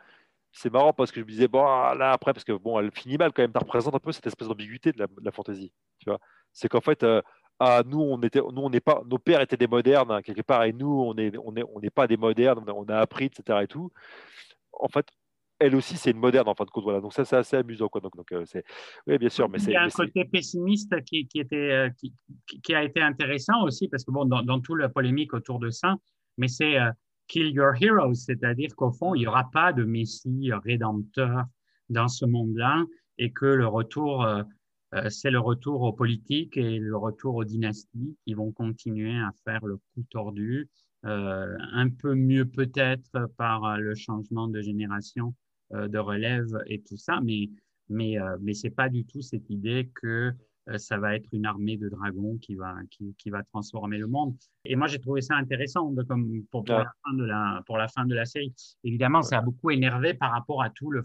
c'est 0.52 0.72
marrant 0.72 0.92
parce 0.92 1.10
que 1.10 1.20
je 1.20 1.24
me 1.24 1.30
disais, 1.30 1.48
bon, 1.48 1.64
ah, 1.66 1.94
là, 1.98 2.12
après, 2.12 2.32
parce 2.32 2.44
que 2.44 2.52
bon, 2.52 2.78
elle 2.78 2.90
finit 2.92 3.18
mal 3.18 3.32
quand 3.32 3.42
même, 3.42 3.52
ça 3.52 3.58
représente 3.58 3.94
un 3.94 3.98
peu 3.98 4.12
cette 4.12 4.26
espèce 4.26 4.48
d'ambiguïté 4.48 4.92
de 4.92 5.04
la, 5.22 5.32
fantaisie. 5.32 5.72
Tu 5.98 6.08
vois, 6.08 6.20
c'est 6.52 6.68
qu'en 6.68 6.80
fait, 6.80 7.02
euh, 7.02 7.20
ah, 7.60 7.82
nous, 7.86 8.00
on 8.00 8.20
était, 8.20 8.40
nous, 8.40 8.62
on 8.62 8.70
n'est 8.70 8.80
pas, 8.80 9.02
nos 9.08 9.18
pères 9.18 9.40
étaient 9.40 9.56
des 9.56 9.66
modernes 9.66 10.10
hein, 10.10 10.22
quelque 10.22 10.42
part, 10.42 10.64
et 10.64 10.72
nous, 10.72 10.88
on 10.88 11.14
n'est 11.14 11.32
on 11.38 11.54
est, 11.56 11.62
on 11.62 11.80
pas 11.94 12.06
des 12.06 12.16
modernes, 12.16 12.64
on 12.68 12.84
a, 12.84 12.98
appris, 12.98 13.26
etc. 13.26 13.60
Et 13.62 13.66
tout. 13.66 13.90
En 14.72 14.88
fait, 14.88 15.06
elle 15.60 15.76
aussi, 15.76 15.96
c'est 15.96 16.10
une 16.10 16.18
moderne 16.18 16.48
en 16.48 16.54
fin 16.54 16.64
de 16.64 16.70
compte. 16.70 16.84
Voilà. 16.84 17.00
Donc 17.00 17.12
ça, 17.12 17.24
c'est 17.24 17.36
assez 17.36 17.56
amusant. 17.56 17.88
Quoi. 17.88 18.00
Donc, 18.00 18.16
donc 18.16 18.32
euh, 18.32 18.44
c'est, 18.44 18.64
oui, 19.06 19.18
bien 19.18 19.28
sûr, 19.28 19.48
mais 19.48 19.58
il 19.58 19.70
y 19.70 19.76
a 19.76 19.84
un 19.84 19.88
côté 19.88 20.24
pessimiste 20.24 21.00
qui, 21.04 21.28
qui 21.28 21.38
était, 21.38 21.90
qui, 21.96 22.12
qui, 22.62 22.74
a 22.74 22.82
été 22.82 23.00
intéressant 23.00 23.62
aussi 23.62 23.88
parce 23.88 24.04
que 24.04 24.10
bon, 24.10 24.24
dans, 24.24 24.42
dans 24.42 24.60
toute 24.60 24.80
la 24.80 24.88
polémique 24.88 25.32
autour 25.32 25.60
de 25.60 25.70
ça, 25.70 25.94
mais 26.38 26.48
c'est 26.48 26.76
kill 27.28 27.54
your 27.54 27.72
heroes, 27.80 28.14
c'est-à-dire 28.14 28.74
qu'au 28.76 28.90
fond, 28.90 29.14
il 29.14 29.20
n'y 29.20 29.26
aura 29.26 29.50
pas 29.50 29.72
de 29.72 29.84
Messie 29.84 30.50
rédempteur 30.64 31.44
dans 31.88 32.08
ce 32.08 32.24
monde-là 32.24 32.84
et 33.18 33.32
que 33.32 33.46
le 33.46 33.66
retour, 33.66 34.24
euh, 34.24 34.42
euh, 34.42 34.44
c'est 35.08 35.30
le 35.30 35.40
retour 35.40 35.82
aux 35.82 35.92
politiques 35.92 36.56
et 36.56 36.78
le 36.78 36.96
retour 36.96 37.34
aux 37.36 37.44
dynasties 37.44 38.16
qui 38.24 38.34
vont 38.34 38.52
continuer 38.52 39.16
à 39.16 39.30
faire 39.44 39.64
le 39.66 39.76
coup 39.76 40.04
tordu, 40.10 40.68
euh, 41.04 41.56
un 41.72 41.88
peu 41.88 42.14
mieux 42.14 42.44
peut-être 42.44 43.28
par 43.36 43.78
le 43.78 43.94
changement 43.94 44.48
de 44.48 44.60
génération 44.60 45.34
de 45.70 45.98
relève 45.98 46.46
et 46.66 46.82
tout 46.82 46.96
ça, 46.96 47.20
mais, 47.22 47.50
mais, 47.88 48.16
mais 48.40 48.54
ce 48.54 48.66
n'est 48.66 48.74
pas 48.74 48.88
du 48.88 49.04
tout 49.04 49.22
cette 49.22 49.50
idée 49.50 49.90
que 50.00 50.32
euh, 50.70 50.78
ça 50.78 50.96
va 50.96 51.14
être 51.14 51.28
une 51.32 51.44
armée 51.44 51.76
de 51.76 51.88
dragons 51.88 52.38
qui 52.38 52.54
va, 52.54 52.74
qui, 52.90 53.14
qui 53.18 53.30
va 53.30 53.42
transformer 53.42 53.98
le 53.98 54.06
monde. 54.06 54.34
Et 54.64 54.76
moi, 54.76 54.86
j'ai 54.86 54.98
trouvé 54.98 55.20
ça 55.20 55.36
intéressant 55.36 55.90
de, 55.90 56.02
comme 56.02 56.42
pour, 56.50 56.64
pour, 56.64 56.76
la 56.76 56.92
fin 57.04 57.14
de 57.14 57.24
la, 57.24 57.62
pour 57.66 57.76
la 57.76 57.88
fin 57.88 58.06
de 58.06 58.14
la 58.14 58.24
série. 58.24 58.54
Évidemment, 58.82 59.22
ça 59.22 59.38
a 59.38 59.40
beaucoup 59.42 59.70
énervé 59.70 60.14
par 60.14 60.32
rapport 60.32 60.62
à 60.62 60.70
tout 60.70 60.90
le 60.90 61.02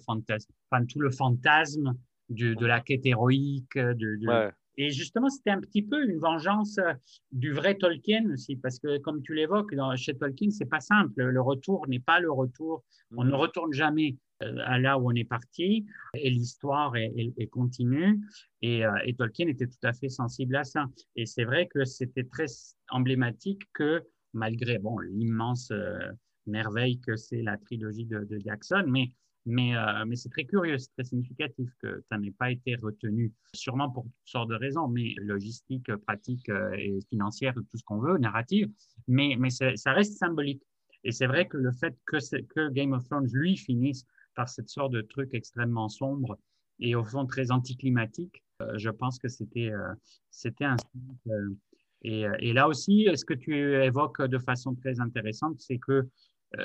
tout 0.87 0.99
le 0.99 1.11
fantasme 1.11 1.93
de, 2.29 2.53
de 2.53 2.65
la 2.65 2.81
quête 2.81 3.05
héroïque. 3.05 3.77
De, 3.77 3.93
de... 3.93 4.51
Et 4.81 4.91
justement, 4.91 5.27
c'était 5.29 5.49
un 5.49 5.59
petit 5.59 5.81
peu 5.81 6.01
une 6.09 6.19
vengeance 6.19 6.77
euh, 6.77 6.93
du 7.33 7.51
vrai 7.51 7.75
Tolkien 7.75 8.31
aussi, 8.31 8.55
parce 8.55 8.79
que 8.79 8.97
comme 8.99 9.21
tu 9.21 9.33
l'évoques, 9.33 9.73
chez 9.97 10.13
Tolkien, 10.13 10.51
c'est 10.51 10.69
pas 10.69 10.79
simple. 10.79 11.21
Le 11.21 11.41
retour 11.41 11.85
n'est 11.89 11.99
pas 11.99 12.21
le 12.21 12.31
retour. 12.31 12.85
On 13.17 13.25
ne 13.25 13.31
mhm. 13.31 13.35
retourne 13.35 13.73
jamais 13.73 14.15
euh, 14.41 14.55
à 14.63 14.79
là 14.79 14.97
où 14.97 15.11
on 15.11 15.15
est 15.15 15.27
parti, 15.27 15.85
et 16.13 16.29
l'histoire 16.29 16.95
est, 16.95 17.47
continue. 17.51 18.21
Et, 18.61 18.85
euh, 18.85 18.91
et, 19.03 19.13
Tolkien 19.15 19.49
était 19.49 19.67
tout 19.67 19.83
à 19.83 19.91
fait 19.91 20.07
sensible 20.07 20.55
à 20.55 20.63
ça. 20.63 20.85
Et 21.17 21.25
c'est 21.25 21.43
vrai 21.43 21.67
que 21.67 21.83
c'était 21.83 22.23
très 22.23 22.45
emblématique 22.89 23.63
que, 23.73 24.01
malgré 24.31 24.79
bon, 24.79 24.97
l'immense 24.99 25.73
merveille 26.45 27.01
que 27.01 27.17
c'est 27.17 27.41
la 27.41 27.57
trilogie 27.57 28.05
de, 28.05 28.19
de 28.23 28.39
Jackson, 28.39 28.85
mais 28.87 29.11
mais, 29.49 29.75
euh, 29.75 30.05
mais 30.05 30.15
c'est 30.15 30.29
très 30.29 30.45
curieux, 30.45 30.77
c'est 30.77 30.91
très 30.93 31.03
significatif 31.03 31.71
que 31.81 32.03
ça 32.07 32.19
n'ait 32.19 32.31
pas 32.31 32.51
été 32.51 32.75
retenu, 32.75 33.33
sûrement 33.55 33.89
pour 33.89 34.03
toutes 34.03 34.13
sortes 34.25 34.49
de 34.49 34.55
raisons, 34.55 34.87
mais 34.87 35.15
logistique, 35.17 35.93
pratique 36.05 36.47
euh, 36.49 36.71
et 36.77 36.99
financière, 37.09 37.55
tout 37.55 37.77
ce 37.77 37.83
qu'on 37.83 37.97
veut, 37.97 38.19
narrative, 38.19 38.69
mais, 39.07 39.37
ça 39.49 39.91
reste 39.91 40.17
symbolique. 40.17 40.61
Et 41.03 41.11
c'est 41.11 41.25
vrai 41.25 41.47
que 41.47 41.57
le 41.57 41.71
fait 41.71 41.97
que, 42.05 42.69
Game 42.69 42.93
of 42.93 43.03
Thrones, 43.05 43.29
lui, 43.33 43.57
finisse 43.57 44.05
par 44.35 44.49
cette 44.49 44.69
sorte 44.69 44.91
de 44.91 45.01
truc 45.01 45.29
extrêmement 45.33 45.89
sombre 45.89 46.37
et 46.79 46.93
au 46.93 47.03
fond 47.03 47.25
très 47.25 47.49
anticlimatique, 47.49 48.43
euh, 48.61 48.77
je 48.77 48.91
pense 48.91 49.17
que 49.17 49.29
c'était 49.29 49.71
c'était 50.29 50.65
un 50.65 50.75
et, 52.01 52.25
et, 52.39 52.53
là 52.53 52.69
aussi, 52.69 53.09
ce 53.13 53.25
que 53.25 53.33
tu 53.33 53.53
évoques 53.83 54.21
de 54.21 54.37
façon 54.37 54.73
très 54.73 55.01
intéressante, 55.01 55.59
c'est 55.59 55.79
que 55.79 56.07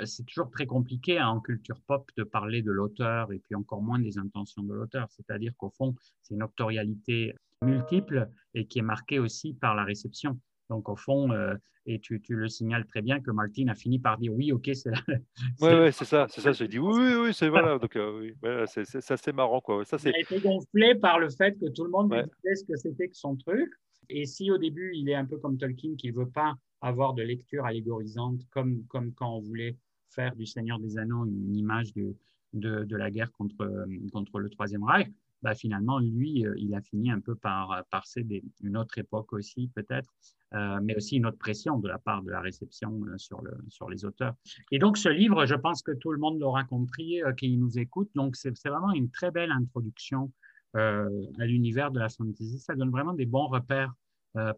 c'est 0.04 0.24
toujours 0.24 0.50
très 0.50 0.66
compliqué 0.66 1.18
hein, 1.18 1.28
en 1.28 1.40
culture 1.40 1.80
pop 1.86 2.10
de 2.16 2.24
parler 2.24 2.62
de 2.62 2.70
l'auteur 2.70 3.32
et 3.32 3.38
puis 3.38 3.54
encore 3.54 3.82
moins 3.82 3.98
des 3.98 4.18
intentions 4.18 4.62
de 4.62 4.72
l'auteur. 4.72 5.08
C'est-à-dire 5.10 5.52
qu'au 5.56 5.70
fond, 5.70 5.94
c'est 6.22 6.34
une 6.34 6.42
octorialité 6.42 7.34
multiple 7.62 8.30
et 8.54 8.66
qui 8.66 8.78
est 8.78 8.82
marquée 8.82 9.18
aussi 9.18 9.54
par 9.54 9.74
la 9.74 9.84
réception. 9.84 10.38
Donc, 10.70 10.88
au 10.88 10.96
fond, 10.96 11.30
euh, 11.32 11.54
et 11.86 12.00
tu, 12.00 12.22
le 12.28 12.48
signales 12.48 12.86
très 12.86 13.02
bien 13.02 13.20
que 13.20 13.30
Martin 13.30 13.68
a 13.68 13.74
fini 13.74 13.98
par 13.98 14.16
dire 14.16 14.32
oui, 14.32 14.52
ok, 14.52 14.70
c'est 14.72 14.90
là. 14.90 14.98
Oui, 15.60 15.68
ouais, 15.68 15.92
c'est 15.92 16.06
ça, 16.06 16.26
c'est 16.30 16.40
ça. 16.40 16.52
J'ai 16.52 16.68
dit 16.68 16.78
oui, 16.78 16.94
oui, 16.96 17.14
oui, 17.16 17.34
c'est 17.34 17.48
voilà. 17.48 17.78
Donc, 17.78 17.94
euh, 17.96 18.20
oui, 18.20 18.34
c'est, 18.66 18.84
c'est, 18.86 19.32
marrant, 19.32 19.60
quoi. 19.60 19.84
Ça, 19.84 19.98
c'est. 19.98 20.10
Il 20.10 20.16
a 20.16 20.20
été 20.20 20.40
gonflé 20.40 20.94
par 20.94 21.18
le 21.18 21.28
fait 21.28 21.52
que 21.58 21.70
tout 21.70 21.84
le 21.84 21.90
monde 21.90 22.10
disait 22.10 22.54
ce 22.54 22.64
que 22.64 22.76
c'était 22.76 23.08
que 23.08 23.16
son 23.16 23.36
truc. 23.36 23.70
Et 24.08 24.26
si 24.26 24.50
au 24.50 24.58
début, 24.58 24.92
il 24.94 25.08
est 25.08 25.14
un 25.14 25.24
peu 25.24 25.38
comme 25.38 25.58
Tolkien, 25.58 25.94
qui 25.96 26.10
ne 26.10 26.16
veut 26.16 26.28
pas 26.28 26.54
avoir 26.84 27.14
de 27.14 27.22
lecture 27.22 27.64
allégorisante 27.64 28.40
comme, 28.50 28.84
comme 28.86 29.12
quand 29.14 29.36
on 29.36 29.40
voulait 29.40 29.76
faire 30.10 30.36
du 30.36 30.46
Seigneur 30.46 30.78
des 30.78 30.98
Anneaux 30.98 31.24
une 31.24 31.56
image 31.56 31.92
de, 31.94 32.14
de, 32.52 32.96
la 32.96 33.10
guerre 33.10 33.32
contre, 33.32 33.86
contre 34.12 34.38
le 34.38 34.48
Troisième 34.50 34.84
Reich, 34.84 35.08
bah, 35.44 35.54
finalement, 35.54 35.98
lui, 35.98 36.46
euh, 36.46 36.54
il 36.56 36.74
a 36.74 36.80
fini 36.80 37.10
un 37.10 37.20
peu 37.20 37.34
par, 37.34 37.84
par 37.90 38.06
céder. 38.06 38.42
Une 38.62 38.78
autre 38.78 38.96
époque 38.96 39.34
aussi, 39.34 39.68
peut-être, 39.74 40.10
euh, 40.54 40.80
mais 40.82 40.96
aussi 40.96 41.16
une 41.16 41.26
autre 41.26 41.36
pression 41.36 41.78
de 41.78 41.86
la 41.86 41.98
part 41.98 42.22
de 42.22 42.30
la 42.30 42.40
réception 42.40 43.02
euh, 43.06 43.18
sur, 43.18 43.42
le, 43.42 43.52
sur 43.68 43.90
les 43.90 44.06
auteurs. 44.06 44.34
Et 44.70 44.78
donc, 44.78 44.96
ce 44.96 45.10
livre, 45.10 45.44
je 45.44 45.54
pense 45.54 45.82
que 45.82 45.92
tout 45.92 46.12
le 46.12 46.18
monde 46.18 46.40
l'aura 46.40 46.64
compris, 46.64 47.20
qui 47.36 47.54
nous 47.58 47.78
écoute. 47.78 48.10
Donc, 48.14 48.36
c'est 48.36 48.58
vraiment 48.66 48.92
une 48.92 49.10
très 49.10 49.30
belle 49.30 49.50
introduction 49.50 50.32
à 50.72 51.06
l'univers 51.38 51.92
de 51.92 52.00
la 52.00 52.08
fantasy. 52.08 52.58
Ça 52.58 52.74
donne 52.74 52.90
vraiment 52.90 53.12
des 53.12 53.26
bons 53.26 53.46
repères 53.46 53.94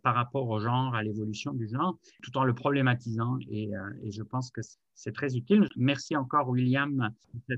par 0.03 0.15
rapport 0.15 0.49
au 0.49 0.59
genre, 0.59 0.95
à 0.95 1.03
l'évolution 1.03 1.53
du 1.53 1.69
genre, 1.69 1.99
tout 2.23 2.37
en 2.39 2.45
le 2.45 2.55
problématisant. 2.55 3.39
Et, 3.51 3.71
et 4.03 4.11
je 4.11 4.23
pense 4.23 4.51
que 4.51 4.61
c'est 4.95 5.13
très 5.13 5.37
utile. 5.37 5.69
Merci 5.77 6.17
encore, 6.17 6.49
William. 6.49 7.11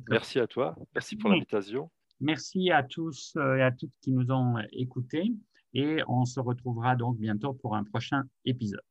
Merci 0.09 0.41
à 0.41 0.47
toi. 0.47 0.77
Merci 0.95 1.17
pour 1.17 1.31
l'invitation. 1.31 1.91
Merci 2.21 2.71
à 2.71 2.83
tous 2.83 3.35
euh, 3.37 3.57
et 3.57 3.63
à 3.63 3.71
toutes 3.71 3.93
qui 4.01 4.11
nous 4.11 4.31
ont 4.33 4.57
écoutés 4.73 5.33
et 5.75 5.99
on 6.09 6.25
se 6.25 6.41
retrouvera 6.41 6.97
donc 6.97 7.19
bientôt 7.19 7.53
pour 7.53 7.77
un 7.77 7.85
prochain 7.85 8.25
épisode. 8.45 8.83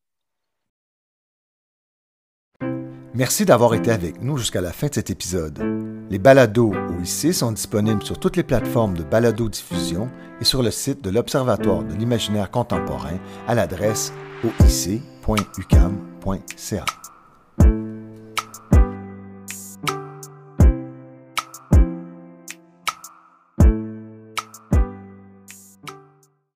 Merci 3.14 3.46
d'avoir 3.46 3.74
été 3.74 3.92
avec 3.92 4.22
nous 4.22 4.38
jusqu'à 4.38 4.62
la 4.62 4.72
fin 4.72 4.88
de 4.88 4.94
cet 4.94 5.10
épisode. 5.10 5.87
Les 6.10 6.20
balados 6.20 6.74
OIC 6.74 7.34
sont 7.34 7.52
disponibles 7.52 8.04
sur 8.04 8.18
toutes 8.18 8.38
les 8.38 8.44
plateformes 8.44 8.96
de 8.96 9.04
balado-diffusion 9.04 10.10
et 10.40 10.46
sur 10.46 10.64
le 10.64 10.72
site 10.72 11.04
de 11.04 11.10
l'Observatoire 11.10 11.84
de 11.84 11.94
l'imaginaire 11.94 12.50
contemporain 12.50 13.20
à 13.48 13.56
l'adresse 13.56 14.14
oic.ucam.ca. 14.44 15.48